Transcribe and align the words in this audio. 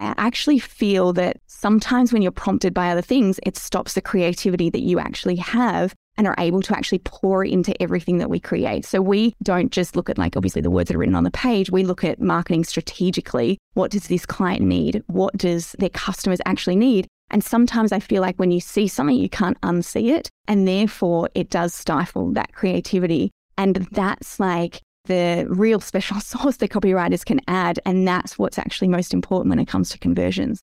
I 0.00 0.14
actually 0.16 0.58
feel 0.58 1.12
that 1.14 1.38
sometimes 1.46 2.12
when 2.12 2.22
you're 2.22 2.30
prompted 2.30 2.72
by 2.72 2.90
other 2.90 3.02
things, 3.02 3.40
it 3.42 3.56
stops 3.56 3.94
the 3.94 4.00
creativity 4.00 4.70
that 4.70 4.82
you 4.82 4.98
actually 4.98 5.36
have 5.36 5.94
and 6.16 6.26
are 6.26 6.34
able 6.38 6.60
to 6.62 6.76
actually 6.76 6.98
pour 6.98 7.44
into 7.44 7.80
everything 7.80 8.18
that 8.18 8.28
we 8.28 8.40
create. 8.40 8.84
So 8.84 9.00
we 9.00 9.34
don't 9.42 9.70
just 9.70 9.96
look 9.96 10.10
at 10.10 10.18
like 10.18 10.36
obviously 10.36 10.62
the 10.62 10.70
words 10.70 10.88
that 10.88 10.96
are 10.96 10.98
written 10.98 11.14
on 11.14 11.24
the 11.24 11.30
page. 11.30 11.70
We 11.70 11.84
look 11.84 12.04
at 12.04 12.20
marketing 12.20 12.64
strategically. 12.64 13.58
What 13.74 13.92
does 13.92 14.08
this 14.08 14.26
client 14.26 14.62
need? 14.62 15.02
What 15.06 15.36
does 15.36 15.72
their 15.78 15.90
customers 15.90 16.40
actually 16.44 16.76
need? 16.76 17.06
And 17.30 17.44
sometimes 17.44 17.92
I 17.92 18.00
feel 18.00 18.22
like 18.22 18.36
when 18.36 18.50
you 18.50 18.60
see 18.60 18.88
something, 18.88 19.16
you 19.16 19.28
can't 19.28 19.60
unsee 19.60 20.10
it. 20.16 20.30
And 20.48 20.66
therefore, 20.66 21.28
it 21.34 21.50
does 21.50 21.74
stifle 21.74 22.32
that 22.32 22.52
creativity. 22.52 23.30
And 23.56 23.76
that's 23.92 24.40
like 24.40 24.80
the 25.08 25.46
real 25.48 25.80
special 25.80 26.20
sauce 26.20 26.58
that 26.58 26.70
copywriters 26.70 27.24
can 27.24 27.40
add. 27.48 27.80
And 27.84 28.06
that's 28.06 28.38
what's 28.38 28.58
actually 28.58 28.88
most 28.88 29.12
important 29.12 29.50
when 29.50 29.58
it 29.58 29.66
comes 29.66 29.90
to 29.90 29.98
conversions. 29.98 30.62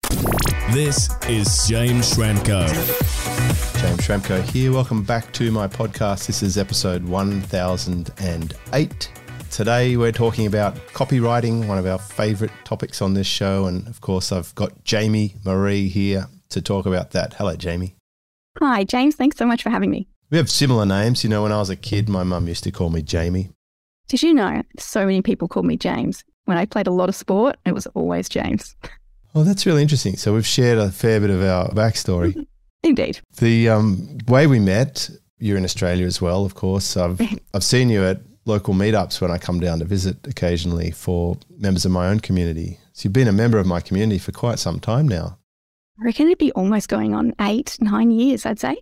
This 0.71 1.09
is 1.27 1.67
James 1.67 2.16
Schramko. 2.16 2.67
James 3.81 4.00
Schramko 4.00 4.41
here. 4.41 4.72
Welcome 4.72 5.03
back 5.03 5.31
to 5.34 5.52
my 5.52 5.67
podcast. 5.67 6.27
This 6.27 6.41
is 6.41 6.58
episode 6.58 7.03
1008. 7.03 9.12
Today 9.52 9.95
we're 9.95 10.12
talking 10.12 10.48
about 10.48 10.75
copywriting, 10.88 11.67
one 11.67 11.77
of 11.77 11.86
our 11.86 12.00
favorite 12.00 12.52
topics 12.64 13.02
on 13.02 13.14
this 13.14 13.27
show. 13.27 13.66
And 13.66 13.88
of 13.88 14.02
course, 14.02 14.31
I've 14.31 14.53
got 14.55 14.84
Jaimee 14.84 15.45
Marie 15.45 15.88
here 15.88 16.27
to 16.50 16.62
talk 16.62 16.86
about 16.86 17.12
that. 17.12 17.36
Hello, 17.36 17.55
Jaimee. 17.55 17.94
Hi, 18.59 18.84
James. 18.84 19.16
Thanks 19.16 19.38
so 19.38 19.45
much 19.45 19.64
for 19.64 19.70
having 19.70 19.91
me. 19.91 20.08
We 20.30 20.38
have 20.38 20.50
similar 20.50 20.86
names. 20.86 21.23
You 21.23 21.30
know, 21.30 21.44
when 21.44 21.52
I 21.52 21.59
was 21.59 21.70
a 21.70 21.75
kid, 21.75 22.09
my 22.09 22.23
mum 22.23 22.48
used 22.48 22.64
to 22.64 22.72
call 22.72 22.89
me 22.89 23.02
Jamie. 23.02 23.52
Did 24.08 24.22
you 24.22 24.34
know 24.34 24.62
so 24.77 25.05
many 25.05 25.22
people 25.22 25.48
called 25.48 25.66
me 25.66 25.77
James? 25.77 26.23
When 26.45 26.58
I 26.58 26.66
played 26.66 26.88
a 26.88 26.91
lot 26.91 27.09
of 27.09 27.16
sport, 27.16 27.58
it 27.66 27.73
was 27.73 27.88
always 27.88 28.30
James. 28.30 28.76
Oh, 29.34 29.44
that's 29.44 29.66
really 29.66 29.81
interesting. 29.81 30.16
So 30.16 30.34
we've 30.34 30.45
shared 30.45 30.78
a 30.78 30.91
fair 30.91 31.20
bit 31.20 31.31
of 31.31 31.41
our 31.41 31.70
backstory. 31.70 32.45
Indeed. 32.84 33.20
The 33.38 33.70
um, 33.70 34.20
way 34.28 34.45
we 34.45 34.59
met, 34.59 35.09
you're 35.39 35.58
in 35.58 35.64
Australia 35.64 36.06
as 36.06 36.22
well, 36.22 36.45
of 36.45 36.53
course. 36.53 36.95
I've 36.95 37.20
I've 37.53 37.64
seen 37.64 37.89
you 37.89 38.03
at 38.03 38.22
local 38.45 38.75
meetups 38.75 39.20
when 39.22 39.31
I 39.31 39.39
come 39.39 39.59
down 39.59 39.80
to 39.80 39.86
visit 39.86 40.17
occasionally 40.28 40.92
for 40.92 41.38
members 41.58 41.84
of 41.84 41.92
my 41.92 42.08
own 42.08 42.19
community. 42.19 42.78
So 42.94 43.08
you've 43.08 43.14
been 43.14 43.28
a 43.28 43.34
member 43.34 43.58
of 43.58 43.66
my 43.66 43.81
community 43.81 44.19
for 44.19 44.31
quite 44.31 44.59
some 44.59 44.80
time 44.80 45.08
now. 45.08 45.40
I 46.00 46.06
reckon 46.06 46.28
it'd 46.28 46.38
be 46.38 46.52
almost 46.52 46.90
going 46.90 47.16
on 47.16 47.34
eight, 47.42 47.78
nine 47.80 48.12
years, 48.12 48.45
I'd 48.45 48.59
say. 48.59 48.78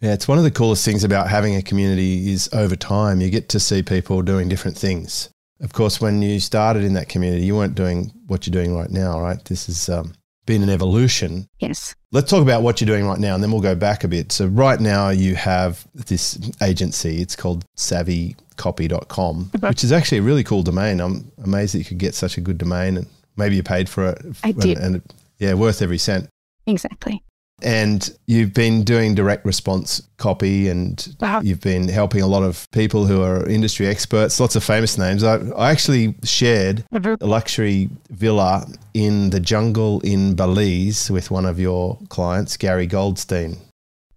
Yeah, 0.00 0.14
it's 0.14 0.26
one 0.26 0.38
of 0.38 0.44
the 0.44 0.50
coolest 0.50 0.84
things 0.84 1.04
about 1.04 1.28
having 1.28 1.56
a 1.56 1.62
community 1.62 2.32
is 2.32 2.48
over 2.52 2.74
time 2.74 3.20
you 3.20 3.28
get 3.30 3.48
to 3.50 3.60
see 3.60 3.82
people 3.82 4.22
doing 4.22 4.48
different 4.48 4.76
things. 4.78 5.28
Of 5.60 5.74
course, 5.74 6.00
when 6.00 6.22
you 6.22 6.40
started 6.40 6.84
in 6.84 6.94
that 6.94 7.10
community, 7.10 7.44
you 7.44 7.54
weren't 7.54 7.74
doing 7.74 8.10
what 8.26 8.46
you're 8.46 8.52
doing 8.52 8.74
right 8.74 8.90
now, 8.90 9.20
right? 9.20 9.42
This 9.44 9.66
has 9.66 9.90
um, 9.90 10.14
been 10.46 10.62
an 10.62 10.70
evolution. 10.70 11.46
Yes. 11.58 11.94
Let's 12.12 12.30
talk 12.30 12.40
about 12.40 12.62
what 12.62 12.80
you're 12.80 12.86
doing 12.86 13.06
right 13.06 13.18
now, 13.18 13.34
and 13.34 13.44
then 13.44 13.52
we'll 13.52 13.60
go 13.60 13.74
back 13.74 14.02
a 14.02 14.08
bit. 14.08 14.32
So, 14.32 14.46
right 14.46 14.80
now, 14.80 15.10
you 15.10 15.34
have 15.34 15.86
this 15.94 16.38
agency. 16.62 17.20
It's 17.20 17.36
called 17.36 17.66
savvycopy.com, 17.76 19.50
Okay. 19.56 19.68
which 19.68 19.84
is 19.84 19.92
actually 19.92 20.18
a 20.18 20.22
really 20.22 20.44
cool 20.44 20.62
domain. 20.62 21.00
I'm 21.00 21.30
amazed 21.44 21.74
that 21.74 21.78
you 21.78 21.84
could 21.84 21.98
get 21.98 22.14
such 22.14 22.38
a 22.38 22.40
good 22.40 22.56
domain, 22.58 22.96
and 22.96 23.06
maybe 23.36 23.56
you 23.56 23.62
paid 23.62 23.88
for 23.88 24.08
it. 24.08 24.22
I 24.42 24.52
did. 24.52 24.78
And, 24.78 24.94
and 24.96 25.02
yeah, 25.38 25.54
worth 25.54 25.82
every 25.82 25.98
cent. 25.98 26.28
Exactly. 26.66 27.22
And 27.62 28.12
you've 28.26 28.54
been 28.54 28.84
doing 28.84 29.14
direct 29.14 29.44
response 29.44 30.02
copy 30.16 30.68
and 30.68 31.14
Wow. 31.20 31.40
you've 31.42 31.60
been 31.60 31.88
helping 31.88 32.22
a 32.22 32.26
lot 32.26 32.42
of 32.42 32.70
people 32.72 33.06
who 33.06 33.22
are 33.22 33.46
industry 33.48 33.86
experts, 33.86 34.40
lots 34.40 34.56
of 34.56 34.64
famous 34.64 34.96
names. 34.98 35.22
I, 35.24 35.36
I 35.56 35.70
actually 35.70 36.14
shared 36.24 36.84
a 36.92 37.16
luxury 37.26 37.88
villa 38.10 38.66
in 38.94 39.30
the 39.30 39.40
jungle 39.40 40.00
in 40.00 40.34
Belize 40.34 41.10
with 41.10 41.30
one 41.30 41.46
of 41.46 41.58
your 41.60 41.98
clients, 42.08 42.56
Gary 42.56 42.86
Goldstein. 42.86 43.56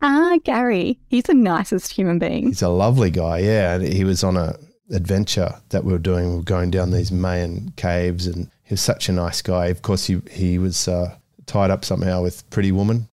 Ah, 0.01 0.37
Gary. 0.43 0.99
He's 1.07 1.23
the 1.23 1.33
nicest 1.33 1.93
human 1.93 2.19
being. 2.19 2.47
He's 2.47 2.61
a 2.61 2.67
lovely 2.69 3.09
guy, 3.09 3.39
yeah. 3.39 3.75
And 3.75 3.87
he 3.87 4.03
was 4.03 4.23
on 4.23 4.35
a 4.35 4.55
adventure 4.91 5.55
that 5.69 5.83
we 5.85 5.93
were 5.93 5.97
doing. 5.99 6.29
We 6.31 6.35
were 6.37 6.43
going 6.43 6.71
down 6.71 6.91
these 6.91 7.11
Mayan 7.11 7.71
caves 7.77 8.27
and 8.27 8.49
he 8.63 8.73
was 8.73 8.81
such 8.81 9.09
a 9.09 9.13
nice 9.13 9.41
guy. 9.41 9.67
Of 9.67 9.81
course, 9.81 10.05
he, 10.05 10.21
he 10.29 10.59
was 10.59 10.87
uh, 10.87 11.15
tied 11.45 11.71
up 11.71 11.85
somehow 11.85 12.21
with 12.21 12.47
Pretty 12.49 12.71
Woman. 12.71 13.07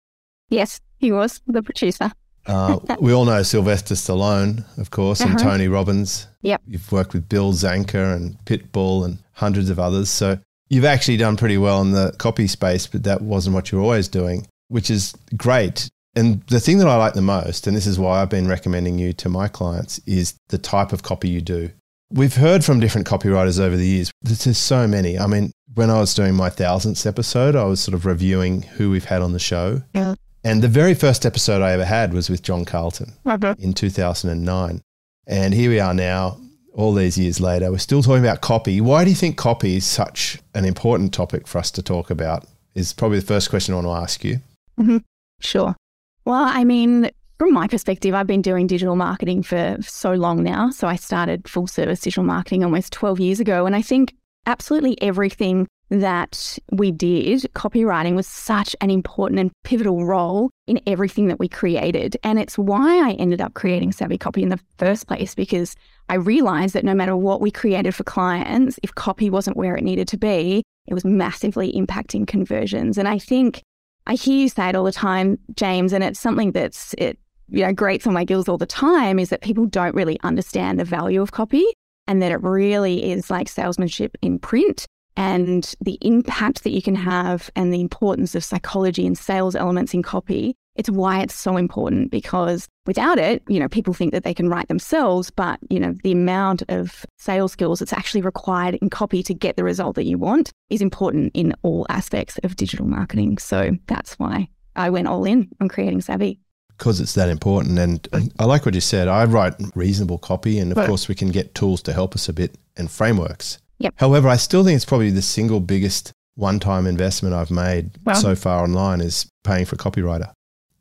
Yes, 0.50 0.82
he 0.98 1.12
was 1.12 1.42
the 1.48 1.62
producer. 1.64 2.12
Uh, 2.46 2.80
we 3.00 3.14
all 3.14 3.26
know 3.26 3.44
Sylvester 3.44 3.96
Stallone, 3.96 4.66
of 4.78 4.92
course, 4.92 5.22
and 5.22 5.36
Uh-huh. 5.36 5.50
Tony 5.52 5.68
Robbins. 5.68 6.28
Yep. 6.42 6.62
You've 6.68 6.92
worked 6.92 7.14
with 7.14 7.30
Bill 7.30 7.54
Zanker 7.54 8.16
and 8.16 8.38
Pitbull 8.46 9.06
and 9.06 9.20
hundreds 9.34 9.70
of 9.70 9.80
others. 9.80 10.10
So 10.10 10.40
you've 10.70 10.86
actually 10.86 11.18
done 11.18 11.38
pretty 11.38 11.58
well 11.58 11.82
in 11.82 11.92
the 11.92 12.14
copy 12.18 12.48
space, 12.48 12.88
but 12.88 13.04
that 13.04 13.22
wasn't 13.22 13.54
what 13.56 13.72
you 13.72 13.78
were 13.78 13.84
always 13.84 14.08
doing, 14.08 14.48
which 14.70 14.90
is 14.90 15.14
great. 15.38 15.90
And 16.16 16.42
the 16.48 16.60
thing 16.60 16.80
that 16.80 16.88
I 16.88 16.96
like 16.96 17.14
the 17.14 17.22
most, 17.22 17.68
and 17.68 17.78
this 17.78 17.86
is 17.86 18.00
why 18.00 18.22
I've 18.22 18.30
been 18.30 18.48
recommending 18.48 18.98
you 18.98 19.14
to 19.14 19.30
my 19.30 19.48
clients, 19.48 20.00
is 20.08 20.34
the 20.50 20.58
type 20.58 20.92
of 20.92 21.04
copy 21.04 21.30
you 21.30 21.42
do. 21.42 21.70
We've 22.12 22.36
heard 22.36 22.66
from 22.66 22.80
different 22.80 23.06
copywriters 23.06 23.60
over 23.60 23.78
the 23.78 23.86
years. 23.86 24.12
There's 24.24 24.58
so 24.58 24.88
many. 24.88 25.20
I 25.20 25.28
mean, 25.28 25.52
when 25.76 25.92
I 25.92 26.00
was 26.00 26.16
doing 26.16 26.34
my 26.34 26.50
thousandth 26.50 27.06
episode, 27.06 27.56
I 27.56 27.66
was 27.66 27.80
sort 27.80 27.94
of 27.94 28.08
reviewing 28.08 28.64
who 28.64 28.90
we've 28.90 29.06
had 29.06 29.22
on 29.22 29.34
the 29.34 29.40
show. 29.40 29.84
Yeah. 29.94 30.16
And 30.44 30.61
the 30.61 30.67
very 30.67 30.94
first 30.94 31.25
episode 31.25 31.61
I 31.61 31.72
ever 31.72 31.85
had 31.85 32.13
was 32.13 32.29
with 32.29 32.41
John 32.41 32.66
Carlton 32.66 33.13
in 33.57 33.73
2009. 33.73 34.81
And 35.27 35.53
here 35.53 35.69
we 35.69 35.79
are 35.79 35.94
now, 35.94 36.39
all 36.73 36.94
these 36.94 37.17
years 37.17 37.41
later. 37.41 37.72
We're 37.72 37.77
still 37.77 38.01
talking 38.01 38.23
about 38.23 38.41
copy. 38.41 38.79
Why 38.79 39.03
do 39.03 39.09
you 39.09 39.16
think 39.16 39.38
copy 39.38 39.75
is 39.75 39.85
such 39.85 40.39
an 40.53 40.66
important 40.66 41.13
topic 41.13 41.47
for 41.47 41.57
us 41.57 41.72
to 41.72 41.83
talk 41.83 42.09
about? 42.09 42.45
Is 42.73 42.94
probably 42.94 43.19
the 43.19 43.25
first 43.25 43.50
question 43.50 43.73
I 43.73 43.77
want 43.77 43.88
to 43.88 43.91
ask 43.91 44.23
you. 44.23 44.39
Mm-hmm. 44.79 44.97
Sure. 45.41 45.75
Well, 46.23 46.44
I 46.44 46.63
mean, 46.63 47.09
from 47.38 47.53
my 47.53 47.67
perspective, 47.67 48.13
I've 48.16 48.27
been 48.27 48.41
doing 48.41 48.67
digital 48.67 48.95
marketing 48.95 49.44
for 49.44 49.77
so 49.81 50.13
long 50.13 50.44
now. 50.44 50.69
So 50.69 50.88
I 50.88 50.95
started 50.95 51.50
full 51.50 51.67
service 51.67 52.00
digital 52.00 52.23
marketing 52.23 52.63
almost 52.63 52.94
12 52.94 53.19
years 53.19 53.39
ago. 53.39 53.66
And 53.66 53.75
I 53.75 53.81
think 53.81 54.16
absolutely 54.45 55.01
everything 55.01 55.67
that 55.89 56.57
we 56.72 56.91
did, 56.91 57.41
copywriting 57.55 58.16
was 58.16 58.27
such 58.27 58.75
an 58.81 58.89
important 58.89 59.39
and 59.39 59.51
pivotal 59.63 60.05
role 60.05 60.51
in 60.67 60.79
everything 60.85 61.27
that 61.27 61.39
we 61.39 61.47
created. 61.47 62.16
And 62.23 62.39
it's 62.39 62.57
why 62.57 63.09
I 63.09 63.13
ended 63.13 63.41
up 63.41 63.55
creating 63.55 63.91
Savvy 63.91 64.17
Copy 64.17 64.44
in 64.44 64.50
the 64.50 64.59
first 64.77 65.07
place, 65.07 65.33
because 65.33 65.75
I 66.07 66.16
realized 66.16 66.75
that 66.75 66.85
no 66.85 66.94
matter 66.94 67.16
what 67.16 67.41
we 67.41 67.50
created 67.50 67.95
for 67.95 68.03
clients, 68.03 68.79
if 68.83 68.94
copy 68.95 69.29
wasn't 69.29 69.57
where 69.57 69.75
it 69.75 69.83
needed 69.83 70.07
to 70.09 70.17
be, 70.17 70.63
it 70.88 70.94
was 70.94 71.05
massively 71.05 71.73
impacting 71.73 72.27
conversions. 72.27 72.97
And 72.97 73.07
I 73.07 73.17
think 73.17 73.63
I 74.06 74.16
hear 74.16 74.41
you 74.41 74.50
say 74.50 74.69
it 74.69 74.75
all 74.75 74.83
the 74.83 74.91
time, 74.91 75.38
James, 75.56 75.94
and 75.94 76.03
it's 76.03 76.19
something 76.19 76.51
that's 76.51 76.94
it 76.97 77.19
you 77.51 77.66
know 77.66 77.73
grates 77.73 78.06
on 78.06 78.13
my 78.13 78.23
gills 78.23 78.47
all 78.47 78.57
the 78.57 78.66
time 78.66 79.19
is 79.19 79.29
that 79.29 79.41
people 79.41 79.66
don't 79.66 79.95
really 79.95 80.19
understand 80.21 80.79
the 80.79 80.85
value 80.85 81.21
of 81.21 81.31
copy 81.31 81.66
and 82.07 82.21
that 82.21 82.31
it 82.31 82.41
really 82.44 83.11
is 83.11 83.29
like 83.29 83.47
salesmanship 83.47 84.16
in 84.21 84.39
print 84.39 84.85
and 85.19 85.75
the 85.81 85.97
impact 86.02 86.63
that 86.63 86.72
you 86.72 86.81
can 86.81 86.96
have 86.96 87.50
and 87.57 87.74
the 87.74 87.81
importance 87.81 88.35
of 88.35 88.44
psychology 88.44 89.06
and 89.06 89.18
sales 89.18 89.53
elements 89.53 89.94
in 89.94 90.02
copy. 90.02 90.56
It's 90.75 90.90
why 90.90 91.19
it's 91.19 91.35
so 91.35 91.57
important 91.57 92.09
because 92.09 92.69
without 92.85 93.19
it, 93.19 93.44
you 93.50 93.59
know, 93.59 93.68
people 93.68 93.94
think 93.94 94.13
that 94.13 94.24
they 94.24 94.34
can 94.34 94.47
write 94.47 94.69
themselves, 94.69 95.30
but 95.30 95.59
you 95.69 95.78
know, 95.78 95.94
the 96.06 96.13
amount 96.13 96.63
of 96.69 97.06
sales 97.18 97.52
skills 97.52 97.80
that's 97.80 97.91
actually 97.91 98.22
required 98.22 98.75
in 98.75 98.90
copy 98.90 99.22
to 99.24 99.34
get 99.34 99.57
the 99.57 99.63
result 99.66 99.96
that 99.97 100.06
you 100.06 100.18
want 100.18 100.52
is 100.69 100.81
important 100.81 101.31
in 101.34 101.53
all 101.63 101.86
aspects 101.90 102.40
of 102.46 102.56
digital 102.56 102.88
marketing. 102.88 103.40
So 103.40 103.72
that's 103.88 104.13
why 104.19 104.47
I 104.78 104.90
went 104.90 105.09
all 105.09 105.25
in 105.25 105.50
on 105.59 105.68
creating 105.68 106.00
Savvy. 106.00 106.40
because 106.78 107.01
it's 107.01 107.16
that 107.16 107.28
important. 107.28 107.78
And 107.78 108.07
I 108.40 108.46
like 108.46 108.66
what 108.66 108.74
you 108.74 108.80
said. 108.80 109.09
I 109.09 109.25
write 109.25 109.56
reasonable 109.75 110.18
copy, 110.18 110.59
and 110.59 110.72
of 110.72 110.78
Right. 110.78 110.88
course, 110.88 111.09
we 111.09 111.16
can 111.16 111.28
get 111.28 111.53
tools 111.53 111.81
to 111.81 111.91
help 111.91 112.16
us 112.16 112.30
a 112.30 112.34
bit 112.34 112.57
and 112.78 112.90
frameworks. 112.90 113.57
Yep. 113.79 113.94
However, 113.97 114.28
I 114.28 114.38
still 114.38 114.63
think 114.63 114.75
it's 114.75 114.85
probably 114.85 115.09
the 115.12 115.22
single 115.22 115.59
biggest 115.59 116.12
one 116.35 116.59
time 116.59 116.88
investment 116.88 117.35
I've 117.35 117.51
made 117.51 117.91
Wow. 118.06 118.13
so 118.13 118.35
far 118.35 118.63
online 118.63 119.01
is 119.01 119.27
paying 119.44 119.65
for 119.65 119.75
a 119.75 119.77
copywriter. 119.77 120.31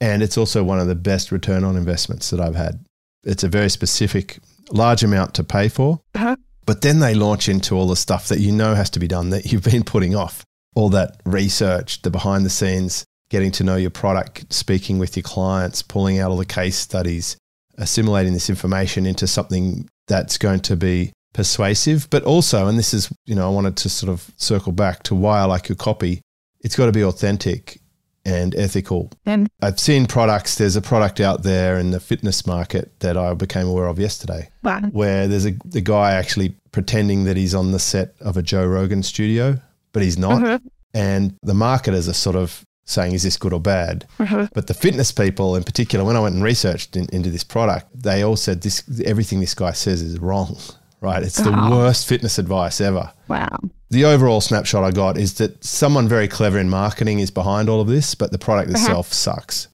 And 0.00 0.22
it's 0.22 0.38
also 0.38 0.62
one 0.62 0.78
of 0.78 0.86
the 0.86 0.94
best 0.94 1.32
return 1.32 1.64
on 1.64 1.76
investments 1.76 2.30
that 2.30 2.40
I've 2.40 2.54
had. 2.54 2.84
It's 3.24 3.42
a 3.42 3.48
very 3.48 3.68
specific, 3.68 4.38
large 4.70 5.02
amount 5.02 5.34
to 5.34 5.44
pay 5.44 5.68
for. 5.68 6.00
Uh-huh. 6.14 6.36
But 6.66 6.82
then 6.82 7.00
they 7.00 7.14
launch 7.14 7.48
into 7.48 7.74
all 7.74 7.88
the 7.88 7.96
stuff 7.96 8.28
that 8.28 8.40
you 8.40 8.52
know 8.52 8.74
has 8.74 8.90
to 8.90 9.00
be 9.00 9.08
done 9.08 9.30
that 9.30 9.46
you've 9.52 9.64
been 9.64 9.84
putting 9.84 10.14
off. 10.14 10.44
All 10.76 10.90
that 10.90 11.20
research, 11.24 12.02
the 12.02 12.10
behind 12.10 12.44
the 12.46 12.50
scenes, 12.50 13.04
getting 13.30 13.50
to 13.52 13.64
know 13.64 13.76
your 13.76 13.90
product, 13.90 14.52
speaking 14.52 14.98
with 14.98 15.16
your 15.16 15.24
clients, 15.24 15.82
pulling 15.82 16.18
out 16.20 16.30
all 16.30 16.36
the 16.36 16.44
case 16.44 16.76
studies, 16.76 17.36
assimilating 17.78 18.32
this 18.32 18.48
information 18.48 19.06
into 19.06 19.26
something 19.26 19.88
that's 20.06 20.38
going 20.38 20.60
to 20.60 20.76
be 20.76 21.12
persuasive, 21.38 22.10
but 22.10 22.24
also, 22.24 22.66
and 22.66 22.76
this 22.76 22.92
is, 22.92 23.12
you 23.24 23.32
know, 23.36 23.46
I 23.46 23.54
wanted 23.54 23.76
to 23.76 23.88
sort 23.88 24.10
of 24.10 24.28
circle 24.38 24.72
back 24.72 25.04
to 25.04 25.14
why 25.14 25.38
I 25.38 25.44
like 25.44 25.68
your 25.68 25.76
copy. 25.76 26.20
It's 26.62 26.74
got 26.74 26.86
to 26.86 26.92
be 26.92 27.04
authentic 27.04 27.80
and 28.24 28.56
ethical. 28.56 29.12
And 29.24 29.48
I've 29.62 29.78
seen 29.78 30.06
products, 30.06 30.56
there's 30.56 30.74
a 30.74 30.82
product 30.82 31.20
out 31.20 31.44
there 31.44 31.78
in 31.78 31.92
the 31.92 32.00
fitness 32.00 32.44
market 32.44 32.98
that 32.98 33.16
I 33.16 33.34
became 33.34 33.68
aware 33.68 33.86
of 33.86 34.00
yesterday 34.00 34.48
wow. 34.64 34.80
where 34.90 35.28
there's 35.28 35.46
a 35.46 35.54
the 35.64 35.80
guy 35.80 36.10
actually 36.10 36.56
pretending 36.72 37.22
that 37.26 37.36
he's 37.36 37.54
on 37.54 37.70
the 37.70 37.78
set 37.78 38.16
of 38.20 38.36
a 38.36 38.42
Joe 38.42 38.66
Rogan 38.66 39.04
studio, 39.04 39.60
but 39.92 40.02
he's 40.02 40.18
not. 40.18 40.42
Mhm. 40.42 40.60
And 40.92 41.36
the 41.44 41.54
marketers 41.54 42.08
are 42.08 42.14
sort 42.14 42.34
of 42.34 42.64
saying, 42.84 43.14
is 43.14 43.22
this 43.22 43.36
good 43.36 43.52
or 43.52 43.60
bad? 43.60 44.06
Uh-huh. 44.18 44.48
But 44.54 44.66
the 44.66 44.74
fitness 44.74 45.12
people 45.12 45.54
in 45.54 45.62
particular, 45.62 46.04
when 46.04 46.16
I 46.16 46.20
went 46.20 46.34
and 46.34 46.42
researched 46.42 46.96
in, 46.96 47.06
into 47.12 47.30
this 47.30 47.44
product, 47.44 47.86
they 47.94 48.24
all 48.24 48.36
said 48.36 48.62
this 48.62 48.82
everything 49.04 49.38
this 49.38 49.54
guy 49.54 49.70
says 49.70 50.02
is 50.02 50.18
wrong, 50.18 50.58
right? 51.00 51.22
It's 51.22 51.36
the 51.40 51.50
Oh. 51.54 51.70
worst 51.70 52.06
fitness 52.06 52.38
advice 52.38 52.80
ever. 52.80 53.12
Wow. 53.28 53.48
The 53.90 54.04
overall 54.04 54.40
snapshot 54.40 54.84
I 54.84 54.90
got 54.90 55.16
is 55.16 55.34
that 55.34 55.64
someone 55.64 56.08
very 56.08 56.28
clever 56.28 56.58
in 56.58 56.68
marketing 56.68 57.20
is 57.20 57.30
behind 57.30 57.68
all 57.68 57.80
of 57.80 57.88
this, 57.88 58.14
but 58.14 58.32
the 58.32 58.38
product 58.38 58.70
Uh-huh. 58.70 58.78
itself 58.82 59.12
sucks. 59.12 59.68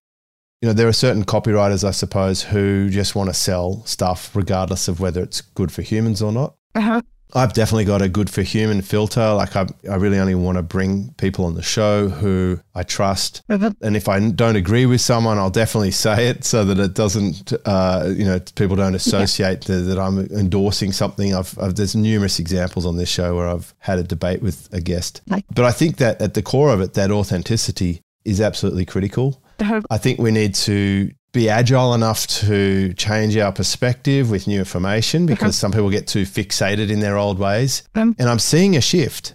You 0.62 0.68
know, 0.68 0.72
there 0.72 0.88
are 0.88 0.92
certain 0.92 1.24
copywriters, 1.24 1.86
I 1.86 1.90
suppose, 1.90 2.42
who 2.44 2.88
just 2.90 3.14
want 3.14 3.28
to 3.28 3.34
sell 3.34 3.82
stuff 3.86 4.30
regardless 4.34 4.88
of 4.88 5.00
whether 5.00 5.22
it's 5.22 5.40
good 5.40 5.70
for 5.72 5.82
humans 5.82 6.22
or 6.22 6.32
not. 6.32 6.54
Uh-huh. 6.74 7.02
I've 7.34 7.52
definitely 7.52 7.84
got 7.84 8.00
a 8.02 8.08
good 8.08 8.30
for 8.30 8.42
human 8.42 8.80
filter. 8.82 9.32
Like 9.34 9.56
I, 9.56 9.66
I 9.90 9.96
really 9.96 10.18
only 10.18 10.34
want 10.34 10.56
to 10.56 10.62
bring 10.62 11.12
people 11.18 11.44
on 11.44 11.54
the 11.54 11.62
show 11.62 12.08
who 12.08 12.60
I 12.74 12.82
trust. 12.84 13.42
Uh-huh. 13.48 13.72
And 13.82 13.96
if 13.96 14.08
I 14.08 14.20
don't 14.30 14.56
agree 14.56 14.86
with 14.86 15.00
someone, 15.00 15.38
I'll 15.38 15.50
definitely 15.50 15.90
say 16.06 16.28
it 16.28 16.44
so 16.44 16.64
that 16.64 16.78
it 16.78 16.94
doesn't, 16.94 17.52
uh, 17.64 18.12
you 18.16 18.24
know, 18.24 18.38
people 18.54 18.76
don't 18.76 18.94
associate 18.94 19.62
that, 19.62 19.80
that 19.80 19.98
I'm 19.98 20.20
endorsing 20.26 20.92
something. 20.92 21.34
I've, 21.34 21.58
I've 21.58 21.74
there's 21.74 21.96
numerous 21.96 22.38
examples 22.38 22.86
on 22.86 22.96
this 22.96 23.08
show 23.08 23.34
where 23.36 23.48
I've 23.48 23.74
had 23.78 23.98
a 23.98 24.02
debate 24.04 24.40
with 24.42 24.68
a 24.72 24.80
guest. 24.80 25.22
Like- 25.28 25.44
But 25.54 25.64
I 25.64 25.72
think 25.72 25.96
that 25.96 26.22
at 26.22 26.34
the 26.34 26.42
core 26.42 26.72
of 26.72 26.80
it, 26.80 26.94
that 26.94 27.10
authenticity 27.10 28.00
is 28.24 28.40
absolutely 28.40 28.84
critical. 28.84 29.42
I 29.90 29.98
think 29.98 30.18
we 30.18 30.30
need 30.30 30.54
to 30.56 31.10
be 31.34 31.50
agile 31.50 31.92
enough 31.94 32.26
to 32.26 32.94
change 32.94 33.36
our 33.36 33.52
perspective 33.52 34.30
with 34.30 34.46
new 34.46 34.58
information 34.60 35.26
because 35.26 35.54
some 35.56 35.72
people 35.72 35.90
get 35.90 36.06
too 36.06 36.22
fixated 36.22 36.90
in 36.90 37.00
their 37.00 37.18
old 37.18 37.38
ways. 37.38 37.82
Um. 37.94 38.16
and 38.18 38.28
I'm 38.30 38.38
seeing 38.38 38.76
a 38.76 38.80
shift. 38.80 39.34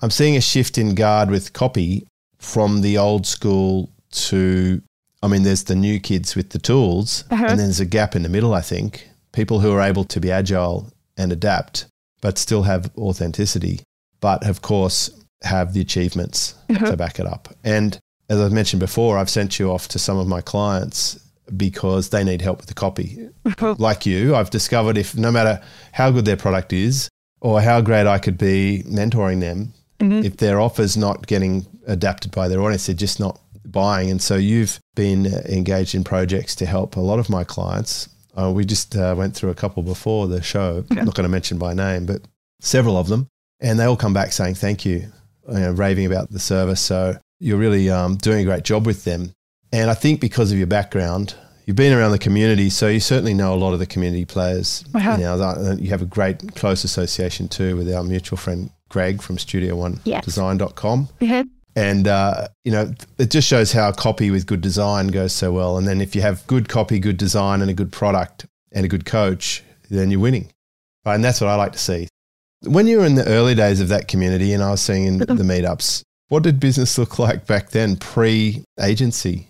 I'm 0.00 0.10
seeing 0.10 0.36
a 0.36 0.40
shift 0.40 0.78
in 0.78 0.94
guard 0.94 1.30
with 1.30 1.52
copy 1.54 2.06
from 2.38 2.82
the 2.82 2.98
old 2.98 3.26
school 3.26 3.90
to, 4.12 4.80
I 5.22 5.26
mean, 5.26 5.42
there's 5.42 5.64
the 5.64 5.74
new 5.74 5.98
kids 5.98 6.36
with 6.36 6.50
the 6.50 6.58
tools, 6.60 7.24
Uh-huh. 7.30 7.42
and 7.46 7.58
then 7.58 7.66
there's 7.66 7.80
a 7.80 7.86
gap 7.86 8.14
in 8.14 8.22
the 8.22 8.28
middle, 8.28 8.54
I 8.54 8.60
think. 8.60 9.08
People 9.32 9.58
who 9.60 9.72
are 9.72 9.80
able 9.82 10.04
to 10.04 10.20
be 10.20 10.30
agile 10.30 10.92
and 11.16 11.32
adapt, 11.32 11.86
but 12.20 12.38
still 12.38 12.62
have 12.62 12.90
authenticity, 12.96 13.80
but 14.20 14.46
of 14.46 14.62
course 14.62 15.10
have 15.42 15.72
the 15.72 15.80
achievements 15.80 16.54
Uh-huh. 16.70 16.90
to 16.90 16.96
back 16.96 17.18
it 17.18 17.26
up. 17.26 17.48
And 17.64 17.98
as 18.28 18.38
I've 18.40 18.52
mentioned 18.52 18.80
before, 18.80 19.16
I've 19.18 19.30
sent 19.30 19.58
you 19.58 19.70
off 19.72 19.88
to 19.88 19.98
some 19.98 20.18
of 20.18 20.28
my 20.28 20.40
clients 20.42 21.18
because 21.56 22.10
they 22.10 22.24
need 22.24 22.42
help 22.42 22.58
with 22.58 22.66
the 22.66 22.74
copy. 22.74 23.28
Like 23.60 24.06
you, 24.06 24.34
I've 24.34 24.50
discovered 24.50 24.96
if 24.98 25.16
no 25.16 25.30
matter 25.30 25.60
how 25.92 26.10
good 26.10 26.24
their 26.24 26.36
product 26.36 26.72
is 26.72 27.08
or 27.40 27.60
how 27.60 27.80
great 27.80 28.06
I 28.06 28.18
could 28.18 28.38
be 28.38 28.82
mentoring 28.86 29.40
them, 29.40 29.72
Mhm. 30.00 30.24
if 30.24 30.36
their 30.36 30.60
offer's 30.60 30.96
not 30.96 31.26
getting 31.26 31.66
adapted 31.86 32.30
by 32.30 32.46
their 32.48 32.60
audience, 32.60 32.86
they're 32.86 32.94
just 32.94 33.18
not 33.18 33.40
buying. 33.66 34.10
And 34.10 34.22
so 34.22 34.36
you've 34.36 34.78
been 34.94 35.26
engaged 35.26 35.94
in 35.94 36.04
projects 36.04 36.54
to 36.56 36.66
help 36.66 36.94
a 36.96 37.00
lot 37.00 37.18
of 37.18 37.28
my 37.28 37.42
clients. 37.44 38.08
Uh, 38.36 38.52
we 38.52 38.64
just 38.64 38.94
uh, 38.96 39.14
went 39.18 39.34
through 39.34 39.50
a 39.50 39.54
couple 39.54 39.82
before 39.82 40.28
the 40.28 40.40
show. 40.40 40.84
Okay. 40.90 41.00
I'm 41.00 41.04
not 41.06 41.14
going 41.16 41.24
to 41.24 41.28
mention 41.28 41.58
by 41.58 41.74
name, 41.74 42.06
but 42.06 42.22
several 42.60 42.96
of 42.96 43.08
them. 43.08 43.26
And 43.60 43.78
they 43.78 43.84
all 43.84 43.96
come 43.96 44.14
back 44.14 44.32
saying 44.32 44.54
thank 44.54 44.84
you, 44.86 45.10
you 45.48 45.58
know, 45.58 45.72
raving 45.72 46.06
about 46.06 46.30
the 46.30 46.38
service. 46.38 46.80
So 46.80 47.18
you're 47.40 47.58
really 47.58 47.90
um, 47.90 48.16
doing 48.16 48.42
a 48.42 48.44
great 48.44 48.62
job 48.62 48.86
with 48.86 49.02
them. 49.04 49.32
And 49.72 49.90
I 49.90 49.94
think 49.94 50.20
because 50.20 50.50
of 50.52 50.58
your 50.58 50.66
background, 50.66 51.34
you've 51.66 51.76
been 51.76 51.92
around 51.92 52.12
the 52.12 52.18
community, 52.18 52.70
so 52.70 52.88
you 52.88 53.00
certainly 53.00 53.34
know 53.34 53.52
a 53.52 53.56
lot 53.56 53.72
of 53.74 53.78
the 53.78 53.86
community 53.86 54.24
players. 54.24 54.84
Have. 54.94 55.18
You, 55.18 55.26
know, 55.26 55.76
you 55.78 55.90
have 55.90 56.02
a 56.02 56.06
great 56.06 56.54
close 56.54 56.84
association 56.84 57.48
too 57.48 57.76
with 57.76 57.92
our 57.92 58.02
mutual 58.02 58.38
friend 58.38 58.70
Greg 58.88 59.20
from 59.20 59.38
Studio 59.38 59.76
One 59.76 60.00
Yes. 60.04 60.24
Design.com. 60.24 61.08
Uh-huh. 61.20 61.44
And, 61.76 62.08
uh, 62.08 62.48
you 62.64 62.72
know, 62.72 62.92
it 63.18 63.30
just 63.30 63.46
shows 63.46 63.72
how 63.72 63.92
copy 63.92 64.30
with 64.30 64.46
good 64.46 64.60
design 64.60 65.08
goes 65.08 65.32
so 65.32 65.52
well. 65.52 65.78
And 65.78 65.86
then 65.86 66.00
if 66.00 66.16
you 66.16 66.22
have 66.22 66.44
good 66.48 66.68
copy, 66.68 66.98
good 66.98 67.16
design, 67.16 67.60
and 67.60 67.70
a 67.70 67.74
good 67.74 67.92
product 67.92 68.46
and 68.72 68.84
a 68.84 68.88
good 68.88 69.04
coach, 69.04 69.62
then 69.88 70.10
you're 70.10 70.20
winning. 70.20 70.50
Right? 71.06 71.14
And 71.14 71.24
that's 71.24 71.40
what 71.40 71.48
I 71.48 71.54
like 71.54 71.72
to 71.72 71.78
see. 71.78 72.08
When 72.62 72.88
you 72.88 72.98
were 72.98 73.06
in 73.06 73.14
the 73.14 73.28
early 73.28 73.54
days 73.54 73.80
of 73.80 73.88
that 73.88 74.08
community 74.08 74.52
and 74.52 74.62
I 74.62 74.70
was 74.70 74.80
seeing 74.80 75.04
in 75.04 75.18
the 75.18 75.26
meetups, 75.26 76.02
what 76.28 76.42
did 76.42 76.58
business 76.58 76.98
look 76.98 77.18
like 77.18 77.46
back 77.46 77.70
then 77.70 77.96
pre 77.96 78.64
agency? 78.80 79.47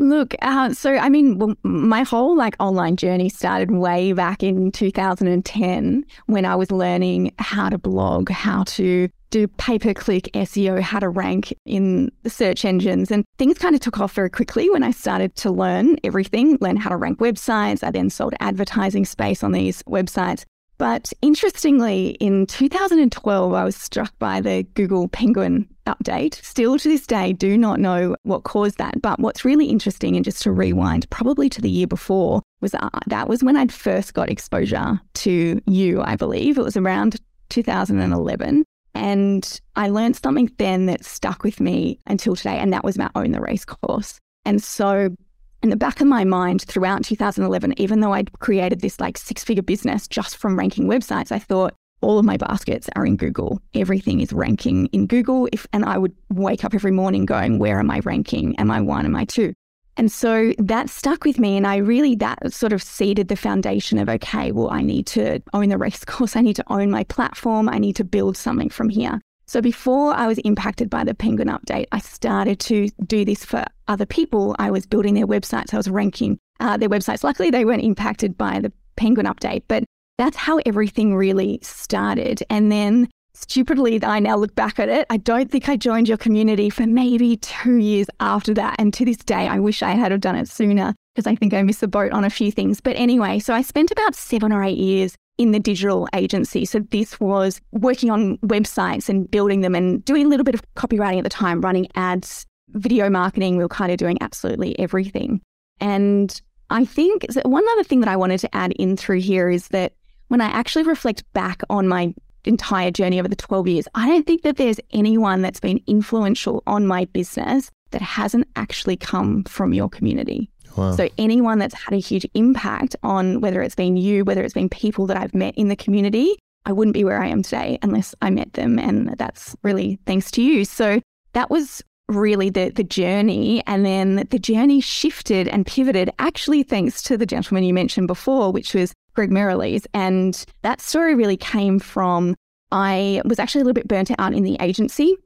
Look, 0.00 0.36
uh, 0.42 0.72
so 0.74 0.94
I 0.94 1.08
mean, 1.08 1.56
my 1.64 2.04
whole 2.04 2.36
like 2.36 2.54
online 2.60 2.94
journey 2.96 3.28
started 3.28 3.72
way 3.72 4.12
back 4.12 4.44
in 4.44 4.70
2010 4.70 6.04
when 6.26 6.44
I 6.44 6.54
was 6.54 6.70
learning 6.70 7.34
how 7.40 7.68
to 7.68 7.78
blog, 7.78 8.30
how 8.30 8.62
to 8.64 9.08
do 9.30 9.48
pay 9.48 9.76
per 9.76 9.92
click 9.92 10.30
SEO, 10.34 10.80
how 10.80 11.00
to 11.00 11.08
rank 11.08 11.52
in 11.66 12.12
the 12.22 12.30
search 12.30 12.64
engines. 12.64 13.10
And 13.10 13.24
things 13.38 13.58
kind 13.58 13.74
of 13.74 13.80
took 13.80 13.98
off 13.98 14.12
very 14.12 14.30
quickly 14.30 14.70
when 14.70 14.84
I 14.84 14.92
started 14.92 15.34
to 15.36 15.50
learn 15.50 15.96
everything, 16.04 16.58
learn 16.60 16.76
how 16.76 16.90
to 16.90 16.96
rank 16.96 17.18
websites. 17.18 17.82
I 17.82 17.90
then 17.90 18.08
sold 18.08 18.34
advertising 18.38 19.04
space 19.04 19.42
on 19.42 19.50
these 19.50 19.82
websites. 19.82 20.44
But 20.78 21.12
interestingly, 21.22 22.10
in 22.20 22.46
2012, 22.46 23.52
I 23.52 23.64
was 23.64 23.74
struck 23.74 24.16
by 24.20 24.40
the 24.40 24.62
Google 24.74 25.08
Penguin 25.08 25.68
update. 25.88 26.42
Still 26.44 26.78
to 26.78 26.88
this 26.88 27.06
day, 27.06 27.32
do 27.32 27.56
not 27.58 27.80
know 27.80 28.16
what 28.22 28.44
caused 28.44 28.78
that. 28.78 29.00
But 29.02 29.18
what's 29.20 29.44
really 29.44 29.66
interesting, 29.66 30.16
and 30.16 30.24
just 30.24 30.42
to 30.42 30.52
rewind, 30.52 31.08
probably 31.10 31.48
to 31.50 31.60
the 31.60 31.70
year 31.70 31.86
before, 31.86 32.42
was 32.60 32.74
uh, 32.74 32.88
that 33.06 33.28
was 33.28 33.42
when 33.42 33.56
I'd 33.56 33.72
first 33.72 34.14
got 34.14 34.30
exposure 34.30 35.00
to 35.14 35.60
you, 35.66 36.02
I 36.02 36.16
believe. 36.16 36.58
It 36.58 36.64
was 36.64 36.76
around 36.76 37.16
2011. 37.50 38.64
And 38.94 39.60
I 39.76 39.88
learned 39.88 40.16
something 40.16 40.50
then 40.58 40.86
that 40.86 41.04
stuck 41.04 41.44
with 41.44 41.60
me 41.60 42.00
until 42.06 42.34
today, 42.34 42.58
and 42.58 42.72
that 42.72 42.84
was 42.84 42.98
my 42.98 43.10
Own 43.14 43.32
the 43.32 43.40
Race 43.40 43.64
course. 43.64 44.18
And 44.44 44.62
so 44.62 45.14
in 45.62 45.70
the 45.70 45.76
back 45.76 46.00
of 46.00 46.06
my 46.06 46.24
mind 46.24 46.62
throughout 46.62 47.04
2011, 47.04 47.80
even 47.80 48.00
though 48.00 48.12
I'd 48.12 48.32
created 48.38 48.80
this 48.80 49.00
like 49.00 49.18
six 49.18 49.44
figure 49.44 49.62
business 49.62 50.06
just 50.08 50.36
from 50.36 50.58
ranking 50.58 50.86
websites, 50.86 51.32
I 51.32 51.38
thought 51.38 51.74
all 52.00 52.18
of 52.18 52.24
my 52.24 52.36
baskets 52.36 52.88
are 52.96 53.06
in 53.06 53.16
Google. 53.16 53.60
Everything 53.74 54.20
is 54.20 54.32
ranking 54.32 54.86
in 54.86 55.06
Google. 55.06 55.48
If 55.52 55.66
and 55.72 55.84
I 55.84 55.98
would 55.98 56.14
wake 56.30 56.64
up 56.64 56.74
every 56.74 56.92
morning 56.92 57.26
going, 57.26 57.58
where 57.58 57.78
am 57.78 57.90
I 57.90 58.00
ranking? 58.00 58.56
Am 58.56 58.70
I 58.70 58.80
one? 58.80 59.04
Am 59.04 59.16
I 59.16 59.24
two? 59.24 59.52
And 59.96 60.12
so 60.12 60.52
that 60.58 60.88
stuck 60.88 61.24
with 61.24 61.40
me. 61.40 61.56
And 61.56 61.66
I 61.66 61.76
really, 61.76 62.14
that 62.16 62.52
sort 62.52 62.72
of 62.72 62.82
seeded 62.82 63.26
the 63.26 63.36
foundation 63.36 63.98
of, 63.98 64.08
okay, 64.08 64.52
well, 64.52 64.70
I 64.70 64.80
need 64.80 65.06
to 65.08 65.42
own 65.52 65.70
the 65.70 65.78
race 65.78 66.04
course. 66.06 66.36
I 66.36 66.40
need 66.40 66.56
to 66.56 66.64
own 66.68 66.90
my 66.90 67.04
platform. 67.04 67.68
I 67.68 67.78
need 67.78 67.96
to 67.96 68.04
build 68.04 68.36
something 68.36 68.70
from 68.70 68.88
here. 68.88 69.20
So 69.46 69.60
before 69.60 70.12
I 70.12 70.26
was 70.26 70.38
impacted 70.38 70.90
by 70.90 71.04
the 71.04 71.14
Penguin 71.14 71.48
update, 71.48 71.86
I 71.90 71.98
started 72.00 72.60
to 72.60 72.90
do 73.06 73.24
this 73.24 73.44
for 73.44 73.64
other 73.88 74.06
people. 74.06 74.54
I 74.58 74.70
was 74.70 74.86
building 74.86 75.14
their 75.14 75.26
websites. 75.26 75.72
I 75.72 75.78
was 75.78 75.88
ranking 75.88 76.38
uh, 76.60 76.76
their 76.76 76.90
websites. 76.90 77.24
Luckily, 77.24 77.50
they 77.50 77.64
weren't 77.64 77.82
impacted 77.82 78.36
by 78.36 78.60
the 78.60 78.70
Penguin 78.96 79.26
update, 79.26 79.62
but 79.66 79.84
that's 80.18 80.36
how 80.36 80.60
everything 80.66 81.14
really 81.14 81.60
started. 81.62 82.42
And 82.50 82.70
then 82.70 83.08
stupidly, 83.34 84.02
I 84.02 84.18
now 84.18 84.36
look 84.36 84.54
back 84.54 84.78
at 84.78 84.88
it. 84.88 85.06
I 85.10 85.16
don't 85.16 85.50
think 85.50 85.68
I 85.68 85.76
joined 85.76 86.08
your 86.08 86.18
community 86.18 86.70
for 86.70 86.86
maybe 86.86 87.36
two 87.36 87.76
years 87.76 88.08
after 88.20 88.52
that. 88.54 88.76
And 88.78 88.92
to 88.94 89.04
this 89.04 89.18
day, 89.18 89.46
I 89.48 89.60
wish 89.60 89.82
I 89.82 89.92
had 89.92 90.10
have 90.10 90.20
done 90.20 90.36
it 90.36 90.48
sooner 90.48 90.94
because 91.14 91.30
I 91.30 91.36
think 91.36 91.54
I 91.54 91.62
missed 91.62 91.80
the 91.80 91.88
boat 91.88 92.12
on 92.12 92.24
a 92.24 92.30
few 92.30 92.50
things. 92.50 92.80
But 92.80 92.96
anyway, 92.96 93.38
so 93.38 93.54
I 93.54 93.62
spent 93.62 93.90
about 93.92 94.14
seven 94.14 94.52
or 94.52 94.62
eight 94.62 94.78
years 94.78 95.14
in 95.38 95.52
the 95.52 95.60
digital 95.60 96.08
agency. 96.14 96.64
So 96.64 96.80
this 96.90 97.20
was 97.20 97.60
working 97.70 98.10
on 98.10 98.38
websites 98.38 99.08
and 99.08 99.30
building 99.30 99.60
them 99.60 99.76
and 99.76 100.04
doing 100.04 100.26
a 100.26 100.28
little 100.28 100.44
bit 100.44 100.56
of 100.56 100.62
copywriting 100.74 101.18
at 101.18 101.24
the 101.24 101.30
time, 101.30 101.60
running 101.60 101.86
ads, 101.94 102.44
video 102.70 103.08
marketing. 103.08 103.56
We 103.56 103.62
were 103.62 103.68
kind 103.68 103.92
of 103.92 103.98
doing 103.98 104.18
absolutely 104.20 104.76
everything. 104.80 105.40
And 105.80 106.40
I 106.70 106.84
think 106.84 107.24
one 107.44 107.64
other 107.72 107.84
thing 107.84 108.00
that 108.00 108.08
I 108.08 108.16
wanted 108.16 108.40
to 108.40 108.54
add 108.54 108.72
in 108.72 108.96
through 108.96 109.20
here 109.20 109.48
is 109.48 109.68
that 109.68 109.92
when 110.28 110.40
I 110.40 110.46
actually 110.46 110.84
reflect 110.84 111.24
back 111.32 111.62
on 111.68 111.88
my 111.88 112.14
entire 112.44 112.90
journey 112.90 113.18
over 113.18 113.28
the 113.28 113.36
12 113.36 113.68
years, 113.68 113.88
I 113.94 114.08
don't 114.08 114.26
think 114.26 114.42
that 114.42 114.56
there's 114.56 114.80
anyone 114.92 115.42
that's 115.42 115.60
been 115.60 115.80
influential 115.86 116.62
on 116.66 116.86
my 116.86 117.04
business 117.06 117.70
that 117.90 118.02
hasn't 118.02 118.46
actually 118.56 118.96
come 118.96 119.44
from 119.44 119.72
your 119.72 119.88
community. 119.88 120.50
Wow. 120.76 120.94
So 120.94 121.08
anyone 121.18 121.58
that's 121.58 121.74
had 121.74 121.94
a 121.94 121.98
huge 121.98 122.26
impact 122.34 122.94
on 123.02 123.40
whether 123.40 123.62
it's 123.62 123.74
been 123.74 123.96
you, 123.96 124.24
whether 124.24 124.44
it's 124.44 124.54
been 124.54 124.68
people 124.68 125.06
that 125.06 125.16
I've 125.16 125.34
met 125.34 125.54
in 125.56 125.68
the 125.68 125.76
community, 125.76 126.36
I 126.66 126.72
wouldn't 126.72 126.94
be 126.94 127.04
where 127.04 127.20
I 127.20 127.28
am 127.28 127.42
today 127.42 127.78
unless 127.82 128.14
I 128.22 128.30
met 128.30 128.52
them. 128.52 128.78
And 128.78 129.14
that's 129.18 129.56
really 129.62 129.98
thanks 130.06 130.30
to 130.32 130.42
you. 130.42 130.64
So 130.64 131.00
that 131.32 131.50
was 131.50 131.82
really 132.08 132.50
the 132.50 132.70
the 132.70 132.84
journey. 132.84 133.62
And 133.66 133.84
then 133.84 134.26
the 134.30 134.38
journey 134.38 134.80
shifted 134.80 135.48
and 135.48 135.66
pivoted 135.66 136.10
actually 136.18 136.62
thanks 136.62 137.02
to 137.02 137.16
the 137.16 137.26
gentleman 137.26 137.64
you 137.64 137.74
mentioned 137.74 138.06
before, 138.06 138.52
which 138.52 138.74
was 138.74 138.92
Greg 139.18 139.32
Merrilees. 139.32 139.84
And 139.94 140.46
that 140.62 140.80
story 140.80 141.16
really 141.16 141.36
came 141.36 141.80
from 141.80 142.36
I 142.70 143.20
was 143.24 143.40
actually 143.40 143.62
a 143.62 143.64
little 143.64 143.74
bit 143.74 143.88
burnt 143.88 144.12
out 144.16 144.32
in 144.32 144.44
the 144.44 144.56
agency. 144.60 145.16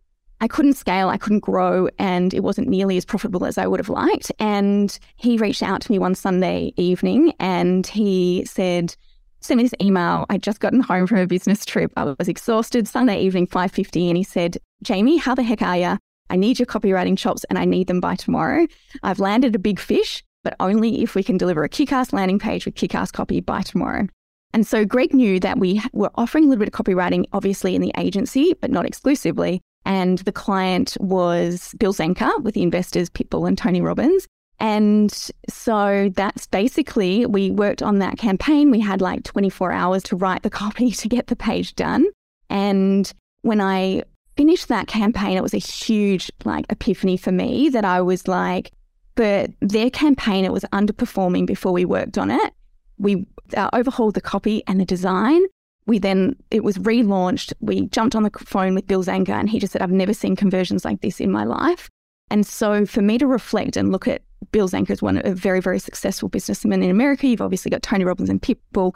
I 0.41 0.49
couldn't 0.49 0.79
scale, 0.79 1.11
I 1.11 1.19
couldn't 1.19 1.41
grow, 1.41 1.91
and 1.99 2.33
it 2.33 2.43
wasn't 2.43 2.69
nearly 2.69 2.97
as 2.97 3.05
profitable 3.05 3.45
as 3.45 3.59
I 3.59 3.67
would 3.67 3.81
have 3.81 3.91
liked. 3.91 4.33
And 4.39 4.99
he 5.17 5.37
reached 5.37 5.63
out 5.63 5.83
to 5.83 5.93
me 5.93 5.99
one 5.99 6.15
Sunday 6.15 6.73
evening 6.79 7.35
and 7.39 7.87
he 7.87 8.47
said, 8.47 8.97
sent 9.41 9.59
me 9.59 9.65
this 9.65 9.75
email. 9.83 10.25
I'd 10.31 10.43
just 10.43 10.61
gotten 10.61 10.81
home 10.81 11.07
from 11.07 11.19
a 11.19 11.27
business 11.27 11.67
trip. 11.67 11.93
I 11.95 12.15
was 12.19 12.29
exhausted. 12.29 12.89
Sunday 12.89 13.21
evening, 13.21 13.47
5.50. 13.47 14.09
And 14.09 14.17
he 14.17 14.25
said, 14.25 14.57
Jaimee, 14.87 15.21
how 15.21 15.35
the 15.35 15.43
heck 15.43 15.61
are 15.61 15.77
you? 15.77 15.99
I 16.31 16.37
need 16.37 16.59
your 16.59 16.65
copywriting 16.65 17.19
chops 17.19 17.45
and 17.51 17.59
I 17.59 17.67
need 17.67 17.89
them 17.89 18.01
by 18.01 18.17
tomorrow. 18.17 18.67
I've 19.03 19.21
landed 19.21 19.55
a 19.55 19.59
big 19.59 19.79
fish, 19.79 20.25
but 20.43 20.55
only 20.61 21.03
if 21.03 21.15
we 21.15 21.23
can 21.23 21.37
deliver 21.37 21.65
a 21.65 21.69
kick-ass 21.69 22.13
landing 22.13 22.39
page 22.39 22.65
with 22.65 22.75
kick-ass 22.75 23.11
copy 23.11 23.41
by 23.41 23.63
tomorrow. 23.63 24.07
And 24.55 24.67
so 24.67 24.85
Greg 24.85 25.15
knew 25.15 25.41
that 25.41 25.59
we 25.59 25.81
were 25.93 26.11
offering 26.15 26.45
a 26.45 26.49
little 26.49 26.65
bit 26.65 26.75
of 26.75 26.85
copywriting, 26.85 27.25
obviously 27.33 27.75
in 27.75 27.81
the 27.81 27.93
agency, 27.97 28.55
but 28.61 28.71
not 28.71 28.85
exclusively. 28.85 29.61
And 29.85 30.19
the 30.19 30.33
client 30.33 30.97
was 31.01 31.75
Bill 31.79 31.95
Zanker 31.95 32.43
with 32.43 32.55
the 32.55 32.63
investors, 32.63 33.09
Pitbull 33.11 33.49
and 33.49 33.57
Tony 33.57 33.81
Robbins. 33.81 34.27
And 34.61 35.11
so 35.49 36.11
that's 36.15 36.47
basically, 36.47 37.27
we 37.27 37.51
worked 37.51 37.83
on 37.83 37.99
that 37.99 38.19
campaign. 38.19 38.71
We 38.71 38.79
had 38.79 39.01
like 39.01 39.25
24 39.25 39.73
hours 39.73 40.03
to 40.05 40.17
write 40.17 40.43
the 40.43 40.51
copy 40.51 40.91
to 40.93 41.09
get 41.09 41.27
the 41.27 41.37
page 41.37 41.75
done. 41.75 42.07
And 42.49 43.11
when 43.41 43.61
I 43.61 44.05
finished 44.37 44.69
that 44.69 44.87
campaign, 44.87 45.37
it 45.37 45.43
was 45.43 45.55
a 45.55 45.59
huge 45.59 46.31
like 46.45 46.67
epiphany 46.71 47.17
for 47.17 47.33
me 47.33 47.71
that 47.71 47.85
I 47.85 48.03
was 48.03 48.29
like, 48.29 48.71
but 49.15 49.51
their 49.61 49.91
campaign, 49.91 50.45
it 50.45 50.53
was 50.53 50.65
underperforming 50.73 51.47
before 51.47 51.73
we 51.73 51.85
worked 51.85 52.19
on 52.19 52.31
it. 52.31 52.53
We 52.99 53.27
uh, 53.57 53.69
overhauled 53.73 54.15
the 54.15 54.21
copy 54.21 54.63
and 54.67 54.81
the 54.81 54.85
design. 54.85 55.43
We 55.87 55.99
then, 55.99 56.37
it 56.51 56.63
was 56.63 56.79
relaunched. 56.79 57.53
We 57.61 57.87
jumped 57.89 58.15
on 58.15 58.23
the 58.23 58.31
phone 58.39 58.75
with 58.75 58.87
Bill 58.87 59.05
Zanker 59.05 59.31
and 59.31 59.51
he 59.51 59.59
just 59.59 59.73
said, 59.73 59.83
I've 59.83 59.91
never 59.91 60.15
seen 60.15 60.37
conversions 60.37 60.85
like 60.85 61.01
this 61.01 61.21
in 61.21 61.31
my 61.31 61.45
life. 61.45 61.89
And 62.31 62.47
so 62.47 62.87
for 62.87 63.03
me 63.03 63.19
to 63.19 63.27
reflect 63.27 63.77
and 63.77 63.93
look 63.93 64.09
at 64.09 64.23
Bill 64.53 64.69
Zanker 64.69 64.91
as 64.91 65.03
one 65.03 65.21
a 65.25 65.35
very, 65.35 65.61
very 65.61 65.79
successful 65.79 66.29
businessman 66.29 66.83
in 66.83 66.91
America, 66.91 67.27
you've 67.27 67.41
obviously 67.43 67.71
got 67.71 67.83
Tony 67.83 68.05
Robbins 68.05 68.31
and 68.31 68.41
Pitbull. 68.41 68.95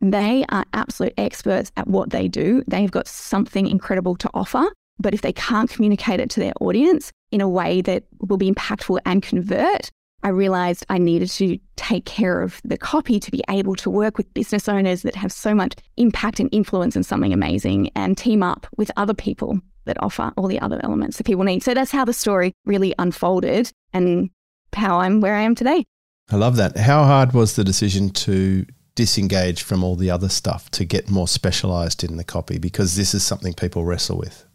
They 0.00 0.44
are 0.50 0.64
absolute 0.74 1.14
experts 1.16 1.72
at 1.76 1.86
what 1.86 2.10
they 2.10 2.28
do. 2.28 2.62
They've 2.66 2.90
got 2.90 3.08
something 3.08 3.66
incredible 3.66 4.16
to 4.16 4.30
offer. 4.34 4.70
But 4.98 5.14
if 5.14 5.22
they 5.22 5.32
can't 5.32 5.70
communicate 5.70 6.20
it 6.20 6.30
to 6.30 6.40
their 6.40 6.52
audience 6.60 7.12
in 7.30 7.40
a 7.40 7.48
way 7.48 7.82
that 7.82 8.04
will 8.20 8.36
be 8.36 8.50
impactful 8.50 9.00
and 9.04 9.22
convert, 9.22 9.90
I 10.22 10.28
realized 10.28 10.86
I 10.88 10.96
needed 10.98 11.28
to 11.32 11.58
take 11.76 12.06
care 12.06 12.40
of 12.40 12.60
the 12.64 12.78
copy 12.78 13.20
to 13.20 13.30
be 13.30 13.42
able 13.50 13.74
to 13.76 13.90
work 13.90 14.16
with 14.16 14.32
business 14.32 14.68
owners 14.68 15.02
that 15.02 15.16
have 15.16 15.30
so 15.30 15.54
much 15.54 15.74
impact 15.98 16.40
and 16.40 16.48
influence 16.50 16.96
in 16.96 17.02
something 17.02 17.32
amazing 17.32 17.90
and 17.94 18.16
team 18.16 18.42
up 18.42 18.66
with 18.78 18.90
other 18.96 19.12
people 19.12 19.60
that 19.84 20.02
offer 20.02 20.32
all 20.36 20.48
the 20.48 20.60
other 20.60 20.80
elements 20.82 21.18
that 21.18 21.26
people 21.26 21.44
need. 21.44 21.62
So 21.62 21.74
that's 21.74 21.90
how 21.90 22.06
the 22.06 22.14
story 22.14 22.54
really 22.64 22.94
unfolded 22.98 23.70
and 23.92 24.30
how 24.72 25.00
I'm 25.00 25.20
where 25.20 25.34
I 25.34 25.42
am 25.42 25.54
today. 25.54 25.84
I 26.30 26.36
love 26.36 26.56
that. 26.56 26.78
How 26.78 27.04
hard 27.04 27.32
was 27.32 27.56
the 27.56 27.64
decision 27.64 28.08
to 28.10 28.64
disengage 28.94 29.62
from 29.62 29.84
all 29.84 29.94
the 29.94 30.10
other 30.10 30.30
stuff 30.30 30.70
to 30.70 30.86
get 30.86 31.10
more 31.10 31.28
specialized 31.28 32.02
in 32.02 32.16
the 32.16 32.24
copy? 32.24 32.58
Because 32.58 32.96
this 32.96 33.12
is 33.12 33.22
something 33.22 33.52
people 33.52 33.84
wrestle 33.84 34.16
with. 34.16 34.46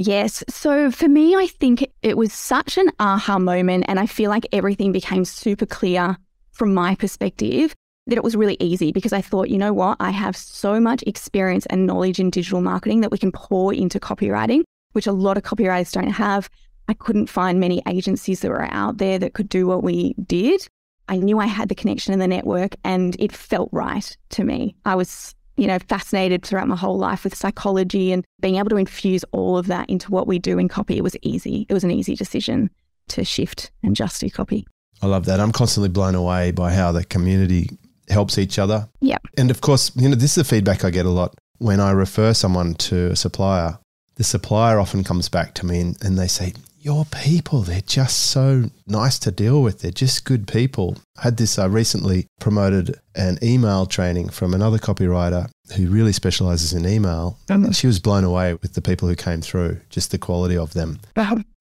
Yes. 0.00 0.44
So 0.48 0.92
for 0.92 1.08
me, 1.08 1.34
I 1.34 1.48
think 1.48 1.90
it 2.02 2.16
was 2.16 2.32
such 2.32 2.78
an 2.78 2.88
aha 3.00 3.40
moment. 3.40 3.84
And 3.88 3.98
I 3.98 4.06
feel 4.06 4.30
like 4.30 4.46
everything 4.52 4.92
became 4.92 5.24
super 5.24 5.66
clear 5.66 6.16
from 6.52 6.72
my 6.72 6.94
perspective 6.94 7.74
that 8.06 8.16
it 8.16 8.22
was 8.22 8.36
really 8.36 8.56
easy 8.60 8.92
because 8.92 9.12
I 9.12 9.20
thought, 9.20 9.48
you 9.48 9.58
know 9.58 9.72
what? 9.72 9.96
I 9.98 10.10
have 10.10 10.36
so 10.36 10.78
much 10.78 11.02
experience 11.02 11.66
and 11.66 11.84
knowledge 11.84 12.20
in 12.20 12.30
digital 12.30 12.60
marketing 12.60 13.00
that 13.00 13.10
we 13.10 13.18
can 13.18 13.32
pour 13.32 13.74
into 13.74 13.98
copywriting, 13.98 14.62
which 14.92 15.08
a 15.08 15.12
lot 15.12 15.36
of 15.36 15.42
copywriters 15.42 15.90
don't 15.90 16.06
have. 16.12 16.48
I 16.86 16.94
couldn't 16.94 17.26
find 17.26 17.58
many 17.58 17.82
agencies 17.88 18.38
that 18.40 18.50
were 18.50 18.72
out 18.72 18.98
there 18.98 19.18
that 19.18 19.34
could 19.34 19.48
do 19.48 19.66
what 19.66 19.82
we 19.82 20.14
did. 20.24 20.64
I 21.08 21.16
knew 21.16 21.40
I 21.40 21.46
had 21.46 21.68
the 21.70 21.74
connection 21.74 22.12
in 22.12 22.20
the 22.20 22.28
network 22.28 22.76
and 22.84 23.16
it 23.18 23.32
felt 23.32 23.68
right 23.72 24.16
to 24.30 24.44
me. 24.44 24.76
I 24.84 24.94
was 24.94 25.34
you 25.58 25.66
know, 25.66 25.78
fascinated 25.80 26.44
throughout 26.44 26.68
my 26.68 26.76
whole 26.76 26.96
life 26.96 27.24
with 27.24 27.34
psychology 27.34 28.12
and 28.12 28.24
being 28.40 28.56
able 28.56 28.70
to 28.70 28.76
infuse 28.76 29.24
all 29.32 29.58
of 29.58 29.66
that 29.66 29.90
into 29.90 30.10
what 30.10 30.26
we 30.26 30.38
do 30.38 30.58
in 30.58 30.68
copy. 30.68 30.96
It 30.96 31.02
was 31.02 31.16
easy. 31.22 31.66
It 31.68 31.74
was 31.74 31.84
an 31.84 31.90
easy 31.90 32.14
decision 32.14 32.70
to 33.08 33.24
shift 33.24 33.72
and 33.82 33.96
just 33.96 34.20
do 34.20 34.30
copy. 34.30 34.66
I 35.02 35.06
love 35.06 35.24
that. 35.26 35.40
I'm 35.40 35.52
constantly 35.52 35.88
blown 35.88 36.14
away 36.14 36.52
by 36.52 36.72
how 36.72 36.92
the 36.92 37.04
community 37.04 37.70
helps 38.08 38.38
each 38.38 38.58
other. 38.58 38.88
Yeah. 39.00 39.18
And 39.36 39.50
of 39.50 39.60
course, 39.60 39.90
you 39.96 40.08
know, 40.08 40.14
this 40.14 40.36
is 40.36 40.36
the 40.36 40.44
feedback 40.44 40.84
I 40.84 40.90
get 40.90 41.06
a 41.06 41.10
lot 41.10 41.34
when 41.58 41.80
I 41.80 41.90
refer 41.90 42.34
someone 42.34 42.74
to 42.74 43.10
a 43.10 43.16
supplier. 43.16 43.78
The 44.14 44.24
supplier 44.24 44.78
often 44.78 45.04
comes 45.04 45.28
back 45.28 45.54
to 45.54 45.66
me 45.66 45.80
and, 45.80 46.04
and 46.04 46.18
they 46.18 46.28
say, 46.28 46.54
your 46.88 47.04
people, 47.04 47.60
they're 47.60 47.82
just 47.82 48.18
so 48.30 48.70
nice 48.86 49.18
to 49.18 49.30
deal 49.30 49.62
with. 49.62 49.80
They're 49.80 49.90
just 49.90 50.24
good 50.24 50.48
people. 50.48 50.96
I 51.18 51.24
had 51.24 51.36
this, 51.36 51.58
I 51.58 51.66
recently 51.66 52.26
promoted 52.40 52.98
an 53.14 53.38
email 53.42 53.84
training 53.84 54.30
from 54.30 54.54
another 54.54 54.78
copywriter 54.78 55.50
who 55.76 55.90
really 55.90 56.14
specializes 56.14 56.72
in 56.72 56.88
email. 56.88 57.36
Oh, 57.50 57.54
and 57.54 57.76
she 57.76 57.86
was 57.86 58.00
blown 58.00 58.24
away 58.24 58.54
with 58.54 58.72
the 58.72 58.80
people 58.80 59.06
who 59.06 59.16
came 59.16 59.42
through, 59.42 59.82
just 59.90 60.12
the 60.12 60.18
quality 60.18 60.56
of 60.56 60.72
them. 60.72 60.98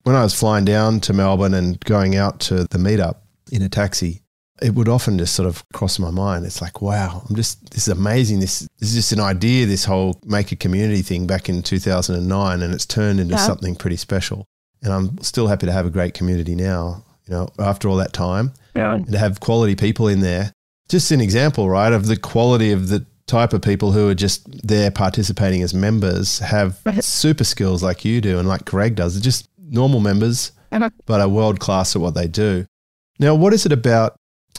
When 0.03 0.15
I 0.15 0.23
was 0.23 0.33
flying 0.33 0.63
down 0.63 1.01
to 1.01 1.11
Melbourne 1.11 1.53
and 1.53 1.77
going 1.81 2.15
out 2.15 2.39
to 2.41 2.63
the 2.63 2.77
meetup 2.77 3.17
in 3.51 3.61
a 3.61 3.67
taxi, 3.67 4.21
it 4.61 4.75
would 4.75 4.87
often 4.87 5.17
just 5.17 5.35
sort 5.35 5.49
of 5.49 5.61
cross 5.73 5.99
my 5.99 6.09
mind. 6.09 6.45
It's 6.45 6.61
like, 6.61 6.81
wow, 6.81 7.21
I'm 7.29 7.35
just, 7.35 7.69
this 7.71 7.89
is 7.89 7.93
amazing. 7.93 8.39
This, 8.39 8.59
this 8.79 8.89
is 8.91 8.95
just 8.95 9.11
an 9.11 9.19
idea, 9.19 9.65
this 9.65 9.83
whole 9.83 10.17
make 10.23 10.53
a 10.53 10.55
community 10.55 11.01
thing 11.01 11.27
back 11.27 11.49
in 11.49 11.63
2009, 11.63 12.61
and 12.61 12.73
it's 12.73 12.85
turned 12.85 13.19
into 13.19 13.35
yeah. 13.35 13.45
something 13.45 13.75
pretty 13.75 13.97
special 13.97 14.47
and 14.83 14.93
I'm 14.93 15.17
still 15.21 15.47
happy 15.47 15.65
to 15.65 15.71
have 15.71 15.85
a 15.85 15.89
great 15.89 16.13
community 16.13 16.55
now. 16.55 17.03
You 17.27 17.33
know, 17.33 17.49
after 17.59 17.89
all 17.89 17.97
that 17.97 18.13
time, 18.13 18.53
yeah. 18.75 18.93
and 18.95 19.11
to 19.11 19.17
have 19.17 19.39
quality 19.39 19.75
people 19.75 20.07
in 20.07 20.21
there. 20.21 20.53
Just 20.87 21.11
an 21.11 21.19
example, 21.19 21.69
right, 21.69 21.91
of 21.91 22.05
the 22.05 22.15
quality 22.15 22.71
of 22.71 22.87
the 22.87 23.05
type 23.27 23.51
of 23.51 23.61
people 23.61 23.91
who 23.91 24.07
are 24.07 24.15
just 24.15 24.45
there 24.65 24.89
participating 24.89 25.61
as 25.61 25.73
members 25.73 26.39
have 26.39 26.79
right. 26.85 27.03
super 27.03 27.43
skills 27.43 27.83
like 27.83 28.05
you 28.05 28.21
do 28.21 28.39
and 28.39 28.47
like 28.47 28.63
Greg 28.65 28.95
does. 28.95 29.13
They're 29.13 29.21
just 29.21 29.49
normal 29.59 29.99
members, 29.99 30.53
but 31.05 31.21
are 31.21 31.27
world 31.27 31.59
class 31.59 31.95
at 31.95 32.01
what 32.01 32.15
they 32.15 32.27
do. 32.27 32.65
Now, 33.19 33.35
what 33.35 33.53
is 33.53 33.65
it 33.65 33.71
about? 33.71 34.15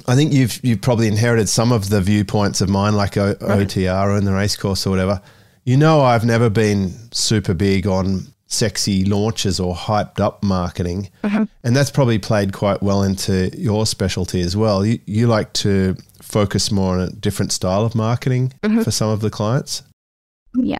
I 0.06 0.14
think 0.14 0.32
you've 0.32 0.60
you've 0.62 0.80
probably 0.80 1.08
inherited 1.08 1.48
some 1.48 1.72
of 1.72 1.88
the 1.88 2.00
viewpoints 2.00 2.60
of 2.60 2.68
mine, 2.68 2.94
like 2.94 3.16
o- 3.16 3.36
right. 3.40 3.66
OTR 3.66 4.06
or 4.06 4.16
in 4.16 4.24
the 4.24 4.32
race 4.32 4.56
course 4.56 4.86
or 4.86 4.90
whatever. 4.90 5.20
You 5.64 5.76
know, 5.76 6.02
I've 6.02 6.24
never 6.24 6.48
been 6.48 6.94
super 7.12 7.54
big 7.54 7.86
on 7.86 8.26
sexy 8.48 9.04
launches 9.04 9.60
or 9.60 9.74
hyped 9.74 10.20
up 10.20 10.42
marketing. 10.42 11.10
Uh-huh. 11.22 11.46
And 11.62 11.76
that's 11.76 11.90
probably 11.90 12.18
played 12.18 12.52
quite 12.52 12.82
well 12.82 13.02
into 13.02 13.50
your 13.56 13.86
specialty 13.86 14.40
as 14.40 14.56
well. 14.56 14.84
You, 14.84 14.98
you 15.06 15.26
like 15.26 15.52
to 15.54 15.96
focus 16.20 16.72
more 16.72 16.94
on 16.94 17.00
a 17.00 17.10
different 17.10 17.52
style 17.52 17.84
of 17.84 17.94
marketing 17.94 18.54
uh-huh. 18.62 18.82
for 18.82 18.90
some 18.90 19.10
of 19.10 19.20
the 19.20 19.30
clients? 19.30 19.82
Yeah. 20.54 20.78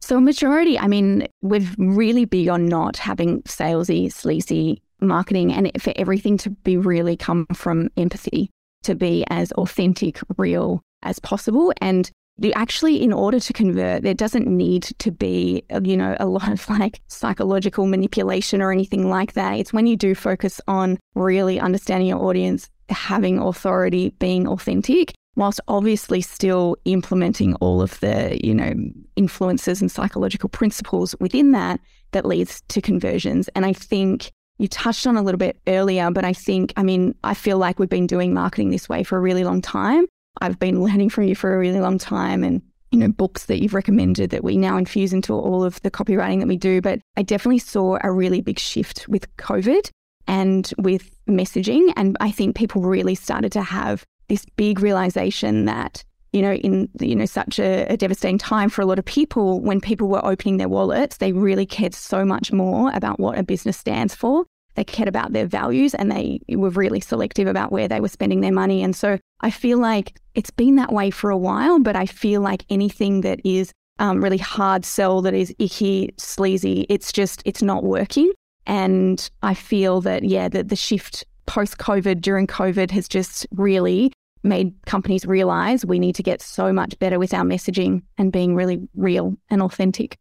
So, 0.00 0.20
majority, 0.20 0.78
I 0.78 0.88
mean, 0.88 1.28
we're 1.42 1.68
really 1.78 2.24
big 2.24 2.48
on 2.48 2.66
not 2.66 2.96
having 2.96 3.42
salesy, 3.42 4.12
sleazy 4.12 4.82
marketing 5.00 5.52
and 5.52 5.70
for 5.80 5.92
everything 5.96 6.38
to 6.38 6.50
be 6.50 6.76
really 6.76 7.16
come 7.16 7.46
from 7.54 7.88
empathy, 7.96 8.50
to 8.82 8.94
be 8.94 9.24
as 9.28 9.52
authentic, 9.52 10.18
real 10.38 10.80
as 11.02 11.18
possible. 11.18 11.72
And 11.80 12.10
actually 12.54 13.02
in 13.02 13.12
order 13.12 13.38
to 13.38 13.52
convert 13.52 14.02
there 14.02 14.14
doesn't 14.14 14.46
need 14.46 14.82
to 14.98 15.10
be 15.10 15.62
you 15.82 15.96
know 15.96 16.16
a 16.18 16.26
lot 16.26 16.50
of 16.50 16.68
like 16.80 17.00
psychological 17.08 17.86
manipulation 17.86 18.60
or 18.62 18.72
anything 18.72 19.08
like 19.08 19.34
that. 19.34 19.58
It's 19.58 19.72
when 19.72 19.86
you 19.86 19.96
do 19.96 20.14
focus 20.14 20.60
on 20.66 20.98
really 21.14 21.60
understanding 21.60 22.08
your 22.08 22.22
audience 22.22 22.68
having 22.88 23.38
authority 23.38 24.10
being 24.18 24.46
authentic 24.46 25.12
whilst 25.34 25.60
obviously 25.68 26.20
still 26.20 26.76
implementing 26.84 27.54
all 27.56 27.80
of 27.80 27.98
the 28.00 28.38
you 28.44 28.54
know 28.54 28.74
influences 29.16 29.80
and 29.80 29.90
psychological 29.90 30.48
principles 30.48 31.14
within 31.20 31.52
that 31.52 31.80
that 32.12 32.26
leads 32.26 32.62
to 32.68 32.80
conversions. 32.80 33.48
And 33.54 33.64
i 33.64 33.72
think 33.72 34.30
you 34.58 34.68
touched 34.68 35.06
on 35.06 35.16
a 35.16 35.22
little 35.22 35.38
bit 35.38 35.58
earlier 35.66 36.10
but 36.10 36.24
i 36.24 36.32
think 36.32 36.72
i 36.76 36.82
mean 36.82 37.14
i 37.24 37.34
feel 37.34 37.58
like 37.58 37.78
we've 37.78 37.88
been 37.88 38.06
doing 38.06 38.34
marketing 38.34 38.70
this 38.70 38.88
way 38.88 39.02
for 39.02 39.16
a 39.16 39.20
really 39.20 39.44
long 39.44 39.60
time 39.62 40.06
I've 40.40 40.58
been 40.58 40.82
learning 40.82 41.10
from 41.10 41.24
you 41.24 41.34
for 41.34 41.54
a 41.54 41.58
really 41.58 41.80
long 41.80 41.98
time 41.98 42.42
and 42.42 42.62
you 42.90 42.98
know 42.98 43.08
books 43.08 43.46
that 43.46 43.62
you've 43.62 43.74
recommended 43.74 44.30
that 44.30 44.44
we 44.44 44.56
now 44.56 44.76
infuse 44.76 45.12
into 45.12 45.32
all 45.32 45.64
of 45.64 45.80
the 45.82 45.90
copywriting 45.90 46.40
that 46.40 46.48
we 46.48 46.56
do. 46.56 46.80
But 46.80 47.00
I 47.16 47.22
definitely 47.22 47.58
saw 47.58 47.98
a 48.02 48.12
really 48.12 48.40
big 48.40 48.58
shift 48.58 49.08
with 49.08 49.34
covid 49.36 49.90
and 50.26 50.72
with 50.78 51.16
messaging. 51.26 51.92
And 51.96 52.16
I 52.20 52.30
think 52.30 52.56
people 52.56 52.82
really 52.82 53.14
started 53.14 53.52
to 53.52 53.62
have 53.62 54.04
this 54.28 54.44
big 54.56 54.80
realization 54.80 55.64
that 55.66 56.04
you 56.32 56.42
know 56.42 56.54
in 56.54 56.88
you 57.00 57.14
know 57.14 57.26
such 57.26 57.58
a, 57.58 57.86
a 57.92 57.96
devastating 57.96 58.38
time 58.38 58.70
for 58.70 58.80
a 58.80 58.86
lot 58.86 58.98
of 58.98 59.04
people 59.04 59.60
when 59.60 59.80
people 59.80 60.08
were 60.08 60.24
opening 60.24 60.56
their 60.56 60.68
wallets 60.68 61.18
they 61.18 61.32
really 61.32 61.66
cared 61.66 61.94
so 61.94 62.24
much 62.24 62.50
more 62.50 62.90
about 62.94 63.20
what 63.20 63.38
a 63.38 63.42
business 63.42 63.76
stands 63.76 64.14
for 64.14 64.46
they 64.74 64.84
cared 64.84 65.08
about 65.08 65.32
their 65.32 65.46
values 65.46 65.94
and 65.94 66.10
they 66.10 66.40
were 66.48 66.70
really 66.70 67.00
selective 67.00 67.46
about 67.46 67.72
where 67.72 67.88
they 67.88 68.00
were 68.00 68.08
spending 68.08 68.40
their 68.40 68.52
money. 68.52 68.82
And 68.82 68.94
so 68.96 69.18
I 69.40 69.50
feel 69.50 69.78
like 69.78 70.16
it's 70.34 70.50
been 70.50 70.76
that 70.76 70.92
way 70.92 71.10
for 71.10 71.30
a 71.30 71.36
while, 71.36 71.78
but 71.78 71.96
I 71.96 72.06
feel 72.06 72.40
like 72.40 72.64
anything 72.70 73.20
that 73.22 73.40
is 73.44 73.72
um, 73.98 74.22
really 74.22 74.38
hard 74.38 74.84
sell, 74.84 75.20
that 75.22 75.34
is 75.34 75.54
icky, 75.58 76.14
sleazy, 76.16 76.86
it's 76.88 77.12
just, 77.12 77.42
it's 77.44 77.62
not 77.62 77.84
working. 77.84 78.32
And 78.66 79.28
I 79.42 79.54
feel 79.54 80.00
that, 80.02 80.24
yeah, 80.24 80.48
that 80.48 80.68
the 80.68 80.76
shift 80.76 81.24
post 81.46 81.78
COVID, 81.78 82.20
during 82.20 82.46
COVID, 82.46 82.90
has 82.92 83.08
just 83.08 83.46
really 83.52 84.12
made 84.44 84.74
companies 84.86 85.26
realize 85.26 85.84
we 85.84 85.98
need 85.98 86.14
to 86.16 86.22
get 86.22 86.40
so 86.40 86.72
much 86.72 86.98
better 86.98 87.18
with 87.18 87.34
our 87.34 87.44
messaging 87.44 88.02
and 88.18 88.32
being 88.32 88.54
really 88.54 88.80
real 88.94 89.36
and 89.50 89.62
authentic. 89.62 90.16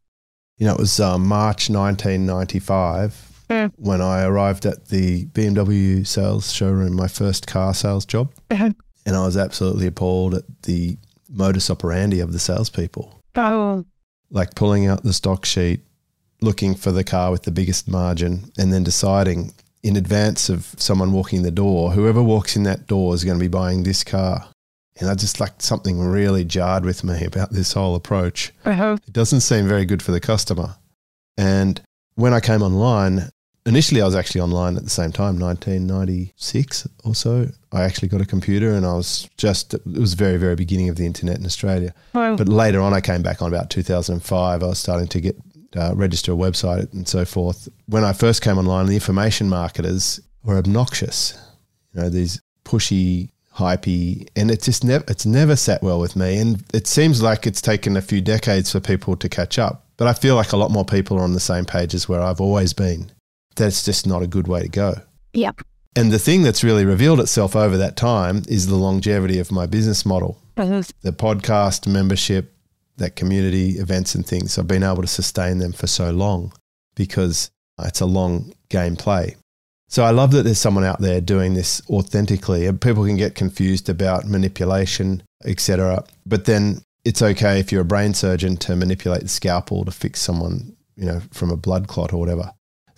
You 0.58 0.68
know, 0.68 0.74
it 0.74 0.80
was 0.80 1.00
uh, 1.00 1.18
March 1.18 1.70
1995 1.70 3.31
Mm. 3.52 3.72
when 3.76 4.02
I 4.02 4.24
arrived 4.24 4.66
at 4.66 4.88
the 4.88 5.26
BMW 5.28 6.08
sales 6.08 6.54
showroom, 6.54 6.96
my 6.96 7.08
first 7.08 7.48
car 7.48 7.74
sales 7.74 8.06
job. 8.06 8.32
Uh-huh. 8.50 8.72
And 9.06 9.16
I 9.16 9.26
was 9.26 9.36
absolutely 9.36 9.88
appalled 9.88 10.36
at 10.36 10.44
the 10.64 10.98
modus 11.30 11.70
operandi 11.70 12.20
of 12.22 12.32
the 12.34 12.40
salespeople. 12.40 13.20
Oh, 13.36 13.86
Like 14.30 14.56
pulling 14.56 14.88
out 14.88 15.04
the 15.04 15.14
stock 15.14 15.44
sheet, 15.46 15.82
looking 16.42 16.76
for 16.76 16.92
the 16.92 17.04
car 17.04 17.32
with 17.32 17.44
the 17.44 17.52
biggest 17.52 17.88
margin, 17.90 18.52
and 18.58 18.72
then 18.72 18.84
deciding 18.84 19.54
in 19.84 19.96
advance 19.98 20.48
of 20.50 20.74
someone 20.78 21.12
walking 21.12 21.42
the 21.42 21.52
door, 21.52 21.92
whoever 21.92 22.22
walks 22.24 22.56
in 22.56 22.64
that 22.64 22.88
door 22.88 23.14
is 23.16 23.24
going 23.24 23.38
to 23.38 23.44
be 23.44 23.48
buying 23.50 23.84
this 23.84 24.04
car. 24.04 24.48
And 25.00 25.10
I 25.10 25.16
just 25.16 25.40
like 25.40 25.54
something 25.62 26.00
really 26.00 26.46
jarred 26.46 26.86
with 26.86 27.04
me 27.04 27.26
about 27.26 27.52
this 27.52 27.74
whole 27.74 27.96
approach. 27.96 28.54
uh-huh. 28.66 28.98
It 29.08 29.14
doesn't 29.14 29.42
seem 29.42 29.68
very 29.68 29.86
good 29.86 30.04
for 30.04 30.12
the 30.12 30.20
customer. 30.20 30.76
And 31.38 31.82
when 32.16 32.34
I 32.34 32.40
came 32.40 32.62
online, 32.62 33.30
initially 33.66 34.02
I 34.02 34.06
was 34.06 34.16
actually 34.16 34.42
online 34.42 34.78
at 34.78 34.84
the 34.84 34.90
same 34.90 35.12
time, 35.12 35.40
1996 35.40 36.88
or 37.04 37.16
so. 37.16 37.48
I 37.72 37.84
actually 37.84 38.08
got 38.08 38.22
a 38.22 38.26
computer 38.26 38.74
and 38.74 38.86
I 38.86 38.94
was 38.94 39.30
just, 39.38 39.74
it 39.74 39.86
was 39.86 40.14
very, 40.14 40.38
very 40.38 40.56
beginning 40.56 40.90
of 40.90 40.96
the 40.96 41.06
internet 41.06 41.38
in 41.38 41.46
Australia. 41.46 41.94
Oh, 42.14 42.36
But 42.36 42.48
later 42.50 42.82
on, 42.82 42.94
I 42.94 43.02
came 43.02 43.22
back 43.22 43.42
on 43.42 43.50
about 43.54 43.70
2005. 43.70 44.64
I 44.64 44.66
was 44.66 44.80
starting 44.80 45.08
to 45.08 45.22
get, 45.22 45.36
uh, 45.76 45.94
register 45.96 46.34
a 46.34 46.36
website 46.36 46.92
and 46.94 47.08
so 47.08 47.24
forth. 47.26 47.70
When 47.86 48.04
I 48.04 48.14
first 48.14 48.42
came 48.42 48.58
online, 48.58 48.88
the 48.88 48.96
information 48.96 49.48
marketers 49.50 50.20
were 50.44 50.58
obnoxious. 50.58 51.38
You 51.94 52.02
know, 52.02 52.10
these 52.10 52.42
pushy, 52.66 53.30
hypey, 53.56 54.28
and 54.36 54.50
it 54.50 54.62
just 54.62 54.84
never, 54.84 55.04
it's 55.08 55.26
never 55.26 55.56
sat 55.56 55.84
well 55.84 56.00
with 56.00 56.16
me. 56.16 56.38
And 56.40 56.64
it 56.74 56.88
seems 56.88 57.22
like 57.22 57.46
it's 57.48 57.62
taken 57.62 57.96
a 57.96 58.02
few 58.02 58.22
decades 58.22 58.72
for 58.72 58.80
people 58.80 59.16
to 59.18 59.30
catch 59.30 59.60
up. 59.60 59.86
But 59.98 60.08
I 60.08 60.14
feel 60.14 60.36
like 60.36 60.52
a 60.52 60.58
lot 60.58 60.72
more 60.72 60.86
people 60.86 61.18
are 61.18 61.24
on 61.24 61.34
the 61.34 61.40
same 61.40 61.66
page 61.66 61.94
as 61.94 62.10
where 62.10 62.22
I've 62.22 62.42
always 62.42 62.74
been. 62.74 63.12
That's 63.56 63.84
just 63.84 64.08
not 64.08 64.22
a 64.22 64.28
good 64.28 64.48
way 64.48 64.62
to 64.64 64.70
go. 64.70 64.96
Yep. 65.34 65.62
And 65.96 66.12
the 66.12 66.20
thing 66.20 66.42
that's 66.42 66.64
really 66.64 66.86
revealed 66.86 67.20
itself 67.20 67.56
over 67.56 67.78
that 67.78 67.98
time 67.98 68.44
is 68.48 68.68
the 68.68 68.76
longevity 68.76 69.40
of 69.40 69.52
my 69.52 69.66
business 69.66 70.06
model 70.06 70.38
Uh-huh. 70.58 70.84
the 71.02 71.12
podcast 71.12 71.86
membership, 71.88 72.54
that 72.98 73.16
community 73.16 73.72
events 73.72 74.16
and 74.16 74.26
things. 74.26 74.58
I've 74.58 74.68
been 74.68 74.84
able 74.84 75.02
to 75.02 75.08
sustain 75.08 75.58
them 75.58 75.74
for 75.74 75.88
so 75.88 76.12
long 76.12 76.54
because 76.96 77.52
it's 77.80 78.00
a 78.02 78.06
long 78.06 78.54
game 78.70 78.96
play. 78.96 79.36
So 79.90 80.04
I 80.04 80.12
love 80.12 80.32
that 80.32 80.44
there's 80.44 80.60
someone 80.60 80.86
out 80.86 81.02
there 81.02 81.20
doing 81.20 81.54
this 81.54 81.82
authentically. 81.90 82.66
And 82.68 82.80
people 82.80 83.06
can 83.06 83.18
get 83.18 83.36
confused 83.36 83.90
about 83.90 84.26
manipulation, 84.26 85.24
etc. 85.44 86.06
But 86.26 86.46
then 86.46 86.82
it's 87.04 87.22
okay 87.22 87.60
if 87.60 87.72
you're 87.72 87.82
a 87.82 87.86
brain 87.86 88.14
surgeon 88.14 88.56
to 88.58 88.76
manipulate 88.78 89.24
the 89.24 89.28
scalpel 89.28 89.84
to 89.84 89.92
fix 89.92 90.22
someone, 90.22 90.78
you 90.96 91.06
know, 91.06 91.22
from 91.32 91.50
a 91.50 91.58
blood 91.58 91.88
clot 91.90 92.14
or 92.14 92.20
whatever. 92.20 92.52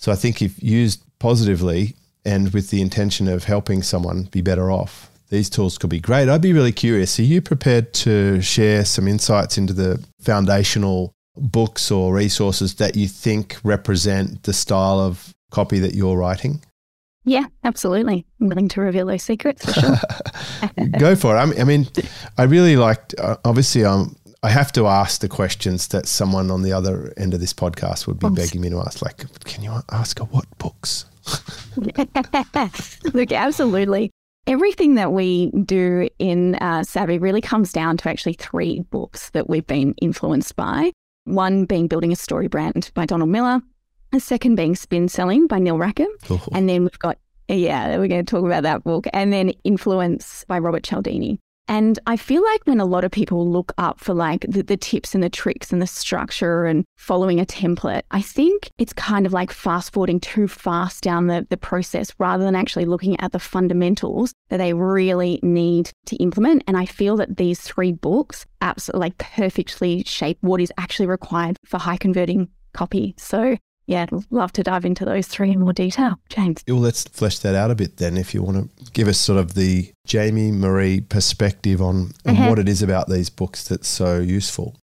So 0.04 0.12
I 0.12 0.16
think 0.16 0.42
if 0.42 0.62
used 0.62 1.02
positively 1.20 1.96
and 2.26 2.54
with 2.54 2.72
the 2.72 2.82
intention 2.82 3.30
of 3.30 3.46
helping 3.46 3.82
someone 3.82 4.24
be 4.24 4.42
better 4.42 4.70
off, 4.70 5.10
these 5.30 5.50
tools 5.50 5.78
could 5.78 5.90
be 5.90 6.02
great. 6.02 6.28
I'd 6.28 6.42
be 6.42 6.52
really 6.52 6.74
curious. 6.74 7.18
Are 7.20 7.24
you 7.24 7.42
prepared 7.42 7.94
to 7.94 8.42
share 8.42 8.84
some 8.84 9.08
insights 9.08 9.58
into 9.58 9.72
the 9.72 10.04
foundational 10.20 11.14
books 11.38 11.90
or 11.90 12.14
resources 12.14 12.76
that 12.76 12.98
you 12.98 13.08
think 13.08 13.56
represent 13.64 14.44
the 14.44 14.52
style 14.52 15.00
of 15.00 15.34
copy 15.52 15.80
that 15.80 15.96
you're 15.96 16.18
writing? 16.18 16.62
Yeah, 17.24 17.46
absolutely. 17.64 18.26
I'm 18.42 18.50
willing 18.50 18.68
to 18.68 18.82
reveal 18.82 19.06
those 19.06 19.24
secrets 19.24 19.64
for 19.64 19.72
sure. 19.72 19.96
Go 21.00 21.16
for 21.16 21.38
it. 21.38 21.40
I 21.40 21.64
mean, 21.64 21.88
I, 22.38 22.44
really 22.44 22.76
liked, 22.76 23.16
uh, 23.18 23.38
obviously, 23.46 23.86
um, 23.86 24.18
I 24.44 24.50
have 24.50 24.74
to 24.74 24.88
ask 24.88 25.22
the 25.22 25.30
questions 25.30 25.88
that 25.88 26.06
someone 26.06 26.52
on 26.52 26.64
the 26.64 26.74
other 26.74 27.14
end 27.16 27.34
of 27.34 27.40
this 27.40 27.54
podcast 27.54 28.08
would 28.08 28.20
be 28.20 28.28
Oops. 28.28 28.36
begging 28.36 28.60
me 28.60 28.70
to 28.72 28.80
ask. 28.82 29.02
Like, 29.02 29.24
can 29.46 29.64
you 29.64 29.72
ask 29.90 30.20
her 30.20 30.26
what 30.26 30.46
books? 30.58 31.06
Look, 33.14 33.32
absolutely. 33.32 34.12
Everything 34.46 34.96
that 34.96 35.14
we 35.14 35.50
do 35.52 36.10
in 36.20 36.56
uh, 36.56 36.84
Savvy 36.84 37.18
really 37.18 37.40
comes 37.40 37.72
down 37.72 37.96
to 37.98 38.10
actually 38.10 38.34
three 38.34 38.82
books 38.92 39.30
that 39.30 39.50
we've 39.50 39.66
been 39.66 39.94
influenced 40.02 40.58
by. 40.58 40.92
One 41.24 41.64
being 41.64 41.88
Building 41.88 42.12
a 42.12 42.18
Story 42.18 42.50
Brand 42.50 42.92
by 42.94 43.06
Donald 43.06 43.30
Miller, 43.30 43.62
the 44.12 44.20
second 44.20 44.56
being 44.56 44.76
Spin 44.76 45.08
Selling 45.08 45.48
by 45.48 45.60
Neil 45.60 45.78
Rackham, 45.78 46.10
Oh, 46.30 46.44
and 46.52 46.68
then 46.68 46.82
we've 46.84 47.00
got, 47.00 47.18
yeah, 47.48 47.98
we're 47.98 48.10
going 48.10 48.26
to 48.26 48.30
talk 48.30 48.46
about 48.46 48.64
that 48.64 48.84
book, 48.84 49.08
and 49.14 49.32
then 49.32 49.52
Influence 49.64 50.44
by 50.50 50.60
Robert 50.60 50.84
Cialdini. 50.84 51.40
And 51.68 51.98
I 52.06 52.18
feel 52.18 52.44
like 52.44 52.62
when 52.66 52.80
a 52.80 52.86
lot 52.86 53.04
of 53.04 53.12
people 53.12 53.50
look 53.50 53.74
up 53.78 54.00
for 54.00 54.14
like 54.14 54.46
the, 54.50 54.64
the 54.64 54.78
tips 54.78 55.16
and 55.16 55.24
the 55.24 55.30
tricks 55.30 55.72
and 55.72 55.82
the 55.82 55.88
structure 55.88 56.66
and 56.66 56.84
following 56.98 57.40
a 57.40 57.46
template, 57.46 58.02
I 58.12 58.22
think 58.22 58.70
it's 58.78 58.94
kind 58.94 59.26
of 59.26 59.34
like 59.34 59.52
fast 59.52 59.94
forwarding 59.94 60.20
too 60.20 60.48
fast 60.48 61.04
down 61.04 61.28
the, 61.28 61.48
the 61.50 61.58
process 61.58 62.14
rather 62.20 62.44
than 62.44 62.56
actually 62.56 62.86
looking 62.86 63.20
at 63.20 63.32
the 63.32 63.40
fundamentals 63.40 64.34
that 64.50 64.58
they 64.58 64.74
really 64.74 65.40
need 65.42 65.92
to 66.08 66.16
implement. 66.18 66.64
And 66.68 66.76
I 66.76 66.86
feel 66.86 67.16
that 67.18 67.38
these 67.38 67.62
three 67.62 67.94
books 67.94 68.46
absolutely 68.62 69.06
like 69.08 69.18
perfectly 69.18 70.04
shape 70.06 70.38
what 70.42 70.62
is 70.62 70.72
actually 70.78 71.08
required 71.08 71.58
for 71.66 71.78
high 71.78 71.98
converting 71.98 72.50
copy. 72.74 73.16
So 73.18 73.58
yeah, 73.86 74.04
I'd 74.04 74.12
love 74.32 74.52
to 74.54 74.64
dive 74.64 74.86
into 74.86 75.06
those 75.06 75.28
three 75.28 75.52
in 75.52 75.60
more 75.60 75.74
detail. 75.74 76.16
James. 76.30 76.64
Well, 76.68 76.78
let's 76.80 77.04
flesh 77.04 77.40
that 77.40 77.56
out 77.56 77.72
a 77.72 77.76
bit 77.76 77.98
then. 77.98 78.18
If 78.18 78.34
you 78.34 78.42
want 78.44 78.78
to 78.86 78.92
give 78.92 79.08
us 79.08 79.18
sort 79.18 79.40
of 79.40 79.54
the 79.56 79.92
Jaimee 80.08 80.54
Marie 80.54 81.02
perspective 81.02 81.82
on, 81.82 82.12
on 82.26 82.36
Mhm. 82.36 82.50
what 82.50 82.60
it 82.60 82.70
is 82.70 82.82
about 82.82 83.10
these 83.10 83.30
books 83.30 83.68
that's 83.68 83.88
so 83.88 84.20
useful. 84.20 84.76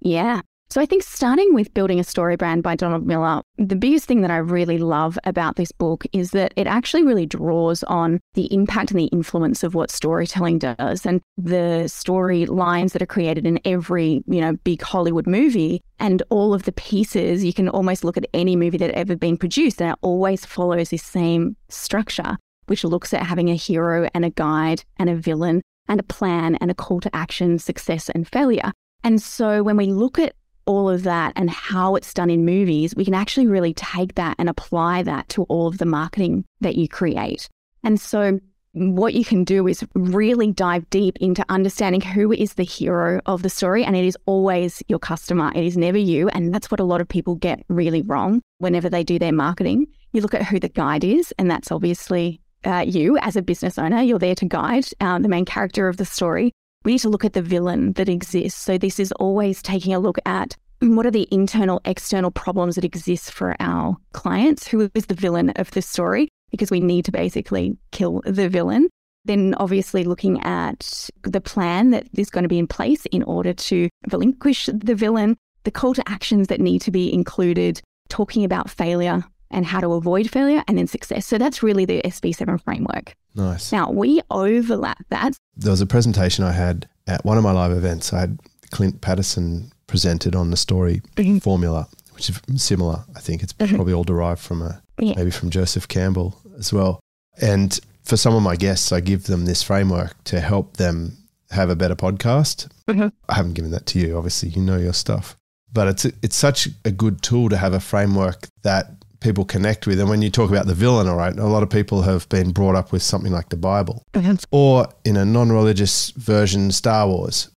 Yeah. 0.00 0.40
So 0.72 0.80
I 0.80 0.86
think 0.86 1.02
starting 1.02 1.52
with 1.52 1.74
building 1.74 1.98
a 1.98 2.04
story 2.04 2.36
brand 2.36 2.62
by 2.62 2.76
Donald 2.76 3.04
Miller, 3.04 3.42
the 3.58 3.74
biggest 3.74 4.04
thing 4.04 4.20
that 4.20 4.30
I 4.30 4.36
really 4.36 4.78
love 4.78 5.18
about 5.24 5.56
this 5.56 5.72
book 5.72 6.04
is 6.12 6.30
that 6.30 6.54
it 6.54 6.68
actually 6.68 7.02
really 7.02 7.26
draws 7.26 7.82
on 7.84 8.20
the 8.34 8.46
impact 8.54 8.92
and 8.92 9.00
the 9.00 9.06
influence 9.06 9.64
of 9.64 9.74
what 9.74 9.90
storytelling 9.90 10.60
does 10.60 11.04
and 11.04 11.20
the 11.36 11.86
storylines 11.86 12.92
that 12.92 13.02
are 13.02 13.06
created 13.06 13.48
in 13.48 13.58
every, 13.64 14.22
you 14.28 14.40
know, 14.40 14.52
big 14.62 14.80
Hollywood 14.80 15.26
movie 15.26 15.80
and 15.98 16.22
all 16.30 16.54
of 16.54 16.62
the 16.62 16.72
pieces. 16.72 17.42
You 17.42 17.52
can 17.52 17.68
almost 17.68 18.04
look 18.04 18.16
at 18.16 18.26
any 18.32 18.54
movie 18.54 18.78
that 18.78 18.92
ever 18.92 19.16
been 19.16 19.38
produced 19.38 19.82
and 19.82 19.90
it 19.90 19.98
always 20.02 20.46
follows 20.46 20.90
this 20.90 21.02
same 21.02 21.56
structure, 21.68 22.36
which 22.66 22.84
looks 22.84 23.12
at 23.12 23.26
having 23.26 23.50
a 23.50 23.56
hero 23.56 24.08
and 24.14 24.24
a 24.24 24.30
guide 24.30 24.84
and 24.98 25.10
a 25.10 25.16
villain 25.16 25.62
and 25.88 25.98
a 25.98 26.04
plan 26.04 26.54
and 26.60 26.70
a 26.70 26.74
call 26.74 27.00
to 27.00 27.10
action, 27.12 27.58
success 27.58 28.08
and 28.08 28.28
failure. 28.28 28.70
And 29.02 29.20
so 29.20 29.62
when 29.62 29.76
we 29.76 29.86
look 29.86 30.18
at 30.18 30.34
all 30.70 30.88
of 30.88 31.02
that 31.02 31.32
and 31.34 31.50
how 31.50 31.96
it's 31.96 32.14
done 32.14 32.30
in 32.30 32.44
movies, 32.44 32.94
we 32.94 33.04
can 33.04 33.12
actually 33.12 33.48
really 33.48 33.74
take 33.74 34.14
that 34.14 34.36
and 34.38 34.48
apply 34.48 35.02
that 35.02 35.28
to 35.30 35.42
all 35.44 35.66
of 35.66 35.78
the 35.78 35.84
marketing 35.84 36.44
that 36.60 36.76
you 36.76 36.86
create. 36.86 37.48
And 37.82 38.00
so 38.00 38.38
what 38.72 39.14
you 39.14 39.24
can 39.24 39.42
do 39.42 39.66
is 39.66 39.84
really 39.96 40.52
dive 40.52 40.88
deep 40.90 41.16
into 41.20 41.44
understanding 41.48 42.00
who 42.00 42.32
is 42.32 42.54
the 42.54 42.62
hero 42.62 43.20
of 43.26 43.42
the 43.42 43.50
story. 43.50 43.82
And 43.84 43.96
it 43.96 44.04
is 44.04 44.16
always 44.26 44.80
your 44.86 45.00
customer, 45.00 45.50
it 45.56 45.64
is 45.64 45.76
never 45.76 45.98
you. 45.98 46.28
And 46.28 46.54
that's 46.54 46.70
what 46.70 46.78
a 46.78 46.84
lot 46.84 47.00
of 47.00 47.08
people 47.08 47.34
get 47.34 47.64
really 47.68 48.02
wrong 48.02 48.40
whenever 48.58 48.88
they 48.88 49.02
do 49.02 49.18
their 49.18 49.32
marketing. 49.32 49.88
You 50.12 50.20
look 50.20 50.34
at 50.34 50.46
who 50.46 50.60
the 50.60 50.68
guide 50.68 51.02
is, 51.02 51.34
and 51.36 51.50
that's 51.50 51.72
obviously 51.72 52.40
uh, 52.64 52.84
you 52.86 53.18
as 53.18 53.34
a 53.34 53.42
business 53.42 53.76
owner. 53.76 54.02
You're 54.02 54.20
there 54.20 54.36
to 54.36 54.44
guide 54.44 54.86
uh, 55.00 55.18
the 55.18 55.28
main 55.28 55.46
character 55.46 55.88
of 55.88 55.96
the 55.96 56.04
story 56.04 56.52
we 56.84 56.92
need 56.92 57.00
to 57.00 57.08
look 57.08 57.24
at 57.24 57.34
the 57.34 57.42
villain 57.42 57.92
that 57.94 58.08
exists. 58.08 58.58
So 58.58 58.78
this 58.78 58.98
is 58.98 59.12
always 59.12 59.62
taking 59.62 59.92
a 59.92 59.98
look 59.98 60.18
at 60.24 60.56
what 60.80 61.04
are 61.04 61.10
the 61.10 61.28
internal, 61.30 61.82
external 61.84 62.30
problems 62.30 62.76
that 62.76 62.84
exist 62.84 63.32
for 63.32 63.54
our 63.60 63.96
clients? 64.12 64.66
Who 64.66 64.90
is 64.94 65.06
the 65.06 65.14
villain 65.14 65.50
of 65.56 65.70
the 65.72 65.82
story? 65.82 66.28
Because 66.50 66.70
we 66.70 66.80
need 66.80 67.04
to 67.04 67.12
basically 67.12 67.76
kill 67.92 68.22
the 68.24 68.48
villain. 68.48 68.88
Then 69.26 69.54
obviously 69.58 70.04
looking 70.04 70.40
at 70.40 71.10
the 71.22 71.42
plan 71.42 71.90
that 71.90 72.08
is 72.14 72.30
going 72.30 72.44
to 72.44 72.48
be 72.48 72.58
in 72.58 72.66
place 72.66 73.04
in 73.06 73.22
order 73.24 73.52
to 73.52 73.90
relinquish 74.10 74.70
the 74.72 74.94
villain, 74.94 75.36
the 75.64 75.70
call 75.70 75.92
to 75.92 76.08
actions 76.08 76.48
that 76.48 76.60
need 76.60 76.80
to 76.82 76.90
be 76.90 77.12
included, 77.12 77.82
talking 78.08 78.42
about 78.42 78.70
failure 78.70 79.22
and 79.50 79.66
how 79.66 79.80
to 79.80 79.92
avoid 79.92 80.30
failure, 80.30 80.62
and 80.68 80.78
then 80.78 80.86
success. 80.86 81.26
So 81.26 81.38
that's 81.38 81.62
really 81.62 81.84
the 81.84 82.00
SB7 82.04 82.62
framework. 82.62 83.14
Nice. 83.34 83.72
Now 83.72 83.90
we 83.90 84.20
overlap 84.30 85.04
that 85.10 85.36
There 85.56 85.70
was 85.70 85.80
a 85.80 85.86
presentation 85.86 86.44
I 86.44 86.52
had 86.52 86.88
at 87.06 87.24
one 87.24 87.36
of 87.36 87.42
my 87.44 87.52
live 87.52 87.72
events. 87.72 88.12
I 88.12 88.20
had 88.20 88.38
Clint 88.70 89.00
Patterson 89.00 89.72
presented 89.86 90.34
on 90.34 90.50
the 90.50 90.56
story 90.56 91.02
Mhm. 91.16 91.42
formula, 91.42 91.88
which 92.12 92.30
is 92.30 92.40
similar. 92.56 93.04
I 93.16 93.20
think 93.20 93.42
it's 93.42 93.52
Mhm. 93.54 93.74
probably 93.76 93.92
all 93.92 94.04
derived 94.04 94.40
from 94.40 94.62
a 94.62 94.80
Yeah. 94.98 95.14
maybe 95.16 95.30
from 95.30 95.50
Joseph 95.50 95.88
Campbell 95.88 96.36
as 96.58 96.72
well. 96.72 97.00
And 97.40 97.78
for 98.04 98.16
some 98.16 98.34
of 98.34 98.42
my 98.42 98.56
guests, 98.56 98.92
I 98.92 99.00
give 99.00 99.24
them 99.24 99.44
this 99.46 99.62
framework 99.62 100.22
to 100.24 100.40
help 100.40 100.76
them 100.76 101.16
have 101.50 101.68
a 101.70 101.76
better 101.76 101.96
podcast. 101.96 102.68
Mhm. 102.88 103.12
I 103.28 103.34
haven't 103.34 103.54
given 103.54 103.70
that 103.72 103.86
to 103.86 103.98
you. 103.98 104.16
Obviously, 104.16 104.50
you 104.50 104.62
know 104.62 104.76
your 104.76 104.92
stuff, 104.92 105.36
but 105.72 105.88
it's 105.88 106.04
it's 106.22 106.36
such 106.36 106.68
a 106.84 106.90
good 106.92 107.22
tool 107.22 107.48
to 107.48 107.56
have 107.56 107.72
a 107.72 107.80
framework 107.80 108.48
that 108.62 108.94
people 109.20 109.44
connect 109.44 109.86
with. 109.86 110.00
And 110.00 110.08
when 110.08 110.22
you 110.22 110.30
talk 110.30 110.50
about 110.50 110.66
the 110.66 110.74
villain, 110.74 111.08
all 111.08 111.16
right, 111.16 111.36
a 111.36 111.46
lot 111.46 111.62
of 111.62 111.70
people 111.70 112.02
have 112.02 112.28
been 112.28 112.50
brought 112.50 112.74
up 112.74 112.92
with 112.92 113.02
something 113.02 113.32
like 113.32 113.50
the 113.50 113.56
Bible 113.56 114.04
or 114.50 114.88
in 115.04 115.16
a 115.16 115.24
non 115.24 115.50
religious 115.50 116.10
version, 116.10 116.70
Star 116.72 117.06
Wars. 117.06 117.50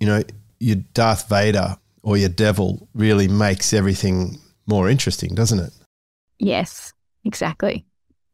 You 0.00 0.06
know, 0.06 0.22
your 0.60 0.76
Darth 0.92 1.28
Vader 1.28 1.76
or 2.02 2.16
your 2.16 2.28
devil 2.28 2.88
really 2.94 3.28
makes 3.28 3.72
everything 3.72 4.38
more 4.66 4.88
interesting, 4.88 5.34
doesn't 5.34 5.58
it? 5.58 5.72
Yes, 6.38 6.92
exactly. 7.24 7.84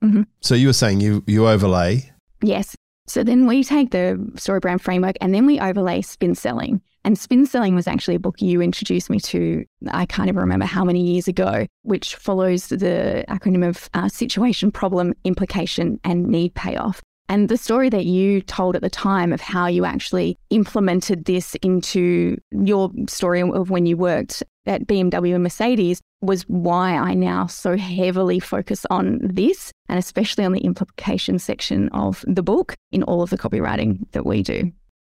Mm-hmm. 0.03 0.23
So 0.41 0.55
you 0.55 0.69
were 0.69 0.73
saying 0.73 1.01
you, 1.01 1.23
you 1.27 1.47
overlay. 1.47 2.11
Yes. 2.43 2.75
So 3.07 3.25
then 3.25 3.47
we 3.47 3.65
take 3.65 3.91
the 3.91 4.33
story 4.37 4.61
brand 4.61 4.83
framework 4.83 5.17
and 5.21 5.35
then 5.35 5.45
we 5.45 5.61
overlay 5.61 6.01
spin 6.01 6.35
selling. 6.35 6.81
And 7.05 7.19
spin 7.19 7.47
selling 7.47 7.75
was 7.75 7.87
actually 7.87 8.15
a 8.15 8.21
book 8.21 8.43
you 8.43 8.61
introduced 8.61 9.09
me 9.09 9.19
to, 9.21 9.65
I 9.91 10.05
can't 10.07 10.29
even 10.29 10.41
remember 10.41 10.67
how 10.67 10.85
many 10.85 11.01
years 11.01 11.29
ago, 11.29 11.67
which 11.83 12.15
follows 12.17 12.69
the 12.69 13.25
acronym 13.29 13.67
of 13.67 13.89
uh, 13.95 14.09
situation, 14.09 14.71
problem, 14.71 15.15
implication, 15.25 15.99
and 16.05 16.27
need 16.27 16.55
payoff. 16.55 17.01
And 17.31 17.49
the 17.49 17.57
story 17.57 17.89
that 17.91 18.07
you 18.07 18.43
told 18.43 18.75
at 18.75 18.83
the 18.83 18.91
time 18.91 19.33
of 19.33 19.41
how 19.41 19.69
you 19.69 19.85
actually 19.85 20.37
implemented 20.51 21.27
this 21.27 21.55
into 21.63 22.37
your 22.51 22.91
story 23.09 23.41
of 23.41 23.71
when 23.71 23.87
you 23.87 23.97
worked 23.97 24.43
at 24.67 24.87
BMW 24.87 25.35
and 25.35 25.43
Mercedes 25.45 26.01
was 26.23 26.43
why 26.49 26.95
I 26.97 27.15
now 27.15 27.47
so 27.47 27.77
heavily 27.77 28.41
focus 28.41 28.85
on 28.91 29.21
this 29.23 29.71
and 29.89 29.97
especially 29.97 30.45
on 30.45 30.53
the 30.53 30.61
implication 30.61 31.39
section 31.39 31.89
of 31.91 32.25
the 32.27 32.43
book 32.43 32.75
in 32.91 33.05
all 33.05 33.23
of 33.23 33.31
the 33.31 33.39
copywriting 33.39 34.11
that 34.11 34.27
we 34.27 34.43
do. 34.43 34.73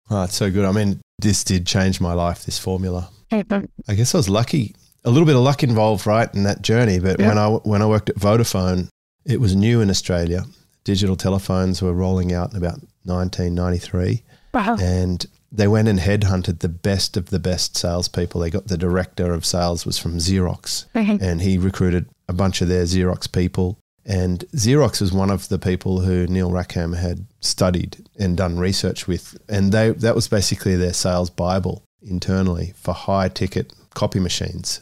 Oh, 0.10 0.24
it's 0.24 0.36
so 0.36 0.52
good. 0.52 0.66
I 0.66 0.72
mean, 0.72 1.02
this 1.20 1.44
did 1.44 1.66
change 1.66 2.00
my 2.00 2.14
life, 2.14 2.46
this 2.46 2.60
formula. 2.60 3.10
I 3.32 3.96
guess 3.96 4.14
I 4.14 4.18
was 4.18 4.30
lucky. 4.30 4.76
A 5.04 5.10
little 5.10 5.26
bit 5.26 5.36
of 5.36 5.42
luck 5.42 5.64
involved, 5.64 6.06
right, 6.08 6.34
in 6.34 6.44
that 6.44 6.62
journey. 6.62 7.00
But 7.00 7.20
Yeah. 7.20 7.28
when 7.28 7.38
I 7.38 7.48
when 7.50 7.82
I 7.82 7.86
worked 7.86 8.10
at 8.10 8.16
Vodafone, 8.18 8.88
it 9.26 9.40
was 9.42 9.56
new 9.56 9.82
in 9.82 9.90
Australia. 9.90 10.46
Digital 10.84 11.16
telephones 11.16 11.82
were 11.82 11.94
rolling 11.94 12.32
out 12.34 12.52
in 12.52 12.58
about 12.58 12.80
1993, 13.06 14.24
Wow. 14.54 14.78
and 14.80 15.26
they 15.52 15.68
went 15.68 15.88
and 15.88 16.00
headhunted 16.00 16.60
the 16.60 16.70
best 16.70 17.18
of 17.18 17.30
the 17.30 17.40
best 17.40 17.76
salespeople. 17.78 18.42
They 18.42 18.50
got 18.50 18.68
the 18.68 18.78
director 18.78 19.34
of 19.34 19.46
sales 19.46 19.86
was 19.86 19.98
from 19.98 20.18
Xerox, 20.18 20.86
and 20.94 21.42
he 21.42 21.58
recruited 21.58 22.08
a 22.28 22.34
bunch 22.34 22.62
of 22.62 22.68
their 22.68 22.84
Xerox 22.86 23.32
people. 23.32 23.78
And 24.06 24.42
Xerox 24.56 25.02
was 25.02 25.12
one 25.12 25.32
of 25.32 25.50
the 25.50 25.58
people 25.58 26.02
who 26.02 26.28
Neil 26.28 26.52
Rackham 26.52 26.94
had 26.94 27.26
studied 27.40 28.08
and 28.20 28.38
done 28.38 28.60
research 28.60 29.08
with, 29.08 29.36
and 29.50 29.72
they 29.72 29.92
that 29.92 30.14
was 30.16 30.28
basically 30.28 30.76
their 30.76 30.94
sales 30.94 31.30
bible 31.32 31.84
internally 32.04 32.74
for 32.76 32.94
high 32.94 33.30
ticket 33.30 33.74
copy 33.96 34.20
machines. 34.20 34.80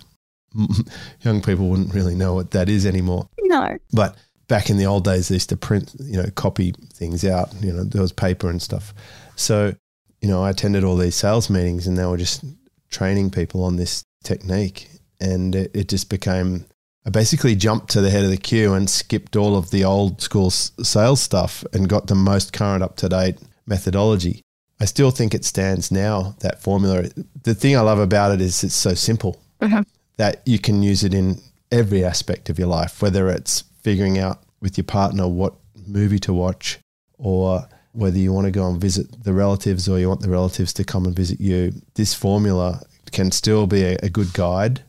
Young 1.22 1.42
people 1.42 1.70
wouldn't 1.70 1.94
really 1.94 2.16
know 2.16 2.34
what 2.34 2.52
that 2.52 2.70
is 2.70 2.86
anymore, 2.86 3.30
No. 3.42 3.78
but 3.94 4.16
back 4.48 4.70
in 4.70 4.78
the 4.78 4.86
old 4.86 5.06
days, 5.06 5.30
they 5.30 5.36
used 5.36 5.50
to 5.50 5.58
print, 5.58 5.96
you 6.00 6.18
know, 6.22 6.30
copy 6.36 6.74
things 6.94 7.24
out. 7.26 7.50
You 7.62 7.72
know, 7.74 7.84
there 7.86 8.02
was 8.02 8.12
paper 8.12 8.50
and 8.50 8.62
stuff. 8.62 8.94
So, 9.36 9.74
you 10.22 10.28
know, 10.28 10.44
I 10.44 10.50
attended 10.50 10.84
all 10.84 10.98
these 10.98 11.16
sales 11.16 11.50
meetings, 11.50 11.88
and 11.88 11.98
they 11.98 12.06
were 12.06 12.18
just 12.18 12.44
training 12.92 13.32
people 13.32 13.64
on 13.64 13.78
this 13.78 14.04
technique, 14.24 14.90
and 15.20 15.56
it, 15.56 15.72
it 15.74 15.88
just 15.90 16.10
became. 16.10 16.66
I 17.06 17.10
basically 17.10 17.56
jumped 17.56 17.90
to 17.92 18.02
the 18.02 18.10
head 18.10 18.24
of 18.24 18.30
the 18.30 18.38
queue 18.38 18.74
and 18.74 18.90
skipped 18.90 19.36
all 19.36 19.58
of 19.58 19.72
the 19.72 19.84
old 19.84 20.22
school 20.22 20.48
s- 20.48 20.72
sales 20.82 21.22
stuff 21.22 21.64
and 21.74 21.90
got 21.90 22.08
the 22.08 22.16
most 22.16 22.54
current, 22.54 22.84
up 22.84 22.96
to 22.98 23.10
date 23.10 23.40
methodology. 23.68 24.42
I 24.80 24.86
still 24.86 25.12
think 25.12 25.34
it 25.34 25.46
stands 25.46 25.92
now, 25.92 26.36
that 26.40 26.62
formula. 26.62 27.10
The 27.44 27.56
thing 27.56 27.76
I 27.76 27.82
love 27.82 28.00
about 28.00 28.32
it 28.32 28.42
is 28.42 28.64
it's 28.64 28.76
so 28.76 28.94
simple 28.94 29.42
uh-huh. 29.62 29.84
that 30.18 30.42
you 30.46 30.60
can 30.60 30.82
use 30.82 31.04
it 31.04 31.14
in 31.14 31.42
every 31.72 32.04
aspect 32.06 32.50
of 32.50 32.58
your 32.58 32.68
life, 32.68 33.02
whether 33.02 33.30
it's 33.30 33.64
figuring 33.82 34.18
out 34.18 34.42
with 34.62 34.78
your 34.78 34.86
partner 34.86 35.28
what 35.28 35.56
movie 35.86 36.20
to 36.20 36.34
watch 36.34 36.80
or 37.18 37.68
whether 37.92 38.18
you 38.18 38.32
want 38.32 38.46
to 38.46 38.52
go 38.52 38.68
and 38.70 38.80
visit 38.80 39.24
the 39.24 39.34
relatives 39.34 39.88
or 39.88 40.00
you 40.00 40.08
want 40.08 40.22
the 40.22 40.30
relatives 40.30 40.74
to 40.74 40.84
come 40.84 41.06
and 41.06 41.16
visit 41.16 41.40
you. 41.40 41.74
This 41.96 42.14
formula 42.14 42.82
can 43.12 43.32
still 43.32 43.68
be 43.68 43.84
a, 43.84 43.98
a 44.02 44.10
good 44.10 44.34
guide 44.34 44.82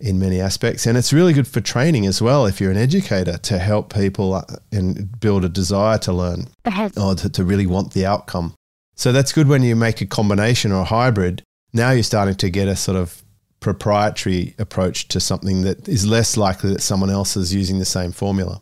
in 0.00 0.18
many 0.18 0.40
aspects. 0.40 0.86
And 0.86 0.98
it's 0.98 1.12
really 1.12 1.32
good 1.32 1.46
for 1.46 1.60
training 1.60 2.06
as 2.06 2.20
well 2.20 2.46
if 2.46 2.60
you're 2.60 2.70
an 2.70 2.76
educator 2.76 3.38
to 3.38 3.58
help 3.58 3.92
people 3.94 4.34
uh, 4.34 4.42
and 4.70 5.20
build 5.20 5.44
a 5.44 5.48
desire 5.48 5.98
to 5.98 6.12
learn 6.12 6.48
or 6.96 7.14
to, 7.14 7.28
to 7.28 7.44
really 7.44 7.66
want 7.66 7.92
the 7.92 8.06
outcome. 8.06 8.54
So 8.94 9.12
that's 9.12 9.32
good 9.32 9.48
when 9.48 9.62
you 9.62 9.74
make 9.76 10.00
a 10.00 10.06
combination 10.06 10.72
or 10.72 10.82
a 10.82 10.84
hybrid. 10.84 11.42
Now 11.72 11.90
you're 11.90 12.02
starting 12.02 12.34
to 12.36 12.50
get 12.50 12.68
a 12.68 12.76
sort 12.76 12.96
of 12.96 13.22
proprietary 13.60 14.54
approach 14.58 15.08
to 15.08 15.20
something 15.20 15.62
that 15.62 15.88
is 15.88 16.06
less 16.06 16.36
likely 16.36 16.72
that 16.72 16.82
someone 16.82 17.10
else 17.10 17.36
is 17.36 17.54
using 17.54 17.78
the 17.78 17.84
same 17.84 18.12
formula. 18.12 18.60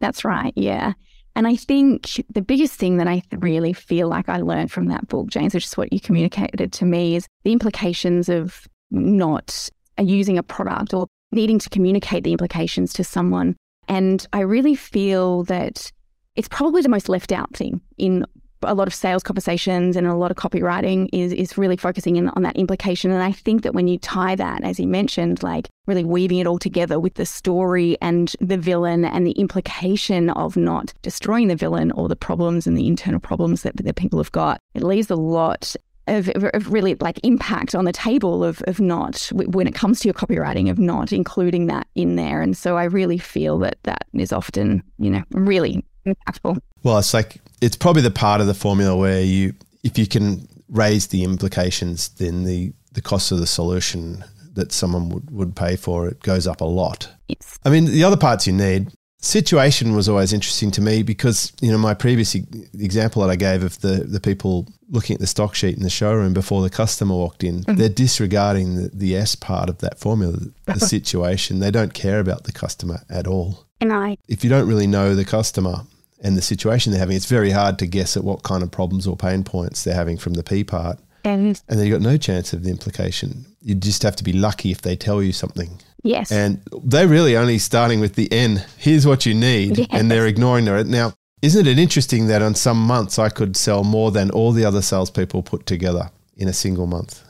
That's 0.00 0.24
right. 0.24 0.52
Yeah. 0.56 0.94
And 1.36 1.46
I 1.46 1.56
think 1.56 2.20
the 2.32 2.42
biggest 2.42 2.74
thing 2.74 2.96
that 2.96 3.06
I 3.06 3.22
really 3.38 3.72
feel 3.72 4.08
like 4.08 4.28
I 4.28 4.38
learned 4.38 4.72
from 4.72 4.86
that 4.86 5.08
book, 5.08 5.28
James, 5.28 5.54
which 5.54 5.66
is 5.66 5.76
what 5.76 5.92
you 5.92 6.00
communicated 6.00 6.72
to 6.72 6.84
me, 6.84 7.16
is 7.16 7.26
the 7.44 7.52
implications 7.52 8.28
of 8.28 8.66
not 8.90 9.68
using 10.02 10.38
a 10.38 10.42
product 10.42 10.94
or 10.94 11.06
needing 11.32 11.58
to 11.58 11.70
communicate 11.70 12.24
the 12.24 12.32
implications 12.32 12.92
to 12.94 13.04
someone. 13.04 13.56
And 13.88 14.26
I 14.32 14.40
really 14.40 14.74
feel 14.74 15.44
that 15.44 15.90
it's 16.36 16.48
probably 16.48 16.82
the 16.82 16.88
most 16.88 17.08
left 17.08 17.32
out 17.32 17.54
thing 17.54 17.80
in 17.98 18.24
a 18.62 18.74
lot 18.74 18.86
of 18.86 18.94
sales 18.94 19.22
conversations 19.22 19.96
and 19.96 20.06
a 20.06 20.14
lot 20.14 20.30
of 20.30 20.36
copywriting 20.36 21.08
is 21.12 21.32
is 21.32 21.56
really 21.56 21.76
focusing 21.76 22.16
in 22.16 22.28
on 22.30 22.42
that 22.42 22.56
implication. 22.56 23.10
And 23.10 23.22
I 23.22 23.32
think 23.32 23.62
that 23.62 23.74
when 23.74 23.88
you 23.88 23.98
tie 23.98 24.34
that, 24.34 24.62
as 24.62 24.78
you 24.78 24.86
mentioned, 24.86 25.42
like 25.42 25.68
really 25.86 26.04
weaving 26.04 26.38
it 26.38 26.46
all 26.46 26.58
together 26.58 27.00
with 27.00 27.14
the 27.14 27.26
story 27.26 27.96
and 28.00 28.34
the 28.40 28.58
villain 28.58 29.04
and 29.04 29.26
the 29.26 29.32
implication 29.32 30.30
of 30.30 30.56
not 30.56 30.92
destroying 31.02 31.48
the 31.48 31.56
villain 31.56 31.90
or 31.92 32.08
the 32.08 32.16
problems 32.16 32.66
and 32.66 32.76
the 32.76 32.86
internal 32.86 33.20
problems 33.20 33.62
that 33.62 33.76
the 33.76 33.94
people 33.94 34.18
have 34.18 34.32
got, 34.32 34.60
it 34.74 34.82
leaves 34.82 35.10
a 35.10 35.16
lot 35.16 35.74
of, 36.10 36.28
of 36.52 36.72
really 36.72 36.94
like 36.96 37.18
impact 37.22 37.74
on 37.74 37.84
the 37.84 37.92
table 37.92 38.44
of, 38.44 38.62
of 38.66 38.80
not 38.80 39.30
when 39.32 39.66
it 39.66 39.74
comes 39.74 40.00
to 40.00 40.08
your 40.08 40.14
copywriting 40.14 40.70
of 40.70 40.78
not 40.78 41.12
including 41.12 41.66
that 41.66 41.86
in 41.94 42.16
there 42.16 42.42
and 42.42 42.56
so 42.56 42.76
i 42.76 42.84
really 42.84 43.18
feel 43.18 43.58
that 43.58 43.78
that 43.84 44.06
is 44.12 44.32
often 44.32 44.82
you 44.98 45.10
know 45.10 45.22
really 45.30 45.84
impactful 46.06 46.58
Well, 46.82 46.98
it's 46.98 47.14
like 47.14 47.36
it's 47.60 47.76
probably 47.76 48.02
the 48.02 48.10
part 48.10 48.40
of 48.40 48.46
the 48.46 48.54
formula 48.54 48.96
where 48.96 49.20
you, 49.20 49.54
if 49.84 49.98
you 49.98 50.06
can 50.06 50.48
raise 50.68 51.08
the 51.08 51.24
implications, 51.24 52.08
then 52.10 52.44
the 52.44 52.72
the 52.92 53.02
cost 53.02 53.30
of 53.30 53.38
the 53.38 53.46
solution 53.46 54.24
that 54.54 54.72
someone 54.72 55.10
would, 55.10 55.30
would 55.30 55.54
pay 55.54 55.76
for 55.76 56.08
it 56.08 56.20
goes 56.22 56.46
up 56.46 56.60
a 56.60 56.64
lot. 56.64 57.08
yes 57.28 57.58
I 57.64 57.70
mean, 57.70 57.84
the 57.84 58.02
other 58.04 58.16
parts 58.16 58.46
you 58.46 58.52
need. 58.52 58.90
Situation 59.22 59.94
was 59.94 60.08
always 60.08 60.32
interesting 60.32 60.70
to 60.72 60.80
me 60.80 61.02
because 61.02 61.52
you 61.60 61.70
know 61.70 61.78
my 61.78 61.94
previous 61.94 62.34
e- 62.34 62.44
example 62.78 63.22
that 63.22 63.30
I 63.30 63.36
gave 63.36 63.62
of 63.62 63.80
the 63.80 64.04
the 64.04 64.20
people 64.20 64.66
looking 64.88 65.14
at 65.14 65.20
the 65.20 65.26
stock 65.26 65.54
sheet 65.54 65.76
in 65.76 65.82
the 65.82 65.90
showroom 65.90 66.32
before 66.32 66.62
the 66.62 66.70
customer 66.70 67.14
walked 67.14 67.44
in, 67.44 67.62
mm. 67.62 67.76
they're 67.76 67.88
disregarding 67.88 68.76
the, 68.76 68.90
the 68.92 69.16
S 69.16 69.36
part 69.36 69.68
of 69.68 69.78
that 69.78 69.98
formula, 69.98 70.32
the 70.32 70.52
uh-huh. 70.68 70.78
situation. 70.78 71.60
They 71.60 71.70
don't 71.70 71.94
care 71.94 72.18
about 72.18 72.44
the 72.44 72.52
customer 72.52 73.02
at 73.08 73.26
all 73.26 73.66
and 73.80 73.92
i 73.92 74.16
if 74.28 74.44
you 74.44 74.50
don't 74.50 74.68
really 74.68 74.86
know 74.86 75.14
the 75.14 75.24
customer 75.24 75.86
and 76.22 76.36
the 76.36 76.42
situation 76.42 76.92
they're 76.92 77.00
having, 77.00 77.16
it's 77.16 77.26
very 77.26 77.50
hard 77.50 77.78
to 77.78 77.86
guess 77.86 78.16
at 78.16 78.24
what 78.24 78.42
kind 78.42 78.62
of 78.62 78.70
problems 78.70 79.06
or 79.06 79.16
pain 79.16 79.42
points 79.42 79.84
they're 79.84 79.94
having 79.94 80.18
from 80.18 80.34
the 80.34 80.42
P 80.42 80.64
part. 80.64 80.98
and 81.24 81.60
And 81.68 81.78
then 81.78 81.86
you've 81.86 81.98
got 81.98 82.08
no 82.08 82.16
chance 82.16 82.52
of 82.52 82.62
the 82.62 82.70
implication. 82.70 83.46
You 83.62 83.74
just 83.74 84.02
have 84.02 84.16
to 84.16 84.24
be 84.24 84.32
lucky 84.32 84.70
if 84.70 84.82
they 84.82 84.96
tell 84.96 85.22
you 85.22 85.32
something. 85.32 85.80
Yes 86.02 86.30
And 86.32 86.60
they're 86.84 87.08
really 87.08 87.36
only 87.36 87.58
starting 87.58 88.00
with 88.00 88.14
the 88.14 88.30
N. 88.32 88.64
Here's 88.78 89.06
what 89.06 89.26
you 89.26 89.34
need. 89.34 89.78
Yes. 89.78 89.88
And 89.92 90.10
they're 90.10 90.26
ignoring 90.26 90.66
it. 90.66 90.86
Now, 90.86 91.12
isn't 91.42 91.66
it 91.66 91.78
interesting 91.78 92.26
that 92.28 92.42
on 92.42 92.54
some 92.54 92.78
months 92.78 93.18
I 93.18 93.28
could 93.28 93.56
sell 93.56 93.84
more 93.84 94.10
than 94.10 94.30
all 94.30 94.52
the 94.52 94.64
other 94.64 94.82
salespeople 94.82 95.42
put 95.42 95.66
together 95.66 96.10
in 96.36 96.48
a 96.48 96.52
single 96.52 96.86
month 96.86 97.22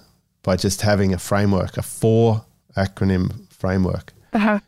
by 0.42 0.56
just 0.56 0.82
having 0.82 1.12
a 1.14 1.18
framework, 1.18 1.76
a 1.76 1.82
four 1.82 2.44
acronym 2.76 3.52
framework? 3.52 4.12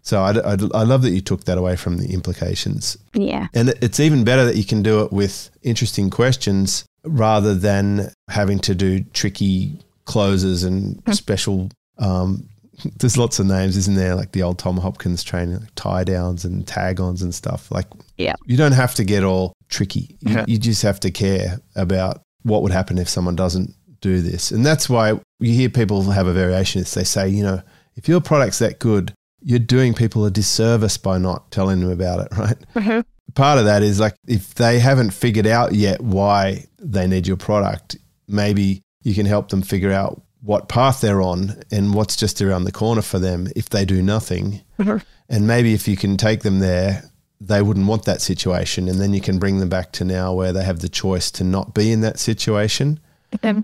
So 0.02 0.20
I, 0.20 0.32
I, 0.32 0.56
I 0.74 0.82
love 0.82 1.02
that 1.02 1.10
you 1.10 1.20
took 1.20 1.44
that 1.44 1.58
away 1.58 1.76
from 1.76 1.98
the 1.98 2.12
implications. 2.12 2.96
yeah 3.14 3.46
And 3.54 3.68
it's 3.80 4.00
even 4.00 4.24
better 4.24 4.44
that 4.44 4.56
you 4.56 4.64
can 4.64 4.82
do 4.82 5.02
it 5.04 5.12
with 5.12 5.50
interesting 5.62 6.10
questions 6.10 6.84
rather 7.04 7.54
than 7.54 8.10
having 8.28 8.58
to 8.60 8.74
do 8.74 9.04
tricky 9.12 9.78
closes 10.04 10.64
and 10.64 11.00
special. 11.14 11.68
Um, 11.98 12.48
there's 12.98 13.16
lots 13.18 13.38
of 13.38 13.46
names, 13.46 13.76
isn't 13.76 13.94
there? 13.96 14.14
Like 14.14 14.32
the 14.32 14.42
old 14.42 14.58
Tom 14.58 14.76
Hopkins 14.78 15.22
training, 15.22 15.60
like 15.60 15.74
tie 15.74 16.04
downs 16.04 16.44
and 16.44 16.66
tag 16.66 17.00
ons 17.00 17.22
and 17.22 17.34
stuff. 17.34 17.70
Like, 17.70 17.86
Yeah. 18.16 18.34
you 18.46 18.56
don't 18.56 18.72
have 18.72 18.94
to 18.96 19.04
get 19.04 19.24
all 19.24 19.52
tricky. 19.68 20.16
You, 20.20 20.44
you 20.46 20.58
just 20.58 20.82
have 20.82 20.98
to 21.00 21.10
care 21.10 21.60
about 21.76 22.22
what 22.42 22.62
would 22.62 22.72
happen 22.72 22.98
if 22.98 23.08
someone 23.08 23.36
doesn't 23.36 23.74
do 24.00 24.20
this. 24.20 24.50
And 24.50 24.64
that's 24.66 24.88
why 24.88 25.10
you 25.38 25.52
hear 25.54 25.68
people 25.68 26.02
have 26.10 26.26
a 26.26 26.32
variation. 26.32 26.80
It's 26.80 26.94
they 26.94 27.04
say, 27.04 27.28
you 27.28 27.42
know, 27.42 27.62
if 27.96 28.08
your 28.08 28.20
product's 28.20 28.58
that 28.58 28.78
good, 28.78 29.12
you're 29.42 29.58
doing 29.58 29.92
people 29.94 30.24
a 30.24 30.30
disservice 30.30 30.96
by 30.96 31.18
not 31.18 31.50
telling 31.50 31.80
them 31.80 31.90
about 31.90 32.20
it, 32.26 32.28
right? 32.38 32.56
Mm-hmm. 32.74 33.00
Part 33.34 33.58
of 33.58 33.64
that 33.66 33.82
is 33.82 34.00
like 34.00 34.14
if 34.26 34.54
they 34.54 34.78
haven't 34.78 35.10
figured 35.10 35.46
out 35.46 35.72
yet 35.74 36.00
why 36.00 36.66
they 36.78 37.06
need 37.06 37.26
your 37.26 37.36
product, 37.36 37.96
maybe 38.28 38.82
you 39.02 39.14
can 39.14 39.26
help 39.26 39.48
them 39.50 39.62
figure 39.62 39.92
out 39.92 40.20
what 40.42 40.68
path 40.68 41.00
they're 41.00 41.22
on 41.22 41.62
and 41.70 41.94
what's 41.94 42.16
just 42.16 42.42
around 42.42 42.64
the 42.64 42.72
corner 42.72 43.02
for 43.02 43.18
them 43.18 43.48
if 43.54 43.68
they 43.68 43.84
do 43.84 44.02
nothing. 44.02 44.60
And 45.28 45.46
maybe 45.46 45.72
if 45.72 45.88
you 45.88 45.96
can 45.96 46.18
take 46.18 46.42
them 46.42 46.58
there, 46.58 47.04
they 47.40 47.62
wouldn't 47.62 47.86
want 47.86 48.04
that 48.04 48.20
situation. 48.20 48.86
And 48.86 49.00
then 49.00 49.14
you 49.14 49.20
can 49.20 49.38
bring 49.38 49.60
them 49.60 49.70
back 49.70 49.92
to 49.92 50.04
now 50.04 50.34
where 50.34 50.52
they 50.52 50.62
have 50.62 50.80
the 50.80 50.90
choice 50.90 51.30
to 51.32 51.44
not 51.44 51.72
be 51.72 51.90
in 51.90 52.02
that 52.02 52.18
situation 52.18 53.00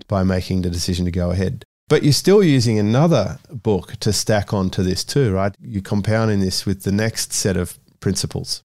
by 0.07 0.23
making 0.23 0.63
the 0.63 0.69
decision 0.69 1.05
to 1.05 1.11
go 1.11 1.29
ahead. 1.29 1.63
But 1.89 2.03
you're 2.03 2.13
still 2.13 2.43
using 2.43 2.79
another 2.79 3.39
book 3.51 3.97
to 3.97 4.13
stack 4.13 4.53
onto 4.53 4.83
this 4.83 5.03
too, 5.03 5.33
right? 5.33 5.53
You're 5.59 5.81
compounding 5.81 6.39
this 6.39 6.65
with 6.65 6.83
the 6.83 6.91
next 6.91 7.33
set 7.33 7.57
of 7.57 7.77
principles. 7.99 8.63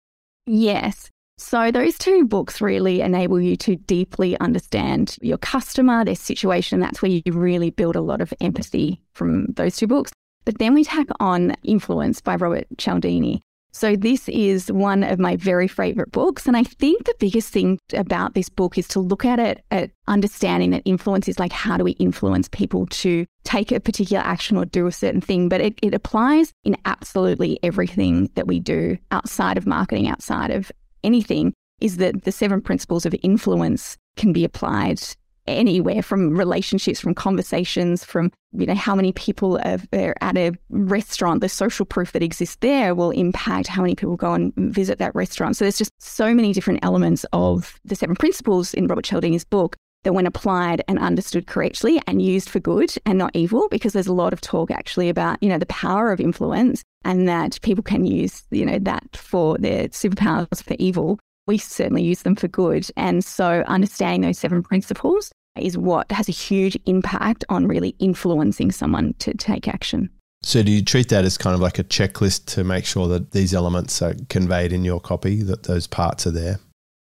Yes. 0.46 1.10
So, 1.42 1.72
those 1.72 1.98
two 1.98 2.24
books 2.24 2.62
really 2.62 3.00
enable 3.00 3.40
you 3.40 3.56
to 3.56 3.74
deeply 3.76 4.38
understand 4.38 5.18
your 5.20 5.38
customer, 5.38 6.04
their 6.04 6.14
situation. 6.14 6.78
That's 6.78 7.02
where 7.02 7.10
you 7.10 7.22
really 7.32 7.70
build 7.70 7.96
a 7.96 8.00
lot 8.00 8.20
of 8.20 8.32
empathy 8.40 9.02
from 9.12 9.46
those 9.48 9.76
two 9.76 9.88
books. 9.88 10.12
But 10.44 10.58
then 10.58 10.72
we 10.72 10.84
tack 10.84 11.08
on 11.18 11.54
Influence 11.64 12.20
by 12.20 12.36
Robert 12.36 12.66
Cialdini. 12.78 13.42
So, 13.72 13.96
this 13.96 14.28
is 14.28 14.70
one 14.70 15.02
of 15.02 15.18
my 15.18 15.36
very 15.36 15.66
favorite 15.66 16.12
books. 16.12 16.46
And 16.46 16.56
I 16.56 16.62
think 16.62 17.04
the 17.04 17.14
biggest 17.18 17.52
thing 17.52 17.78
about 17.92 18.34
this 18.34 18.48
book 18.48 18.78
is 18.78 18.86
to 18.88 19.00
look 19.00 19.24
at 19.24 19.40
it 19.40 19.64
at 19.72 19.90
understanding 20.06 20.70
that 20.70 20.82
influence 20.84 21.26
is 21.26 21.40
like 21.40 21.52
how 21.52 21.76
do 21.76 21.84
we 21.84 21.92
influence 21.92 22.48
people 22.48 22.86
to 22.86 23.26
take 23.44 23.72
a 23.72 23.80
particular 23.80 24.22
action 24.24 24.56
or 24.56 24.64
do 24.64 24.86
a 24.86 24.92
certain 24.92 25.20
thing. 25.20 25.48
But 25.48 25.60
it, 25.60 25.78
it 25.82 25.92
applies 25.92 26.52
in 26.64 26.76
absolutely 26.84 27.58
everything 27.64 28.30
that 28.36 28.46
we 28.46 28.60
do 28.60 28.96
outside 29.10 29.58
of 29.58 29.66
marketing, 29.66 30.08
outside 30.08 30.52
of 30.52 30.70
anything, 31.04 31.52
is 31.80 31.96
that 31.96 32.24
the 32.24 32.32
seven 32.32 32.60
principles 32.60 33.04
of 33.04 33.14
influence 33.22 33.96
can 34.16 34.32
be 34.32 34.44
applied 34.44 35.00
anywhere 35.46 36.02
from 36.02 36.36
relationships, 36.36 37.00
from 37.00 37.14
conversations, 37.14 38.04
from 38.04 38.30
you 38.52 38.66
know 38.66 38.74
how 38.74 38.94
many 38.94 39.12
people 39.12 39.58
are, 39.64 40.14
at 40.20 40.36
a 40.36 40.52
restaurant. 40.70 41.40
The 41.40 41.48
social 41.48 41.84
proof 41.84 42.12
that 42.12 42.22
exists 42.22 42.56
there 42.60 42.94
will 42.94 43.10
impact 43.10 43.66
how 43.66 43.82
many 43.82 43.94
people 43.94 44.16
go 44.16 44.34
and 44.34 44.52
visit 44.54 44.98
that 44.98 45.14
restaurant. 45.14 45.56
So 45.56 45.64
there's 45.64 45.78
just 45.78 45.90
so 45.98 46.34
many 46.34 46.52
different 46.52 46.80
elements 46.82 47.26
of 47.32 47.80
the 47.84 47.96
seven 47.96 48.14
principles 48.14 48.74
in 48.74 48.86
Robert 48.86 49.04
Cialdini's 49.04 49.44
book 49.44 49.76
that 50.04 50.14
when 50.14 50.26
applied 50.26 50.82
and 50.88 50.98
understood 50.98 51.46
correctly 51.46 52.00
and 52.06 52.20
used 52.20 52.48
for 52.48 52.60
good 52.60 52.92
and 53.06 53.18
not 53.18 53.34
evil, 53.34 53.68
because 53.70 53.92
there's 53.92 54.06
a 54.06 54.12
lot 54.12 54.32
of 54.32 54.40
talk 54.40 54.70
actually 54.70 55.08
about, 55.08 55.42
you 55.42 55.48
know, 55.48 55.58
the 55.58 55.66
power 55.66 56.12
of 56.12 56.20
influence 56.20 56.82
and 57.04 57.28
that 57.28 57.60
people 57.62 57.82
can 57.82 58.04
use, 58.04 58.42
you 58.50 58.64
know, 58.64 58.78
that 58.78 59.16
for 59.16 59.58
their 59.58 59.88
superpowers 59.88 60.62
for 60.62 60.74
evil 60.78 61.18
we 61.46 61.58
certainly 61.58 62.02
use 62.02 62.22
them 62.22 62.36
for 62.36 62.48
good. 62.48 62.88
And 62.96 63.24
so 63.24 63.64
understanding 63.66 64.22
those 64.22 64.38
seven 64.38 64.62
principles 64.62 65.32
is 65.58 65.76
what 65.76 66.10
has 66.10 66.28
a 66.28 66.32
huge 66.32 66.78
impact 66.86 67.44
on 67.48 67.66
really 67.66 67.94
influencing 67.98 68.72
someone 68.72 69.14
to 69.18 69.34
take 69.34 69.68
action. 69.68 70.08
So, 70.44 70.62
do 70.62 70.72
you 70.72 70.82
treat 70.82 71.08
that 71.10 71.24
as 71.24 71.38
kind 71.38 71.54
of 71.54 71.60
like 71.60 71.78
a 71.78 71.84
checklist 71.84 72.46
to 72.54 72.64
make 72.64 72.84
sure 72.84 73.06
that 73.06 73.30
these 73.30 73.54
elements 73.54 74.02
are 74.02 74.14
conveyed 74.28 74.72
in 74.72 74.84
your 74.84 74.98
copy, 74.98 75.40
that 75.42 75.64
those 75.64 75.86
parts 75.86 76.26
are 76.26 76.32
there? 76.32 76.58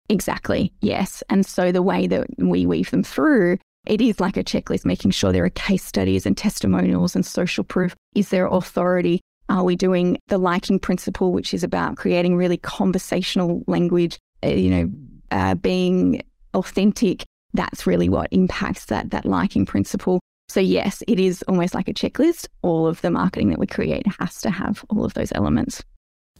Exactly, 0.09 0.71
yes. 0.81 1.23
And 1.29 1.43
so, 1.43 1.71
the 1.71 1.81
way 1.81 2.05
that 2.05 2.27
we 2.37 2.67
weave 2.67 2.91
them 2.91 3.01
through, 3.01 3.57
it 3.87 3.99
is 3.99 4.19
like 4.19 4.37
a 4.37 4.43
checklist, 4.43 4.85
making 4.85 5.09
sure 5.09 5.31
there 5.31 5.43
are 5.43 5.49
case 5.49 5.83
studies 5.83 6.27
and 6.27 6.37
testimonials 6.37 7.15
and 7.15 7.25
social 7.25 7.63
proof. 7.63 7.95
Is 8.13 8.29
there 8.29 8.45
authority? 8.45 9.21
Are 9.49 9.63
we 9.63 9.75
doing 9.75 10.17
the 10.27 10.37
liking 10.37 10.79
principle, 10.79 11.31
which 11.31 11.53
is 11.53 11.63
about 11.63 11.97
creating 11.97 12.35
really 12.35 12.57
conversational 12.57 13.63
language, 13.67 14.17
uh, 14.43 14.49
you 14.49 14.69
know, 14.69 14.91
uh, 15.31 15.55
being 15.55 16.23
authentic? 16.53 17.23
That's 17.53 17.85
really 17.85 18.09
what 18.09 18.27
impacts 18.31 18.85
that, 18.85 19.11
that 19.11 19.25
liking 19.25 19.65
principle. 19.65 20.19
So, 20.49 20.59
yes, 20.59 21.03
it 21.07 21.19
is 21.19 21.43
almost 21.47 21.73
like 21.73 21.87
a 21.87 21.93
checklist. 21.93 22.47
All 22.61 22.87
of 22.87 23.01
the 23.01 23.11
marketing 23.11 23.49
that 23.49 23.59
we 23.59 23.67
create 23.67 24.05
has 24.19 24.41
to 24.41 24.49
have 24.49 24.83
all 24.89 25.05
of 25.05 25.13
those 25.13 25.31
elements. 25.33 25.83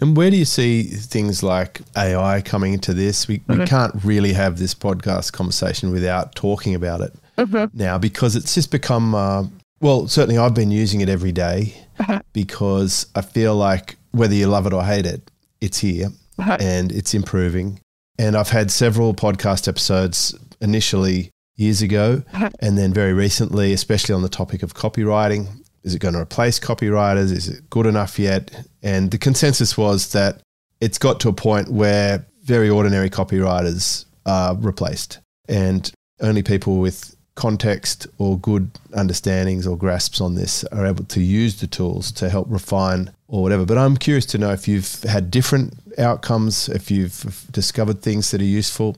And 0.01 0.17
where 0.17 0.29
do 0.29 0.35
you 0.35 0.45
see 0.45 0.83
things 0.83 1.41
like 1.41 1.81
AI 1.95 2.41
coming 2.41 2.73
into 2.73 2.93
this? 2.93 3.27
We, 3.27 3.39
mm-hmm. 3.39 3.61
we 3.61 3.65
can't 3.65 3.93
really 4.03 4.33
have 4.33 4.59
this 4.59 4.75
podcast 4.75 5.31
conversation 5.31 5.91
without 5.91 6.35
talking 6.35 6.75
about 6.75 7.01
it 7.01 7.13
mm-hmm. 7.37 7.77
now 7.77 7.97
because 7.97 8.35
it's 8.35 8.53
just 8.53 8.71
become 8.71 9.15
uh, 9.15 9.45
well, 9.86 10.08
certainly 10.08 10.39
I've 10.39 10.56
been 10.56 10.71
using 10.71 11.02
it 11.02 11.10
every 11.10 11.32
day 11.32 11.76
uh-huh. 12.00 12.21
because 12.34 13.06
I 13.13 13.21
feel 13.21 13.56
like 13.56 13.98
whether 14.13 14.34
you 14.34 14.48
love 14.48 14.65
it 14.65 14.74
or 14.74 14.84
hate 14.84 15.06
it, 15.06 15.30
it's 15.62 15.78
here 15.78 16.08
uh-huh. 16.39 16.58
and 16.60 16.91
it's 16.91 17.13
improving. 17.13 17.80
And 18.17 18.36
I've 18.36 18.50
had 18.50 18.71
several 18.71 19.13
podcast 19.13 19.67
episodes 19.67 20.34
initially 20.60 21.30
years 21.56 21.84
ago 21.84 22.24
uh-huh. 22.34 22.50
and 22.62 22.80
then 22.80 22.95
very 22.95 23.13
recently, 23.13 23.74
especially 23.74 24.15
on 24.15 24.24
the 24.24 24.30
topic 24.30 24.63
of 24.63 24.74
copywriting. 24.74 25.45
Is 25.84 25.93
it 25.93 26.00
going 26.00 26.15
to 26.15 26.19
replace 26.19 26.60
copywriters? 26.60 27.32
Is 27.32 27.48
it 27.48 27.69
good 27.69 27.86
enough 27.86 28.17
yet? 28.17 28.65
And 28.82 29.12
the 29.12 29.19
consensus 29.19 29.78
was 29.78 30.13
that 30.13 30.41
it's 30.82 30.98
got 30.98 31.19
to 31.19 31.30
a 31.30 31.34
point 31.34 31.69
where 31.69 32.26
very 32.41 32.71
ordinary 32.71 33.12
copywriters 33.12 34.06
are 34.26 34.56
replaced 34.56 35.19
and 35.48 35.91
only 36.21 36.41
people 36.41 36.80
with 36.80 37.14
context 37.36 38.08
or 38.17 38.39
good 38.39 38.71
understandings 38.93 39.67
or 39.67 39.78
grasps 39.78 40.21
on 40.21 40.36
this 40.36 40.63
are 40.65 40.86
able 40.86 41.04
to 41.06 41.21
use 41.21 41.60
the 41.60 41.67
tools 41.67 42.12
to 42.13 42.30
help 42.30 42.48
refine 42.50 43.12
or 43.28 43.41
whatever. 43.41 43.65
But 43.65 43.78
I'm 43.78 43.98
curious 43.98 44.26
to 44.28 44.38
know 44.38 44.52
if 44.52 44.67
you've 44.67 45.04
had 45.04 45.32
different 45.32 45.74
outcomes, 45.98 46.69
if 46.69 46.89
you've 46.89 47.45
discovered 47.52 48.02
things 48.02 48.32
that 48.32 48.41
are 48.41 48.45
useful. 48.45 48.95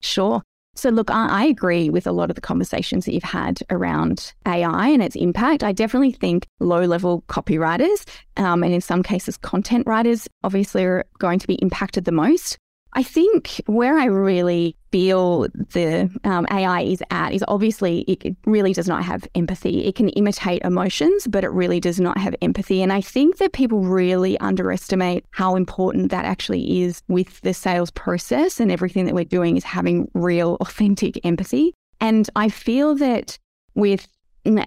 Sure. 0.00 0.42
So, 0.76 0.90
look, 0.90 1.08
I, 1.10 1.44
agree 1.44 1.88
with 1.88 2.04
a 2.04 2.12
lot 2.12 2.30
of 2.30 2.34
the 2.34 2.40
conversations 2.40 3.04
that 3.04 3.14
you've 3.14 3.22
had 3.22 3.60
around 3.70 4.32
AI 4.44 4.88
and 4.88 5.02
its 5.02 5.14
impact. 5.14 5.62
I 5.62 5.70
definitely 5.70 6.10
think 6.10 6.48
low 6.58 6.82
level 6.82 7.22
copywriters 7.28 8.04
um, 8.36 8.64
and 8.64 8.74
in 8.74 8.80
some 8.80 9.04
cases 9.04 9.36
content 9.36 9.86
writers 9.86 10.26
obviously 10.42 10.84
are 10.84 11.04
going 11.18 11.38
to 11.38 11.46
be 11.46 11.54
impacted 11.54 12.06
the 12.06 12.12
most. 12.12 12.58
I 12.92 13.04
think 13.04 13.60
where 13.66 13.98
I 13.98 14.06
really 14.06 14.76
feel 14.94 15.48
the 15.72 16.08
um, 16.22 16.46
AI 16.52 16.82
is 16.82 17.02
at 17.10 17.32
is 17.32 17.44
obviously 17.48 18.02
it 18.02 18.36
really 18.46 18.72
does 18.72 18.86
not 18.86 19.02
have 19.02 19.26
empathy. 19.34 19.84
It 19.86 19.96
can 19.96 20.08
imitate 20.10 20.62
emotions, 20.62 21.26
but 21.26 21.42
it 21.42 21.50
really 21.50 21.80
does 21.80 21.98
not 21.98 22.16
have 22.16 22.32
empathy. 22.40 22.80
And 22.80 22.92
I 22.92 23.00
think 23.00 23.38
that 23.38 23.52
people 23.52 23.80
really 23.80 24.38
underestimate 24.38 25.24
how 25.32 25.56
important 25.56 26.12
that 26.12 26.24
actually 26.24 26.82
is 26.82 27.02
with 27.08 27.40
the 27.40 27.52
sales 27.52 27.90
process 27.90 28.60
and 28.60 28.70
everything 28.70 29.04
that 29.06 29.16
we're 29.16 29.24
doing 29.24 29.56
is 29.56 29.64
having 29.64 30.08
real, 30.14 30.58
authentic 30.60 31.18
empathy. 31.26 31.74
And 32.00 32.30
I 32.36 32.48
feel 32.48 32.94
that 32.94 33.36
with 33.74 34.06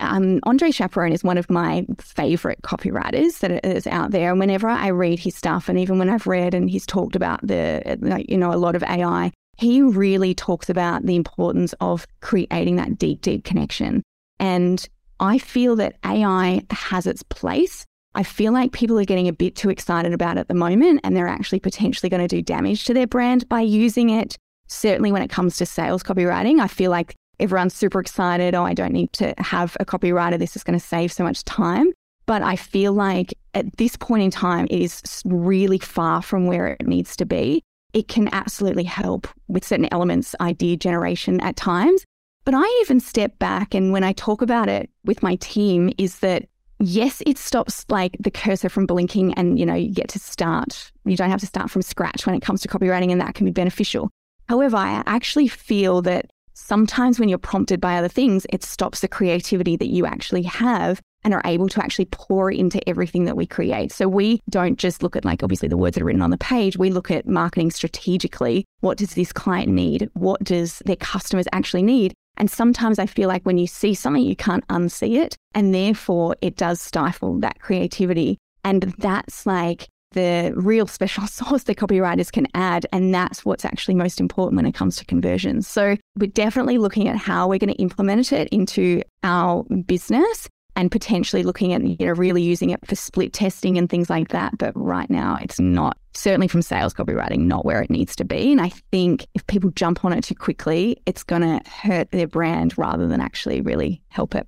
um, 0.01 0.41
Andre 0.43 0.71
Chaperon 0.71 1.13
is 1.13 1.23
one 1.23 1.37
of 1.37 1.49
my 1.49 1.85
favorite 2.01 2.63
copywriters 2.63 3.39
that 3.39 3.65
is 3.65 3.87
out 3.87 4.11
there. 4.11 4.31
And 4.31 4.41
whenever 4.41 4.67
I 4.67 4.89
read 4.89 5.19
his 5.19 5.35
stuff, 5.35 5.69
and 5.69 5.79
even 5.79 5.99
when 5.99 6.09
I've 6.09 6.27
read 6.27 6.53
and 6.53 6.69
he's 6.69 6.85
talked 6.85 7.15
about 7.15 7.39
the, 7.47 8.25
you 8.27 8.37
know, 8.37 8.51
a 8.51 8.59
lot 8.59 8.75
of 8.75 8.83
AI, 8.83 9.31
he 9.57 9.81
really 9.81 10.33
talks 10.33 10.69
about 10.69 11.05
the 11.05 11.15
importance 11.15 11.73
of 11.81 12.07
creating 12.21 12.75
that 12.77 12.97
deep, 12.97 13.21
deep 13.21 13.43
connection. 13.43 14.03
And 14.39 14.87
I 15.19 15.39
feel 15.39 15.75
that 15.77 15.95
AI 16.05 16.61
has 16.71 17.07
its 17.07 17.23
place. 17.23 17.85
I 18.13 18.23
feel 18.23 18.53
like 18.53 18.71
people 18.71 18.99
are 18.99 19.05
getting 19.05 19.27
a 19.27 19.33
bit 19.33 19.55
too 19.55 19.69
excited 19.69 20.13
about 20.13 20.37
it 20.37 20.41
at 20.41 20.47
the 20.47 20.53
moment, 20.53 21.01
and 21.03 21.15
they're 21.15 21.27
actually 21.27 21.59
potentially 21.59 22.09
going 22.09 22.21
to 22.21 22.27
do 22.27 22.41
damage 22.41 22.85
to 22.85 22.93
their 22.93 23.07
brand 23.07 23.47
by 23.49 23.61
using 23.61 24.09
it. 24.09 24.35
Certainly, 24.67 25.11
when 25.11 25.21
it 25.21 25.29
comes 25.29 25.57
to 25.57 25.65
sales 25.65 26.03
copywriting, 26.03 26.59
I 26.59 26.67
feel 26.67 26.91
like 26.91 27.15
everyone's 27.39 27.73
super 27.73 27.99
excited. 27.99 28.55
Oh, 28.55 28.63
I 28.63 28.73
don't 28.73 28.91
need 28.91 29.13
to 29.13 29.33
have 29.37 29.77
a 29.79 29.85
copywriter. 29.85 30.37
This 30.37 30.55
is 30.55 30.63
going 30.63 30.77
to 30.77 30.85
save 30.85 31.11
so 31.11 31.23
much 31.23 31.43
time. 31.45 31.91
But 32.25 32.41
I 32.41 32.57
feel 32.57 32.91
like 32.91 33.33
at 33.53 33.77
this 33.77 33.95
point 33.95 34.23
in 34.23 34.31
time, 34.31 34.67
it 34.69 34.81
is 34.81 35.21
really 35.25 35.79
far 35.79 36.21
from 36.21 36.45
where 36.45 36.67
it 36.67 36.85
needs 36.85 37.15
to 37.17 37.25
be. 37.25 37.63
It 37.93 38.07
can 38.07 38.29
absolutely 38.31 38.83
help 38.83 39.27
with 39.47 39.65
certain 39.65 39.87
elements, 39.91 40.35
idea 40.39 40.77
generation 40.77 41.39
at 41.41 41.55
times. 41.55 42.03
But 42.45 42.53
I 42.55 42.79
even 42.81 42.99
step 42.99 43.37
back 43.39 43.73
and 43.73 43.91
when 43.91 44.03
I 44.03 44.13
talk 44.13 44.41
about 44.41 44.69
it 44.69 44.89
with 45.03 45.21
my 45.23 45.35
team, 45.35 45.91
is 45.97 46.19
that 46.19 46.47
yes, 46.79 47.21
it 47.25 47.37
stops 47.37 47.85
like 47.89 48.15
the 48.19 48.31
cursor 48.31 48.69
from 48.69 48.85
blinking 48.85 49.33
and, 49.33 49.59
you 49.59 49.65
know, 49.65 49.73
you 49.73 49.91
get 49.93 50.09
to 50.09 50.19
start. 50.19 50.91
You 51.05 51.17
don't 51.17 51.31
have 51.31 51.39
to 51.39 51.47
start 51.47 51.69
from 51.69 51.81
scratch 51.81 52.25
when 52.25 52.35
it 52.35 52.41
comes 52.41 52.61
to 52.61 52.67
copywriting, 52.67 53.11
and 53.11 53.21
that 53.21 53.35
can 53.35 53.45
be 53.45 53.51
beneficial. 53.51 54.09
However, 54.47 54.77
I 54.77 55.03
actually 55.05 55.47
feel 55.47 56.01
that 56.03 56.31
sometimes 56.53 57.19
when 57.19 57.29
you're 57.29 57.37
prompted 57.37 57.81
by 57.81 57.97
other 57.97 58.07
things, 58.07 58.45
it 58.51 58.63
stops 58.63 59.01
the 59.01 59.07
creativity 59.07 59.75
that 59.75 59.89
you 59.89 60.05
actually 60.05 60.43
have 60.43 61.01
and 61.23 61.33
are 61.33 61.41
able 61.45 61.67
to 61.69 61.83
actually 61.83 62.05
pour 62.05 62.51
into 62.51 62.87
everything 62.87 63.25
that 63.25 63.35
we 63.35 63.45
create. 63.45 63.91
So 63.91 64.07
we 64.07 64.39
don't 64.49 64.77
just 64.77 65.03
look 65.03 65.15
at 65.15 65.25
like 65.25 65.43
obviously 65.43 65.67
the 65.67 65.77
words 65.77 65.95
that 65.95 66.01
are 66.01 66.05
written 66.05 66.21
on 66.21 66.29
the 66.29 66.37
page. 66.37 66.77
We 66.77 66.89
look 66.89 67.11
at 67.11 67.27
marketing 67.27 67.71
strategically. 67.71 68.65
What 68.79 68.97
does 68.97 69.13
this 69.15 69.33
client 69.33 69.69
need? 69.69 70.09
What 70.13 70.43
does 70.43 70.81
their 70.85 70.95
customers 70.95 71.47
actually 71.51 71.83
need? 71.83 72.13
And 72.37 72.49
sometimes 72.49 72.99
I 72.99 73.07
feel 73.07 73.27
like 73.27 73.43
when 73.43 73.57
you 73.57 73.67
see 73.67 73.93
something, 73.93 74.23
you 74.23 74.35
can't 74.35 74.67
unsee 74.67 75.17
it. 75.17 75.35
And 75.53 75.73
therefore, 75.73 76.35
it 76.41 76.55
does 76.55 76.79
stifle 76.79 77.39
that 77.39 77.59
creativity. 77.59 78.37
And 78.63 78.83
that's 78.99 79.45
like 79.45 79.87
the 80.11 80.53
real 80.55 80.87
special 80.87 81.27
sauce 81.27 81.63
that 81.63 81.77
copywriters 81.77 82.31
can 82.31 82.47
add. 82.53 82.85
And 82.93 83.13
that's 83.13 83.43
what's 83.43 83.65
actually 83.65 83.95
most 83.95 84.19
important 84.19 84.55
when 84.55 84.65
it 84.65 84.75
comes 84.75 84.97
to 84.97 85.05
conversions. 85.05 85.67
So 85.67 85.97
we're 86.17 86.27
definitely 86.27 86.77
looking 86.77 87.07
at 87.07 87.17
how 87.17 87.47
we're 87.47 87.59
going 87.59 87.73
to 87.73 87.81
implement 87.81 88.31
it 88.31 88.47
into 88.49 89.01
our 89.23 89.63
business 89.63 90.47
and 90.77 90.91
potentially 90.91 91.41
looking 91.41 91.73
at 91.73 91.83
you 91.83 91.97
know 91.99 92.13
really 92.13 92.43
using 92.43 92.69
it 92.69 92.79
for 92.85 92.95
split 92.95 93.33
testing 93.33 93.77
and 93.77 93.89
things 93.89 94.09
like 94.09 94.29
that. 94.29 94.57
But 94.57 94.71
right 94.75 95.09
now 95.09 95.37
it's 95.41 95.59
not 95.59 95.97
certainly 96.13 96.47
from 96.47 96.61
sales 96.61 96.93
copywriting 96.93 97.39
not 97.39 97.65
where 97.65 97.81
it 97.81 97.89
needs 97.89 98.15
to 98.15 98.23
be. 98.23 98.51
And 98.51 98.61
i 98.61 98.69
think 98.91 99.27
if 99.33 99.45
people 99.47 99.71
jump 99.71 100.05
on 100.05 100.13
it 100.13 100.23
too 100.23 100.35
quickly 100.35 101.01
it's 101.05 101.23
going 101.23 101.41
to 101.41 101.69
hurt 101.69 102.11
their 102.11 102.27
brand 102.27 102.77
rather 102.77 103.07
than 103.07 103.19
actually 103.19 103.59
really 103.59 104.01
help 104.09 104.35
it. 104.35 104.47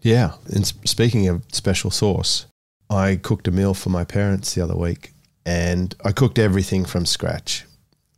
Yeah. 0.00 0.32
And 0.54 0.66
speaking 0.66 1.28
of 1.28 1.42
special 1.52 1.90
sauce 1.90 2.46
i 2.90 3.16
cooked 3.16 3.48
a 3.48 3.52
meal 3.52 3.74
for 3.74 3.90
my 3.90 4.04
parents 4.04 4.54
the 4.54 4.62
other 4.62 4.76
week 4.76 5.12
and 5.46 5.94
i 6.04 6.12
cooked 6.12 6.38
everything 6.38 6.84
from 6.84 7.06
scratch. 7.06 7.64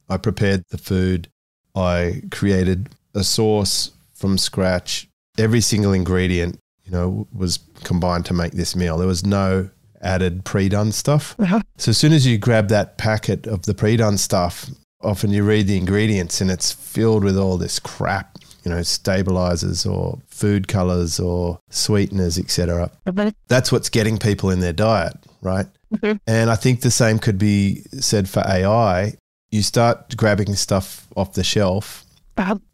I 0.09 0.17
prepared 0.17 0.65
the 0.71 0.79
food. 0.79 1.29
I 1.77 2.23
created 2.33 2.89
a 3.15 3.23
sauce 3.23 3.93
from 4.15 4.39
scratch 4.39 5.09
every 5.39 5.61
single 5.61 5.93
ingredient 5.93 6.59
you 6.91 6.99
know, 6.99 7.27
was 7.33 7.61
combined 7.85 8.27
to 8.27 8.35
make 8.35 8.53
this 8.53 8.75
meal. 8.75 8.99
There 8.99 9.07
was 9.07 9.25
no 9.25 9.71
added 10.03 10.45
pre-done 10.45 10.93
stuff. 10.93 11.37
Uh-huh. 11.39 11.61
So 11.77 11.91
as 11.91 11.99
soon 11.99 12.13
as 12.13 12.27
you 12.27 12.39
grab 12.39 12.69
that 12.69 12.99
packet 12.99 13.47
of 13.47 13.63
the 13.63 13.75
pre-done 13.75 14.19
stuff, 14.19 14.71
often 15.03 15.31
you 15.31 15.45
read 15.45 15.67
the 15.67 15.77
ingredients 15.77 16.41
and 16.41 16.51
it's 16.51 16.73
filled 16.73 17.23
with 17.23 17.37
all 17.39 17.59
this 17.59 17.79
crap, 17.79 18.39
you 18.65 18.71
know, 18.71 18.83
stabilizers 18.83 19.87
or 19.87 20.19
food 20.27 20.69
colors 20.69 21.21
or 21.21 21.61
sweeteners, 21.71 22.39
etc. 22.39 22.91
Uh-huh. 23.07 23.31
That's 23.49 23.71
what's 23.71 23.89
getting 23.89 24.19
people 24.19 24.51
in 24.51 24.61
their 24.61 24.73
diet, 24.73 25.15
right? 25.43 25.67
Mm-hmm. 25.95 26.17
And 26.27 26.51
I 26.51 26.57
think 26.57 26.81
the 26.81 26.91
same 26.91 27.19
could 27.19 27.39
be 27.39 27.83
said 28.01 28.29
for 28.29 28.41
AI. 28.41 29.15
You 29.51 29.63
start 29.63 30.17
grabbing 30.17 30.55
stuff 30.55 31.07
off 31.17 31.35
the 31.35 31.45
shelf 31.45 32.05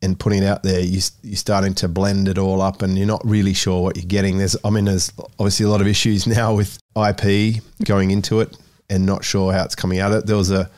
and 0.03 0.19
putting 0.19 0.43
it 0.43 0.47
out 0.47 0.63
there, 0.63 0.81
you, 0.81 1.01
you're 1.23 1.37
starting 1.37 1.75
to 1.75 1.89
blend 1.89 2.29
it 2.29 2.39
all 2.39 2.61
up, 2.63 2.83
and 2.83 2.97
you're 2.97 3.07
not 3.07 3.23
really 3.25 3.55
sure 3.55 3.83
what 3.83 3.97
you're 3.97 4.07
getting. 4.07 4.39
There's, 4.39 4.57
I 4.65 4.71
mean, 4.71 4.85
there's 4.85 5.13
obviously 5.39 5.67
a 5.67 5.69
lot 5.69 5.81
of 5.81 5.87
issues 5.87 6.27
now 6.27 6.55
with 6.55 6.79
IP 6.97 7.63
going 7.85 8.11
into 8.11 8.41
it, 8.41 8.57
and 8.89 9.05
not 9.05 9.25
sure 9.25 9.53
how 9.53 9.65
it's 9.65 9.75
coming 9.75 9.99
out. 9.99 10.13
Of 10.13 10.27
there 10.27 10.37
was 10.37 10.51
a 10.51 10.71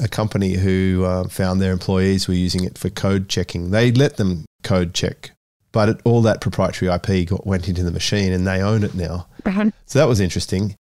a 0.00 0.08
company 0.08 0.54
who 0.54 1.04
uh, 1.04 1.28
found 1.28 1.60
their 1.60 1.72
employees 1.72 2.26
were 2.26 2.34
using 2.34 2.64
it 2.64 2.76
for 2.78 2.90
code 2.90 3.28
checking. 3.28 3.70
They 3.70 3.92
let 3.92 4.16
them 4.16 4.44
code 4.62 4.94
check, 4.94 5.30
but 5.70 5.88
it, 5.88 6.00
all 6.04 6.22
that 6.22 6.40
proprietary 6.40 6.92
IP 6.92 7.28
got, 7.28 7.46
went 7.46 7.68
into 7.68 7.82
the 7.82 7.92
machine, 7.92 8.32
and 8.32 8.46
they 8.46 8.60
own 8.60 8.82
it 8.82 8.94
now. 8.94 9.26
Uh-huh. 9.44 9.70
So 9.86 9.98
that 9.98 10.08
was 10.08 10.20
interesting. 10.20 10.74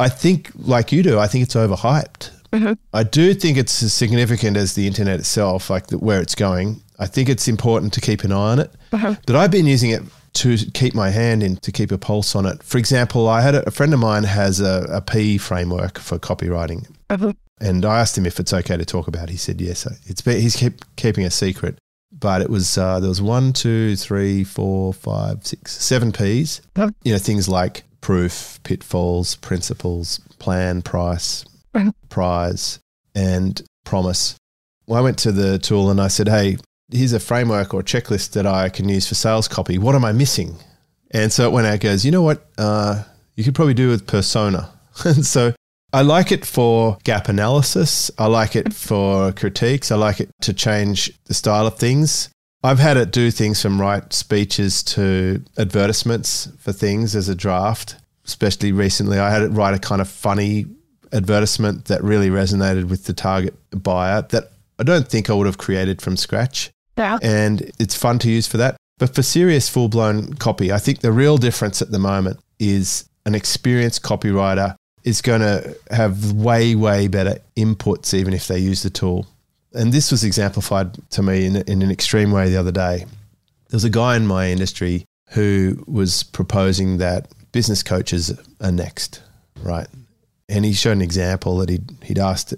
I 0.00 0.08
think, 0.08 0.50
like 0.56 0.90
you 0.90 1.02
do, 1.02 1.18
I 1.18 1.26
think 1.26 1.44
it's 1.44 1.54
overhyped. 1.54 2.30
Mm-hmm. 2.52 2.72
I 2.92 3.02
do 3.02 3.34
think 3.34 3.58
it's 3.58 3.82
as 3.82 3.92
significant 3.92 4.56
as 4.56 4.74
the 4.74 4.86
internet 4.86 5.18
itself, 5.18 5.70
like 5.70 5.88
the, 5.88 5.98
where 5.98 6.20
it's 6.20 6.34
going. 6.34 6.82
I 6.98 7.06
think 7.06 7.28
it's 7.28 7.48
important 7.48 7.92
to 7.94 8.00
keep 8.00 8.24
an 8.24 8.32
eye 8.32 8.52
on 8.52 8.58
it. 8.60 8.72
Uh-huh. 8.92 9.14
But 9.26 9.36
I've 9.36 9.50
been 9.50 9.66
using 9.66 9.90
it 9.90 10.02
to 10.34 10.56
keep 10.72 10.94
my 10.94 11.10
hand 11.10 11.42
in, 11.42 11.56
to 11.56 11.72
keep 11.72 11.92
a 11.92 11.98
pulse 11.98 12.34
on 12.34 12.46
it. 12.46 12.62
For 12.62 12.78
example, 12.78 13.28
I 13.28 13.40
had 13.40 13.54
a, 13.54 13.66
a 13.68 13.70
friend 13.70 13.94
of 13.94 14.00
mine 14.00 14.24
has 14.24 14.60
a, 14.60 14.86
a 14.90 15.00
P 15.00 15.38
framework 15.38 15.98
for 15.98 16.18
copywriting. 16.18 16.88
Uh-huh. 17.10 17.32
And 17.60 17.84
I 17.84 18.00
asked 18.00 18.18
him 18.18 18.26
if 18.26 18.40
it's 18.40 18.52
okay 18.52 18.76
to 18.76 18.84
talk 18.84 19.06
about. 19.06 19.28
He 19.28 19.36
said 19.36 19.60
yes. 19.60 19.86
It's 20.06 20.24
he's 20.24 20.56
keep, 20.56 20.84
keeping 20.96 21.24
a 21.24 21.30
secret, 21.30 21.78
but 22.12 22.42
it 22.42 22.50
was 22.50 22.76
uh, 22.76 22.98
there 22.98 23.08
was 23.08 23.22
one, 23.22 23.52
two, 23.52 23.94
three, 23.96 24.42
four, 24.42 24.92
five, 24.92 25.46
six, 25.46 25.72
seven 25.72 26.10
P's. 26.10 26.60
Uh-huh. 26.74 26.90
You 27.04 27.12
know 27.12 27.18
things 27.18 27.48
like 27.48 27.84
proof, 28.00 28.58
pitfalls, 28.64 29.36
principles, 29.36 30.20
plan, 30.38 30.82
price, 30.82 31.44
uh-huh. 31.74 31.92
prize, 32.08 32.80
and 33.14 33.62
promise. 33.84 34.34
Well, 34.86 34.98
I 34.98 35.02
went 35.02 35.18
to 35.20 35.32
the 35.32 35.58
tool 35.58 35.90
and 35.90 36.00
I 36.00 36.08
said, 36.08 36.28
"Hey, 36.28 36.56
here's 36.94 37.12
a 37.12 37.20
framework 37.20 37.74
or 37.74 37.82
checklist 37.82 38.32
that 38.32 38.46
I 38.46 38.68
can 38.68 38.88
use 38.88 39.08
for 39.08 39.14
sales 39.14 39.48
copy. 39.48 39.78
What 39.78 39.94
am 39.94 40.04
I 40.04 40.12
missing? 40.12 40.56
And 41.10 41.32
so 41.32 41.48
it 41.48 41.52
went 41.52 41.66
out, 41.66 41.80
goes, 41.80 42.04
you 42.04 42.10
know 42.10 42.22
what? 42.22 42.46
Uh, 42.56 43.02
you 43.34 43.44
could 43.44 43.54
probably 43.54 43.74
do 43.74 43.88
with 43.88 44.06
persona. 44.06 44.70
and 45.04 45.26
so 45.26 45.52
I 45.92 46.02
like 46.02 46.32
it 46.32 46.44
for 46.44 46.98
gap 47.04 47.28
analysis. 47.28 48.10
I 48.18 48.26
like 48.26 48.56
it 48.56 48.72
for 48.72 49.32
critiques. 49.32 49.90
I 49.90 49.96
like 49.96 50.20
it 50.20 50.30
to 50.42 50.52
change 50.52 51.12
the 51.24 51.34
style 51.34 51.66
of 51.66 51.78
things. 51.78 52.30
I've 52.62 52.78
had 52.78 52.96
it 52.96 53.10
do 53.10 53.30
things 53.30 53.60
from 53.60 53.80
write 53.80 54.12
speeches 54.12 54.82
to 54.84 55.42
advertisements 55.58 56.48
for 56.58 56.72
things 56.72 57.14
as 57.14 57.28
a 57.28 57.34
draft, 57.34 57.96
especially 58.24 58.72
recently. 58.72 59.18
I 59.18 59.30
had 59.30 59.42
it 59.42 59.48
write 59.48 59.74
a 59.74 59.78
kind 59.78 60.00
of 60.00 60.08
funny 60.08 60.66
advertisement 61.12 61.84
that 61.86 62.02
really 62.02 62.30
resonated 62.30 62.88
with 62.88 63.04
the 63.04 63.12
target 63.12 63.54
buyer 63.70 64.22
that 64.30 64.50
I 64.78 64.82
don't 64.82 65.06
think 65.06 65.28
I 65.28 65.34
would 65.34 65.46
have 65.46 65.58
created 65.58 66.00
from 66.00 66.16
scratch. 66.16 66.70
Yeah. 66.96 67.18
And 67.22 67.70
it's 67.78 67.94
fun 67.94 68.18
to 68.20 68.30
use 68.30 68.46
for 68.46 68.56
that. 68.58 68.76
But 68.98 69.14
for 69.14 69.22
serious 69.22 69.68
full 69.68 69.88
blown 69.88 70.34
copy, 70.34 70.72
I 70.72 70.78
think 70.78 71.00
the 71.00 71.12
real 71.12 71.36
difference 71.36 71.82
at 71.82 71.90
the 71.90 71.98
moment 71.98 72.38
is 72.58 73.08
an 73.26 73.34
experienced 73.34 74.02
copywriter 74.02 74.76
is 75.02 75.20
going 75.20 75.40
to 75.40 75.76
have 75.90 76.32
way, 76.32 76.74
way 76.74 77.08
better 77.08 77.38
inputs, 77.56 78.14
even 78.14 78.32
if 78.32 78.46
they 78.48 78.58
use 78.58 78.82
the 78.82 78.90
tool. 78.90 79.26
And 79.72 79.92
this 79.92 80.10
was 80.10 80.24
exemplified 80.24 80.96
to 81.10 81.22
me 81.22 81.46
in, 81.46 81.56
in 81.56 81.82
an 81.82 81.90
extreme 81.90 82.30
way 82.30 82.48
the 82.48 82.56
other 82.56 82.72
day. 82.72 82.98
There 82.98 83.76
was 83.76 83.84
a 83.84 83.90
guy 83.90 84.16
in 84.16 84.26
my 84.26 84.50
industry 84.50 85.04
who 85.30 85.82
was 85.86 86.22
proposing 86.22 86.98
that 86.98 87.28
business 87.50 87.82
coaches 87.82 88.32
are 88.60 88.72
next, 88.72 89.20
right? 89.62 89.88
And 90.48 90.64
he 90.64 90.72
showed 90.72 90.92
an 90.92 91.02
example 91.02 91.58
that 91.58 91.68
he'd, 91.68 91.90
he'd 92.02 92.18
asked, 92.18 92.54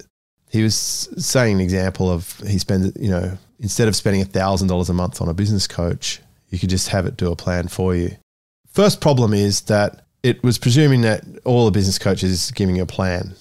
he 0.50 0.62
was 0.62 0.74
saying 0.74 1.56
an 1.56 1.60
example 1.60 2.10
of 2.10 2.38
he 2.46 2.58
spends, 2.58 2.92
you 3.00 3.10
know, 3.10 3.38
instead 3.60 3.88
of 3.88 3.96
spending 3.96 4.24
$1,000 4.24 4.88
a 4.88 4.92
month 4.92 5.20
on 5.20 5.28
a 5.28 5.34
business 5.34 5.66
coach, 5.66 6.20
you 6.50 6.58
could 6.58 6.70
just 6.70 6.88
have 6.88 7.06
it 7.06 7.16
do 7.16 7.32
a 7.32 7.36
plan 7.36 7.68
for 7.68 7.94
you. 7.94 8.16
First 8.68 9.00
problem 9.00 9.32
is 9.32 9.62
that 9.62 10.06
it 10.22 10.42
was 10.42 10.58
presuming 10.58 11.02
that 11.02 11.24
all 11.44 11.64
the 11.64 11.70
business 11.70 11.98
coaches 11.98 12.30
is 12.30 12.50
giving 12.50 12.76
you 12.76 12.82
a 12.82 12.86
plan. 12.86 13.34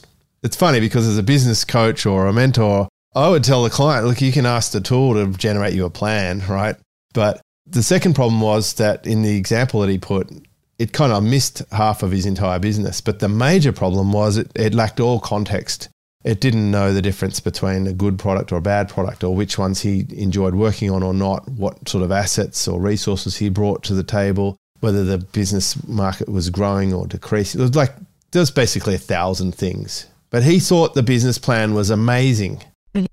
It's 0.43 0.55
funny 0.55 0.79
because 0.79 1.07
as 1.07 1.17
a 1.17 1.23
business 1.23 1.65
coach 1.65 2.05
or 2.05 2.27
a 2.27 2.33
mentor, 2.33 2.87
I 3.15 3.29
would 3.29 3.43
tell 3.43 3.63
the 3.63 3.69
client, 3.69 4.05
look, 4.05 4.21
you 4.21 4.31
can 4.31 4.45
ask 4.45 4.71
the 4.71 4.81
tool 4.81 5.13
to 5.13 5.37
generate 5.37 5.73
you 5.73 5.85
a 5.85 5.89
plan, 5.89 6.43
right? 6.49 6.75
But 7.13 7.41
the 7.65 7.83
second 7.83 8.13
problem 8.13 8.41
was 8.41 8.73
that 8.75 9.07
in 9.07 9.23
the 9.23 9.35
example 9.35 9.81
that 9.81 9.89
he 9.89 9.97
put, 9.97 10.29
it 10.77 10.91
kind 10.91 11.13
of 11.13 11.23
missed 11.23 11.63
half 11.71 12.03
of 12.03 12.11
his 12.11 12.25
entire 12.25 12.59
business. 12.59 13.01
But 13.01 13.19
the 13.19 13.29
major 13.29 13.71
problem 13.71 14.11
was 14.11 14.37
it, 14.37 14.51
it 14.55 14.73
lacked 14.73 14.99
all 14.99 15.19
context 15.19 15.89
it 16.25 16.41
didn't 16.41 16.71
know 16.71 16.91
the 16.91 17.03
difference 17.03 17.39
between 17.39 17.85
a 17.85 17.93
good 17.93 18.17
product 18.17 18.51
or 18.51 18.57
a 18.57 18.61
bad 18.61 18.89
product 18.89 19.23
or 19.23 19.35
which 19.35 19.59
ones 19.59 19.81
he 19.81 20.07
enjoyed 20.09 20.55
working 20.55 20.89
on 20.89 21.03
or 21.03 21.13
not, 21.13 21.47
what 21.49 21.87
sort 21.87 22.03
of 22.03 22.11
assets 22.11 22.67
or 22.67 22.81
resources 22.81 23.37
he 23.37 23.47
brought 23.47 23.83
to 23.83 23.93
the 23.93 24.03
table, 24.03 24.57
whether 24.79 25.03
the 25.03 25.19
business 25.19 25.87
market 25.87 26.27
was 26.27 26.49
growing 26.49 26.91
or 26.91 27.05
decreasing. 27.05 27.61
It 27.61 27.63
was 27.63 27.75
like, 27.75 27.93
there 28.31 28.39
was 28.39 28.49
basically 28.49 28.95
a 28.95 28.97
thousand 28.97 29.53
things. 29.53 30.07
But 30.31 30.41
he 30.41 30.59
thought 30.59 30.95
the 30.95 31.03
business 31.03 31.37
plan 31.37 31.75
was 31.75 31.91
amazing. 31.91 32.63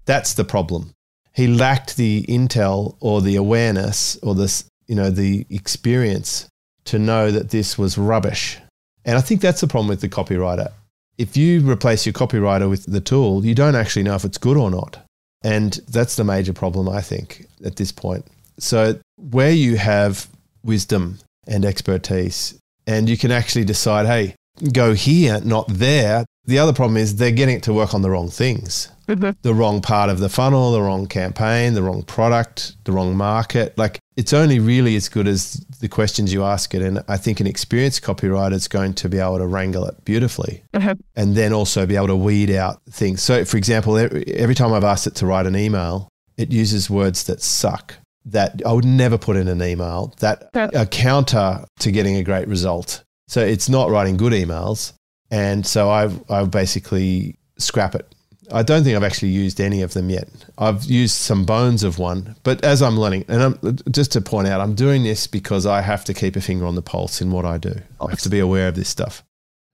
That's 0.06 0.32
the 0.32 0.44
problem. 0.44 0.94
He 1.34 1.46
lacked 1.46 1.98
the 1.98 2.24
intel 2.30 2.96
or 3.00 3.20
the 3.20 3.36
awareness 3.36 4.16
or 4.22 4.34
this, 4.34 4.64
you 4.86 4.94
know, 4.94 5.10
the 5.10 5.46
experience 5.50 6.48
to 6.86 6.98
know 6.98 7.30
that 7.30 7.50
this 7.50 7.76
was 7.76 7.98
rubbish. 7.98 8.58
And 9.04 9.18
I 9.18 9.20
think 9.20 9.42
that's 9.42 9.60
the 9.60 9.66
problem 9.66 9.88
with 9.88 10.00
the 10.00 10.08
copywriter 10.08 10.72
if 11.18 11.36
you 11.36 11.60
replace 11.60 12.06
your 12.06 12.12
copywriter 12.12 12.68
with 12.68 12.90
the 12.90 13.00
tool, 13.00 13.44
you 13.44 13.54
don't 13.54 13.74
actually 13.74 14.02
know 14.02 14.14
if 14.14 14.24
it's 14.24 14.38
good 14.38 14.56
or 14.56 14.70
not. 14.70 15.04
And 15.44 15.72
that's 15.88 16.16
the 16.16 16.24
major 16.24 16.52
problem, 16.52 16.88
I 16.88 17.00
think, 17.00 17.46
at 17.64 17.76
this 17.76 17.92
point. 17.92 18.26
So, 18.58 18.98
where 19.16 19.50
you 19.50 19.76
have 19.76 20.28
wisdom 20.62 21.18
and 21.46 21.64
expertise, 21.64 22.58
and 22.86 23.08
you 23.08 23.16
can 23.16 23.32
actually 23.32 23.64
decide, 23.64 24.06
hey, 24.06 24.34
go 24.72 24.94
here, 24.94 25.40
not 25.44 25.66
there. 25.68 26.24
The 26.44 26.58
other 26.58 26.72
problem 26.72 26.96
is 26.96 27.16
they're 27.16 27.30
getting 27.30 27.56
it 27.56 27.62
to 27.64 27.72
work 27.72 27.94
on 27.94 28.02
the 28.02 28.10
wrong 28.10 28.28
things 28.28 28.92
mm-hmm. 29.08 29.30
the 29.42 29.54
wrong 29.54 29.80
part 29.80 30.10
of 30.10 30.18
the 30.18 30.28
funnel, 30.28 30.72
the 30.72 30.82
wrong 30.82 31.06
campaign, 31.06 31.74
the 31.74 31.82
wrong 31.82 32.02
product, 32.02 32.76
the 32.84 32.92
wrong 32.92 33.16
market. 33.16 33.76
Like 33.76 33.98
it's 34.16 34.32
only 34.32 34.58
really 34.58 34.94
as 34.96 35.08
good 35.08 35.26
as 35.26 35.54
the 35.80 35.88
questions 35.88 36.32
you 36.32 36.44
ask 36.44 36.74
it. 36.74 36.82
And 36.82 37.02
I 37.08 37.16
think 37.16 37.40
an 37.40 37.46
experienced 37.46 38.02
copywriter 38.02 38.52
is 38.52 38.68
going 38.68 38.94
to 38.94 39.08
be 39.08 39.18
able 39.18 39.38
to 39.38 39.46
wrangle 39.46 39.86
it 39.86 40.04
beautifully 40.04 40.62
uh-huh. 40.74 40.94
and 41.16 41.34
then 41.34 41.52
also 41.52 41.86
be 41.86 41.96
able 41.96 42.08
to 42.08 42.16
weed 42.16 42.50
out 42.50 42.82
things. 42.90 43.22
So, 43.22 43.44
for 43.44 43.56
example, 43.56 43.96
every 43.96 44.54
time 44.54 44.72
I've 44.72 44.84
asked 44.84 45.06
it 45.06 45.14
to 45.16 45.26
write 45.26 45.46
an 45.46 45.56
email, 45.56 46.08
it 46.36 46.52
uses 46.52 46.90
words 46.90 47.24
that 47.24 47.42
suck 47.42 47.94
that 48.24 48.62
I 48.64 48.72
would 48.72 48.84
never 48.84 49.18
put 49.18 49.36
in 49.36 49.48
an 49.48 49.62
email 49.62 50.14
that 50.20 50.50
are 50.54 50.86
counter 50.86 51.64
to 51.80 51.90
getting 51.90 52.16
a 52.16 52.22
great 52.22 52.46
result. 52.48 53.02
So 53.28 53.40
it's 53.40 53.68
not 53.68 53.90
writing 53.90 54.16
good 54.16 54.32
emails. 54.32 54.92
And 55.30 55.66
so 55.66 55.90
I 55.90 56.10
I 56.28 56.44
basically 56.44 57.38
scrap 57.58 57.94
it 57.94 58.11
I 58.52 58.62
don't 58.62 58.84
think 58.84 58.96
I've 58.96 59.02
actually 59.02 59.30
used 59.30 59.60
any 59.60 59.82
of 59.82 59.94
them 59.94 60.10
yet. 60.10 60.28
I've 60.58 60.84
used 60.84 61.14
some 61.14 61.44
bones 61.44 61.82
of 61.82 61.98
one, 61.98 62.36
but 62.42 62.62
as 62.64 62.82
I'm 62.82 62.98
learning, 62.98 63.24
and 63.28 63.42
I'm, 63.42 63.78
just 63.90 64.12
to 64.12 64.20
point 64.20 64.48
out, 64.48 64.60
I'm 64.60 64.74
doing 64.74 65.02
this 65.02 65.26
because 65.26 65.66
I 65.66 65.80
have 65.80 66.04
to 66.04 66.14
keep 66.14 66.36
a 66.36 66.40
finger 66.40 66.66
on 66.66 66.74
the 66.74 66.82
pulse 66.82 67.20
in 67.20 67.30
what 67.30 67.44
I 67.44 67.58
do. 67.58 67.74
I 68.00 68.10
have 68.10 68.20
to 68.20 68.28
be 68.28 68.38
aware 68.38 68.68
of 68.68 68.74
this 68.74 68.88
stuff. 68.88 69.24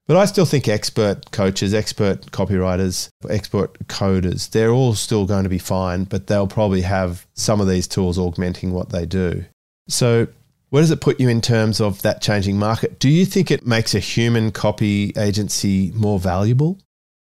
But 0.07 0.17
I 0.17 0.25
still 0.25 0.45
think 0.45 0.67
expert 0.67 1.29
coaches, 1.31 1.71
expert 1.71 2.31
copywriters, 2.31 3.09
expert 3.29 3.77
coders, 3.87 4.49
they're 4.49 4.71
all 4.71 4.95
still 4.95 5.27
going 5.27 5.43
to 5.43 5.49
be 5.49 5.59
fine, 5.59 6.05
but 6.05 6.25
they'll 6.25 6.47
probably 6.47 6.81
have 6.81 7.27
some 7.35 7.61
of 7.61 7.67
these 7.67 7.87
tools 7.87 8.17
augmenting 8.17 8.71
what 8.71 8.89
they 8.89 9.05
do. 9.05 9.45
So, 9.87 10.27
where 10.69 10.81
does 10.81 10.89
it 10.89 11.01
put 11.01 11.19
you 11.19 11.29
in 11.29 11.41
terms 11.41 11.79
of 11.79 12.01
that 12.01 12.21
changing 12.21 12.57
market? 12.57 12.99
Do 12.99 13.09
you 13.09 13.25
think 13.25 13.51
it 13.51 13.67
makes 13.67 13.93
a 13.93 13.99
human 13.99 14.51
copy 14.51 15.13
agency 15.15 15.91
more 15.93 16.19
valuable? 16.19 16.79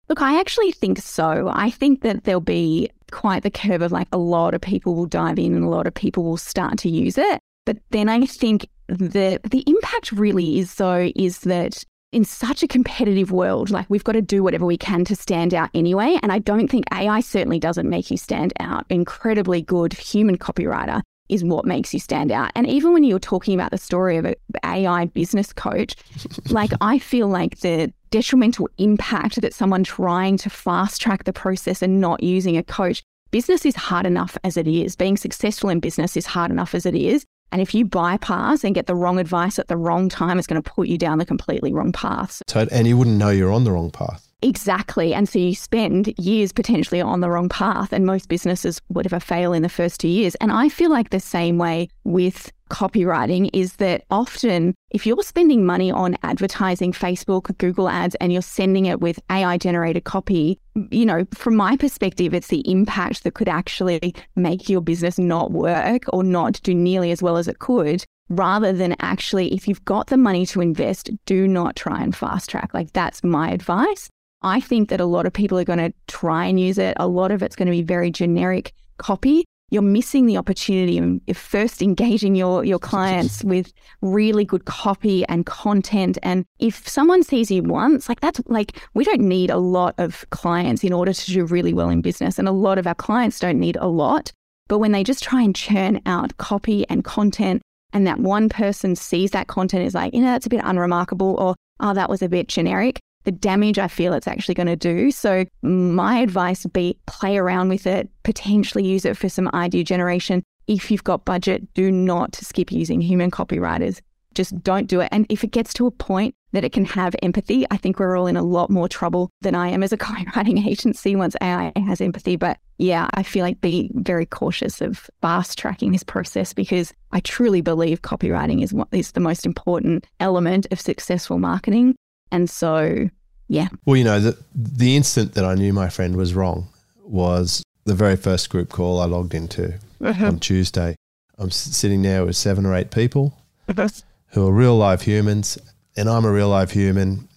Look, 0.08 0.22
I 0.22 0.38
actually 0.38 0.72
think 0.72 0.98
so. 0.98 1.50
I 1.52 1.70
think 1.70 2.02
that 2.02 2.24
there'll 2.24 2.40
be 2.40 2.90
quite 3.10 3.42
the 3.42 3.50
curve 3.50 3.82
of 3.82 3.92
like 3.92 4.08
a 4.12 4.18
lot 4.18 4.54
of 4.54 4.60
people 4.60 4.94
will 4.94 5.06
dive 5.06 5.38
in 5.38 5.54
and 5.54 5.64
a 5.64 5.68
lot 5.68 5.86
of 5.86 5.94
people 5.94 6.24
will 6.24 6.36
start 6.36 6.78
to 6.78 6.88
use 6.88 7.18
it. 7.18 7.40
But 7.64 7.78
then 7.90 8.08
I 8.08 8.24
think 8.26 8.68
the 8.88 9.40
the 9.42 9.64
impact 9.66 10.12
really 10.12 10.60
is 10.60 10.76
though 10.76 11.10
is 11.16 11.38
that 11.40 11.82
in 12.12 12.24
such 12.24 12.62
a 12.62 12.68
competitive 12.68 13.32
world, 13.32 13.70
like 13.70 13.86
we've 13.88 14.04
got 14.04 14.12
to 14.12 14.22
do 14.22 14.42
whatever 14.42 14.64
we 14.64 14.78
can 14.78 15.04
to 15.04 15.16
stand 15.16 15.52
out 15.52 15.70
anyway. 15.74 16.18
And 16.22 16.30
I 16.30 16.38
don't 16.38 16.70
think 16.70 16.84
AI 16.92 17.20
certainly 17.20 17.58
doesn't 17.58 17.90
make 17.90 18.10
you 18.10 18.16
stand 18.16 18.52
out. 18.60 18.86
Incredibly 18.88 19.60
good 19.60 19.92
human 19.92 20.38
copywriter 20.38 21.02
is 21.28 21.44
what 21.44 21.64
makes 21.64 21.92
you 21.92 22.00
stand 22.00 22.32
out. 22.32 22.50
And 22.54 22.66
even 22.66 22.92
when 22.92 23.04
you're 23.04 23.18
talking 23.18 23.54
about 23.54 23.70
the 23.70 23.78
story 23.78 24.16
of 24.16 24.24
an 24.24 24.34
AI 24.64 25.06
business 25.06 25.52
coach, 25.52 25.94
like 26.50 26.70
I 26.80 26.98
feel 26.98 27.28
like 27.28 27.60
the 27.60 27.92
detrimental 28.10 28.68
impact 28.78 29.40
that 29.40 29.54
someone 29.54 29.84
trying 29.84 30.36
to 30.38 30.50
fast 30.50 31.00
track 31.00 31.24
the 31.24 31.32
process 31.32 31.82
and 31.82 32.00
not 32.00 32.22
using 32.22 32.56
a 32.56 32.62
coach, 32.62 33.02
business 33.30 33.66
is 33.66 33.76
hard 33.76 34.06
enough 34.06 34.38
as 34.44 34.56
it 34.56 34.66
is. 34.66 34.96
Being 34.96 35.16
successful 35.16 35.70
in 35.70 35.80
business 35.80 36.16
is 36.16 36.26
hard 36.26 36.50
enough 36.50 36.74
as 36.74 36.86
it 36.86 36.94
is. 36.94 37.24
And 37.52 37.62
if 37.62 37.74
you 37.74 37.84
bypass 37.84 38.64
and 38.64 38.74
get 38.74 38.86
the 38.86 38.94
wrong 38.94 39.18
advice 39.18 39.58
at 39.58 39.68
the 39.68 39.76
wrong 39.76 40.08
time, 40.08 40.38
it's 40.38 40.46
going 40.46 40.60
to 40.60 40.70
put 40.70 40.88
you 40.88 40.98
down 40.98 41.18
the 41.18 41.26
completely 41.26 41.72
wrong 41.72 41.92
path. 41.92 42.42
So, 42.48 42.66
and 42.72 42.86
you 42.86 42.96
wouldn't 42.96 43.16
know 43.16 43.30
you're 43.30 43.52
on 43.52 43.64
the 43.64 43.72
wrong 43.72 43.90
path. 43.90 44.25
Exactly. 44.46 45.12
And 45.12 45.28
so 45.28 45.40
you 45.40 45.56
spend 45.56 46.14
years 46.18 46.52
potentially 46.52 47.00
on 47.00 47.20
the 47.20 47.28
wrong 47.28 47.48
path, 47.48 47.92
and 47.92 48.06
most 48.06 48.28
businesses 48.28 48.80
would 48.88 49.04
ever 49.04 49.18
fail 49.18 49.52
in 49.52 49.62
the 49.62 49.68
first 49.68 49.98
two 49.98 50.06
years. 50.06 50.36
And 50.36 50.52
I 50.52 50.68
feel 50.68 50.88
like 50.88 51.10
the 51.10 51.18
same 51.18 51.58
way 51.58 51.88
with 52.04 52.52
copywriting 52.70 53.50
is 53.52 53.74
that 53.76 54.04
often 54.08 54.74
if 54.90 55.04
you're 55.04 55.20
spending 55.24 55.66
money 55.66 55.90
on 55.90 56.16
advertising 56.22 56.92
Facebook, 56.92 57.58
Google 57.58 57.88
ads, 57.88 58.14
and 58.20 58.32
you're 58.32 58.40
sending 58.40 58.86
it 58.86 59.00
with 59.00 59.18
AI 59.30 59.58
generated 59.58 60.04
copy, 60.04 60.60
you 60.92 61.04
know, 61.04 61.24
from 61.34 61.56
my 61.56 61.76
perspective, 61.76 62.32
it's 62.32 62.46
the 62.46 62.62
impact 62.70 63.24
that 63.24 63.34
could 63.34 63.48
actually 63.48 64.14
make 64.36 64.68
your 64.68 64.80
business 64.80 65.18
not 65.18 65.50
work 65.50 66.04
or 66.12 66.22
not 66.22 66.60
do 66.62 66.72
nearly 66.72 67.10
as 67.10 67.20
well 67.20 67.36
as 67.36 67.48
it 67.48 67.58
could. 67.58 68.04
Rather 68.28 68.72
than 68.72 68.94
actually, 69.00 69.52
if 69.54 69.66
you've 69.66 69.84
got 69.84 70.06
the 70.06 70.16
money 70.16 70.46
to 70.46 70.60
invest, 70.60 71.10
do 71.26 71.48
not 71.48 71.74
try 71.74 72.00
and 72.00 72.14
fast 72.14 72.50
track. 72.50 72.72
Like, 72.74 72.92
that's 72.92 73.24
my 73.24 73.50
advice. 73.50 74.08
I 74.42 74.60
think 74.60 74.90
that 74.90 75.00
a 75.00 75.06
lot 75.06 75.26
of 75.26 75.32
people 75.32 75.58
are 75.58 75.64
going 75.64 75.78
to 75.78 75.92
try 76.06 76.46
and 76.46 76.60
use 76.60 76.78
it. 76.78 76.96
A 76.98 77.06
lot 77.06 77.30
of 77.30 77.42
it's 77.42 77.56
going 77.56 77.66
to 77.66 77.72
be 77.72 77.82
very 77.82 78.10
generic 78.10 78.72
copy. 78.98 79.44
You're 79.70 79.82
missing 79.82 80.26
the 80.26 80.36
opportunity 80.36 80.98
of 80.98 81.36
first 81.36 81.82
engaging 81.82 82.36
your 82.36 82.64
your 82.64 82.78
clients 82.92 83.42
with 83.42 83.72
really 84.00 84.44
good 84.44 84.64
copy 84.64 85.26
and 85.26 85.44
content. 85.44 86.18
And 86.22 86.44
if 86.60 86.88
someone 86.88 87.24
sees 87.24 87.50
you 87.50 87.62
once 87.64 88.08
like 88.08 88.20
that's 88.20 88.40
like 88.46 88.80
we 88.94 89.04
don't 89.04 89.22
need 89.22 89.50
a 89.50 89.58
lot 89.58 89.94
of 89.98 90.24
clients 90.30 90.84
in 90.84 90.92
order 90.92 91.12
to 91.12 91.32
do 91.32 91.44
really 91.46 91.74
well 91.74 91.88
in 91.88 92.00
business 92.00 92.38
and 92.38 92.46
a 92.46 92.52
lot 92.52 92.78
of 92.78 92.86
our 92.86 92.94
clients 92.94 93.40
don't 93.40 93.58
need 93.58 93.76
a 93.80 93.88
lot. 93.88 94.30
But 94.68 94.78
when 94.78 94.92
they 94.92 95.02
just 95.02 95.22
try 95.22 95.42
and 95.42 95.54
churn 95.54 96.00
out 96.06 96.36
copy 96.36 96.88
and 96.88 97.04
content 97.04 97.62
and 97.92 98.06
that 98.06 98.20
one 98.20 98.48
person 98.48 98.94
sees 98.94 99.32
that 99.32 99.48
content 99.48 99.84
is 99.84 99.94
like 99.94 100.14
you 100.14 100.20
know 100.20 100.30
that's 100.30 100.46
a 100.46 100.50
bit 100.50 100.60
unremarkable 100.62 101.34
or 101.38 101.56
oh 101.80 101.94
that 101.94 102.10
was 102.10 102.22
a 102.22 102.28
bit 102.28 102.46
generic 102.48 103.00
the 103.26 103.32
damage 103.32 103.78
I 103.78 103.88
feel 103.88 104.14
it's 104.14 104.28
actually 104.28 104.54
going 104.54 104.68
to 104.68 104.76
do. 104.76 105.10
So, 105.10 105.44
my 105.62 106.20
advice 106.20 106.64
would 106.64 106.72
be 106.72 106.96
play 107.06 107.36
around 107.36 107.68
with 107.68 107.86
it, 107.86 108.08
potentially 108.22 108.86
use 108.86 109.04
it 109.04 109.16
for 109.16 109.28
some 109.28 109.50
idea 109.52 109.84
generation. 109.84 110.42
If 110.66 110.90
you've 110.90 111.04
got 111.04 111.24
budget, 111.24 111.74
do 111.74 111.92
not 111.92 112.36
skip 112.36 112.72
using 112.72 113.00
human 113.00 113.30
copywriters. 113.30 114.00
Just 114.34 114.62
don't 114.62 114.86
do 114.86 115.00
it. 115.00 115.08
And 115.12 115.26
if 115.28 115.44
it 115.44 115.50
gets 115.50 115.72
to 115.74 115.86
a 115.86 115.90
point 115.90 116.34
that 116.52 116.64
it 116.64 116.72
can 116.72 116.84
have 116.84 117.16
empathy, 117.22 117.66
I 117.70 117.76
think 117.76 117.98
we're 117.98 118.16
all 118.16 118.26
in 118.26 118.36
a 118.36 118.42
lot 118.42 118.70
more 118.70 118.88
trouble 118.88 119.30
than 119.40 119.54
I 119.54 119.68
am 119.68 119.82
as 119.82 119.92
a 119.92 119.96
copywriting 119.98 120.64
agency 120.64 121.16
once 121.16 121.36
AI 121.40 121.72
has 121.86 122.00
empathy. 122.00 122.36
But 122.36 122.58
yeah, 122.78 123.08
I 123.14 123.22
feel 123.22 123.44
like 123.44 123.60
be 123.60 123.90
very 123.94 124.26
cautious 124.26 124.80
of 124.80 125.10
fast 125.20 125.58
tracking 125.58 125.92
this 125.92 126.04
process 126.04 126.52
because 126.52 126.92
I 127.12 127.20
truly 127.20 127.60
believe 127.60 128.02
copywriting 128.02 128.62
is 128.62 128.72
what 128.72 128.88
is 128.92 129.12
the 129.12 129.20
most 129.20 129.46
important 129.46 130.06
element 130.20 130.66
of 130.70 130.80
successful 130.80 131.38
marketing. 131.38 131.96
And 132.30 132.48
so, 132.50 133.08
yeah. 133.48 133.68
Well, 133.84 133.96
you 133.96 134.04
know, 134.04 134.20
the, 134.20 134.38
the 134.54 134.96
instant 134.96 135.34
that 135.34 135.44
I 135.44 135.54
knew 135.54 135.72
my 135.72 135.88
friend 135.88 136.16
was 136.16 136.34
wrong 136.34 136.68
was 137.02 137.62
the 137.84 137.94
very 137.94 138.16
first 138.16 138.50
group 138.50 138.68
call 138.68 139.00
I 139.00 139.06
logged 139.06 139.34
into 139.34 139.78
uh-huh. 140.02 140.26
on 140.26 140.38
Tuesday. 140.38 140.96
I'm 141.38 141.50
sitting 141.50 142.02
there 142.02 142.24
with 142.24 142.36
seven 142.36 142.66
or 142.66 142.74
eight 142.74 142.90
people 142.90 143.38
uh-huh. 143.68 143.88
who 144.28 144.48
are 144.48 144.52
real 144.52 144.76
live 144.76 145.02
humans, 145.02 145.58
and 145.96 146.08
I'm 146.08 146.24
a 146.24 146.32
real 146.32 146.48
live 146.48 146.72
human, 146.72 147.28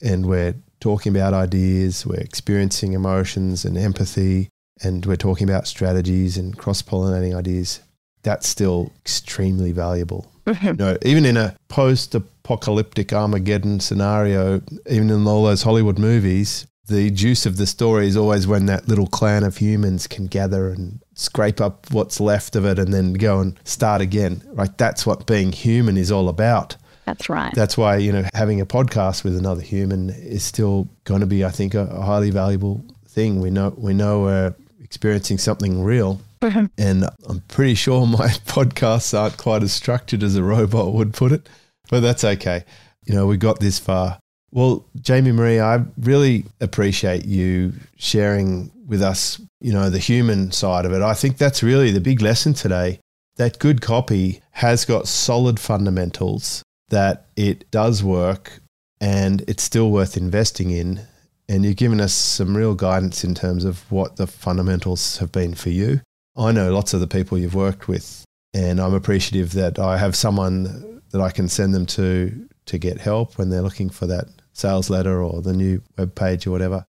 and 0.00 0.26
we're 0.26 0.54
talking 0.80 1.14
about 1.14 1.34
ideas, 1.34 2.06
we're 2.06 2.20
experiencing 2.20 2.92
emotions 2.92 3.64
and 3.64 3.76
empathy, 3.76 4.48
and 4.82 5.04
we're 5.04 5.16
talking 5.16 5.48
about 5.48 5.66
strategies 5.66 6.36
and 6.38 6.56
cross 6.56 6.82
pollinating 6.82 7.36
ideas. 7.36 7.80
That's 8.22 8.48
still 8.48 8.92
extremely 9.00 9.72
valuable. 9.72 10.30
you 10.62 10.72
know, 10.74 10.96
even 11.02 11.24
in 11.24 11.36
a 11.36 11.56
post 11.68 12.14
apocalyptic 12.14 13.12
Armageddon 13.12 13.80
scenario, 13.80 14.60
even 14.90 15.10
in 15.10 15.26
all 15.26 15.44
those 15.44 15.62
Hollywood 15.62 15.98
movies, 15.98 16.66
the 16.86 17.10
juice 17.10 17.44
of 17.46 17.56
the 17.58 17.66
story 17.66 18.06
is 18.06 18.16
always 18.16 18.46
when 18.46 18.66
that 18.66 18.88
little 18.88 19.06
clan 19.06 19.44
of 19.44 19.58
humans 19.58 20.06
can 20.06 20.26
gather 20.26 20.70
and 20.70 21.00
scrape 21.14 21.60
up 21.60 21.86
what's 21.90 22.18
left 22.20 22.56
of 22.56 22.64
it 22.64 22.78
and 22.78 22.92
then 22.92 23.12
go 23.12 23.40
and 23.40 23.58
start 23.64 24.00
again. 24.00 24.42
Right? 24.52 24.76
That's 24.78 25.04
what 25.04 25.26
being 25.26 25.52
human 25.52 25.96
is 25.96 26.10
all 26.10 26.28
about. 26.28 26.76
That's 27.04 27.28
right. 27.28 27.54
That's 27.54 27.76
why, 27.76 27.96
you 27.96 28.12
know, 28.12 28.24
having 28.34 28.60
a 28.60 28.66
podcast 28.66 29.24
with 29.24 29.36
another 29.36 29.62
human 29.62 30.10
is 30.10 30.42
still 30.42 30.88
going 31.04 31.20
to 31.20 31.26
be, 31.26 31.44
I 31.44 31.50
think, 31.50 31.74
a, 31.74 31.84
a 31.86 32.02
highly 32.02 32.30
valuable 32.30 32.84
thing. 33.06 33.40
We 33.40 33.50
know 33.50 33.74
we 33.76 33.94
know 33.94 34.22
we're 34.22 34.54
experiencing 34.82 35.38
something 35.38 35.82
real 35.82 36.20
and 36.78 37.08
I'm 37.28 37.40
pretty 37.48 37.74
sure 37.74 38.06
my 38.06 38.28
podcasts 38.28 39.18
aren't 39.18 39.36
quite 39.36 39.62
as 39.62 39.72
structured 39.72 40.22
as 40.22 40.36
a 40.36 40.42
robot 40.42 40.92
would 40.92 41.14
put 41.14 41.32
it, 41.32 41.48
but 41.90 42.00
that's 42.00 42.24
okay. 42.24 42.64
You 43.06 43.14
know, 43.14 43.26
we 43.26 43.36
got 43.36 43.60
this 43.60 43.78
far. 43.78 44.18
Well, 44.50 44.86
Jaimee 44.98 45.34
Marie, 45.34 45.60
I 45.60 45.84
really 45.98 46.46
appreciate 46.60 47.26
you 47.26 47.74
sharing 47.96 48.70
with 48.86 49.02
us, 49.02 49.40
you 49.60 49.72
know, 49.72 49.90
the 49.90 49.98
human 49.98 50.52
side 50.52 50.86
of 50.86 50.92
it. 50.92 51.02
I 51.02 51.14
think 51.14 51.36
that's 51.36 51.62
really 51.62 51.90
the 51.90 52.00
big 52.00 52.22
lesson 52.22 52.54
today 52.54 53.00
that 53.38 53.58
good 53.58 53.80
copy 53.80 54.42
has 54.50 54.84
got 54.84 55.08
solid 55.08 55.58
fundamentals, 55.58 56.62
that 56.90 57.26
it 57.36 57.70
does 57.70 58.02
work 58.04 58.60
and 59.00 59.42
it's 59.48 59.62
still 59.62 59.90
worth 59.90 60.16
investing 60.16 60.70
in. 60.70 61.00
And 61.48 61.64
you've 61.64 61.76
given 61.76 62.00
us 62.00 62.12
some 62.12 62.56
real 62.56 62.74
guidance 62.74 63.24
in 63.24 63.34
terms 63.34 63.64
of 63.64 63.90
what 63.90 64.16
the 64.16 64.26
fundamentals 64.26 65.18
have 65.18 65.32
been 65.32 65.54
for 65.54 65.70
you. 65.70 66.00
I 66.38 66.52
know 66.52 66.72
lots 66.72 66.94
of 66.94 67.00
the 67.00 67.08
people 67.08 67.36
you've 67.36 67.54
worked 67.54 67.88
with, 67.88 68.24
and 68.54 68.80
I'm 68.80 68.94
appreciative 68.94 69.52
that 69.52 69.78
I 69.78 69.98
have 69.98 70.14
someone 70.14 71.02
that 71.10 71.20
I 71.20 71.30
can 71.30 71.48
send 71.48 71.74
them 71.74 71.86
to 71.86 72.48
to 72.66 72.78
get 72.78 73.00
help 73.00 73.38
when 73.38 73.48
they're 73.48 73.62
looking 73.62 73.90
for 73.90 74.06
that 74.06 74.26
sales 74.52 74.90
letter 74.90 75.22
or 75.22 75.40
the 75.42 75.54
new 75.54 75.82
web 75.96 76.14
page 76.14 76.46
or 76.46 76.50
whatever. 76.50 76.84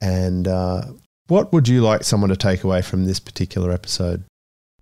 And 0.00 0.48
uh, 0.48 0.86
what 1.28 1.52
would 1.52 1.68
you 1.68 1.82
like 1.82 2.02
someone 2.02 2.30
to 2.30 2.36
take 2.36 2.64
away 2.64 2.82
from 2.82 3.04
this 3.04 3.20
particular 3.20 3.70
episode? 3.70 4.24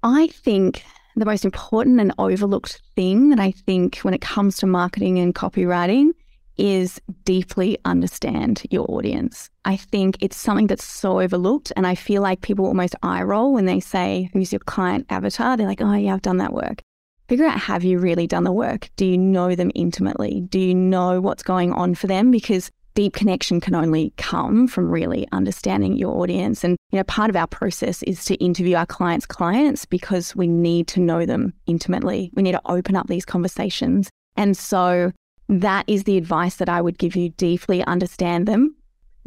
I 0.02 0.28
think 0.28 0.84
the 1.16 1.26
most 1.26 1.44
important 1.44 2.00
and 2.00 2.12
overlooked 2.18 2.80
thing 2.96 3.30
that 3.30 3.40
I 3.40 3.50
think 3.50 3.98
when 3.98 4.14
it 4.14 4.20
comes 4.20 4.56
to 4.58 4.66
marketing 4.66 5.18
and 5.18 5.34
copywriting 5.34 6.12
is 6.58 7.00
deeply 7.24 7.78
understand 7.84 8.62
your 8.70 8.90
audience. 8.90 9.48
I 9.64 9.76
think 9.76 10.16
it's 10.20 10.36
something 10.36 10.66
that's 10.66 10.84
so 10.84 11.20
overlooked. 11.20 11.72
And 11.76 11.86
I 11.86 11.94
feel 11.94 12.20
like 12.22 12.40
people 12.40 12.66
almost 12.66 12.96
eye 13.02 13.22
roll 13.22 13.52
when 13.52 13.66
they 13.66 13.80
say, 13.80 14.28
Who's 14.32 14.52
your 14.52 14.60
client 14.60 15.06
avatar? 15.08 15.56
They're 15.56 15.66
like, 15.66 15.80
Oh, 15.80 15.94
yeah, 15.94 16.14
I've 16.14 16.22
done 16.22 16.38
that 16.38 16.52
work. 16.52 16.80
Figure 17.28 17.44
out 17.44 17.60
have 17.60 17.84
you 17.84 17.98
really 17.98 18.26
done 18.26 18.44
the 18.44 18.52
work? 18.52 18.88
Do 18.96 19.04
you 19.04 19.18
know 19.18 19.54
them 19.54 19.70
intimately? 19.74 20.40
Do 20.48 20.58
you 20.58 20.74
know 20.74 21.20
what's 21.20 21.42
going 21.42 21.72
on 21.74 21.94
for 21.94 22.06
them? 22.06 22.30
Because 22.30 22.70
deep 22.94 23.12
connection 23.12 23.60
can 23.60 23.74
only 23.74 24.12
come 24.16 24.66
from 24.66 24.90
really 24.90 25.28
understanding 25.30 25.96
your 25.96 26.20
audience. 26.20 26.64
And, 26.64 26.76
you 26.90 26.98
know, 26.98 27.04
part 27.04 27.30
of 27.30 27.36
our 27.36 27.46
process 27.46 28.02
is 28.02 28.24
to 28.24 28.34
interview 28.36 28.76
our 28.76 28.86
clients' 28.86 29.26
clients 29.26 29.84
because 29.84 30.34
we 30.34 30.48
need 30.48 30.88
to 30.88 31.00
know 31.00 31.24
them 31.24 31.52
intimately. 31.66 32.30
We 32.34 32.42
need 32.42 32.52
to 32.52 32.62
open 32.64 32.96
up 32.96 33.06
these 33.06 33.24
conversations. 33.24 34.10
And 34.36 34.56
so 34.56 35.12
that 35.48 35.84
is 35.86 36.04
the 36.04 36.16
advice 36.16 36.56
that 36.56 36.68
I 36.68 36.80
would 36.80 36.98
give 36.98 37.16
you. 37.16 37.30
Deeply 37.30 37.82
understand 37.84 38.46
them, 38.46 38.76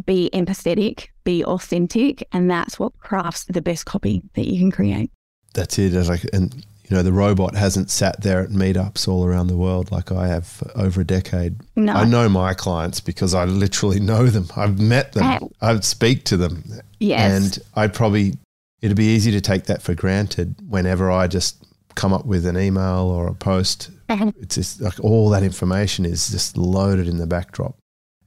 be 0.05 0.29
empathetic, 0.33 1.07
be 1.23 1.43
authentic, 1.43 2.27
and 2.31 2.49
that's 2.49 2.79
what 2.79 2.97
crafts 2.99 3.45
the 3.45 3.61
best 3.61 3.85
copy 3.85 4.21
that 4.35 4.47
you 4.47 4.59
can 4.59 4.71
create. 4.71 5.11
That's 5.53 5.77
it. 5.79 5.93
Like, 5.93 6.23
and 6.33 6.65
you 6.91 6.97
know, 6.97 7.03
the 7.03 7.13
robot 7.13 7.55
hasn't 7.55 7.89
sat 7.89 8.21
there 8.21 8.41
at 8.41 8.49
meetups 8.49 9.07
all 9.07 9.25
around 9.25 9.47
the 9.47 9.55
world 9.55 9.91
like 9.91 10.11
I 10.11 10.27
have 10.27 10.45
for 10.45 10.69
over 10.75 11.01
a 11.01 11.05
decade. 11.05 11.55
No. 11.77 11.93
I 11.93 12.03
know 12.03 12.27
my 12.27 12.53
clients 12.53 12.99
because 12.99 13.33
I 13.33 13.45
literally 13.45 13.99
know 14.01 14.27
them. 14.27 14.47
I've 14.57 14.79
met 14.79 15.13
them. 15.13 15.39
Oh. 15.41 15.51
I 15.61 15.79
speak 15.79 16.25
to 16.25 16.37
them. 16.37 16.65
Yes. 16.99 17.31
And 17.31 17.65
I'd 17.75 17.93
probably, 17.93 18.33
it'd 18.81 18.97
be 18.97 19.15
easy 19.15 19.31
to 19.31 19.39
take 19.39 19.65
that 19.65 19.81
for 19.81 19.95
granted 19.95 20.55
whenever 20.67 21.09
I 21.09 21.27
just 21.27 21.63
come 21.95 22.11
up 22.11 22.25
with 22.25 22.45
an 22.45 22.57
email 22.57 23.09
or 23.09 23.27
a 23.27 23.33
post. 23.33 23.89
It's 24.39 24.55
just 24.55 24.81
like 24.81 24.99
all 24.99 25.29
that 25.29 25.43
information 25.43 26.05
is 26.05 26.29
just 26.29 26.57
loaded 26.57 27.07
in 27.07 27.17
the 27.17 27.27
backdrop. 27.27 27.77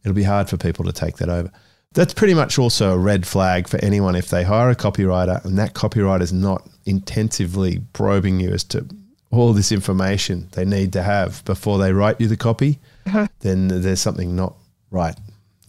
It'll 0.02 0.14
be 0.14 0.22
hard 0.22 0.48
for 0.48 0.56
people 0.56 0.84
to 0.84 0.92
take 0.92 1.16
that 1.18 1.28
over. 1.28 1.50
That's 1.92 2.12
pretty 2.12 2.34
much 2.34 2.58
also 2.58 2.92
a 2.92 2.98
red 2.98 3.26
flag 3.26 3.68
for 3.68 3.78
anyone 3.78 4.16
if 4.16 4.28
they 4.28 4.42
hire 4.42 4.68
a 4.68 4.74
copywriter 4.74 5.44
and 5.44 5.56
that 5.58 5.74
copywriter 5.74 6.22
is 6.22 6.32
not 6.32 6.68
intensively 6.86 7.80
probing 7.92 8.40
you 8.40 8.50
as 8.50 8.64
to 8.64 8.86
all 9.30 9.52
this 9.52 9.72
information 9.72 10.48
they 10.52 10.64
need 10.64 10.92
to 10.92 11.02
have 11.02 11.44
before 11.44 11.78
they 11.78 11.92
write 11.92 12.20
you 12.20 12.28
the 12.28 12.36
copy, 12.36 12.78
uh-huh. 13.06 13.26
then 13.40 13.68
there's 13.68 14.00
something 14.00 14.34
not 14.34 14.56
right. 14.90 15.16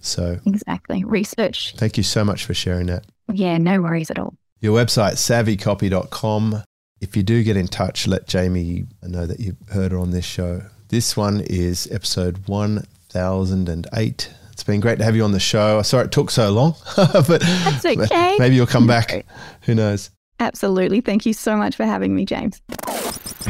So 0.01 0.39
exactly. 0.45 1.03
Research. 1.03 1.73
thank 1.77 1.97
you 1.97 2.03
so 2.03 2.23
much 2.23 2.45
for 2.45 2.53
sharing 2.53 2.87
that. 2.87 3.05
Yeah, 3.31 3.57
no 3.57 3.81
worries 3.81 4.11
at 4.11 4.19
all. 4.19 4.35
Your 4.61 4.77
website, 4.77 5.13
savvycopy.com. 5.13 6.63
If 7.05 7.15
you 7.15 7.21
do 7.21 7.43
get 7.43 7.55
in 7.55 7.67
touch, 7.67 8.07
let 8.07 8.25
Jaimee 8.25 8.87
know 9.03 9.27
that 9.27 9.39
you 9.39 9.55
heard 9.71 9.91
her 9.91 9.99
on 9.99 10.09
this 10.09 10.25
show. 10.25 10.63
This 10.89 11.15
one 11.15 11.41
is 11.41 11.87
episode 11.91 12.47
1008. 12.47 14.33
It's 14.51 14.63
been 14.63 14.79
great 14.79 14.97
to 14.97 15.03
have 15.03 15.15
you 15.15 15.23
on 15.23 15.31
the 15.31 15.39
show. 15.39 15.77
I 15.77 15.83
sorry 15.83 16.05
it 16.05 16.11
took 16.11 16.31
so 16.31 16.49
long, 16.49 16.73
but 16.95 17.41
That's 17.41 17.85
okay. 17.85 18.37
maybe 18.39 18.55
you'll 18.55 18.65
come 18.65 18.87
back. 18.87 19.23
Who 19.61 19.75
knows? 19.75 20.09
Absolutely. 20.39 20.99
Thank 20.99 21.27
you 21.27 21.33
so 21.33 21.55
much 21.55 21.75
for 21.75 21.85
having 21.85 22.15
me, 22.15 22.25
James. 22.25 22.59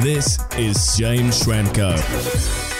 This 0.01 0.37
is 0.57 0.97
James 0.97 1.41
Schramko. 1.41 2.73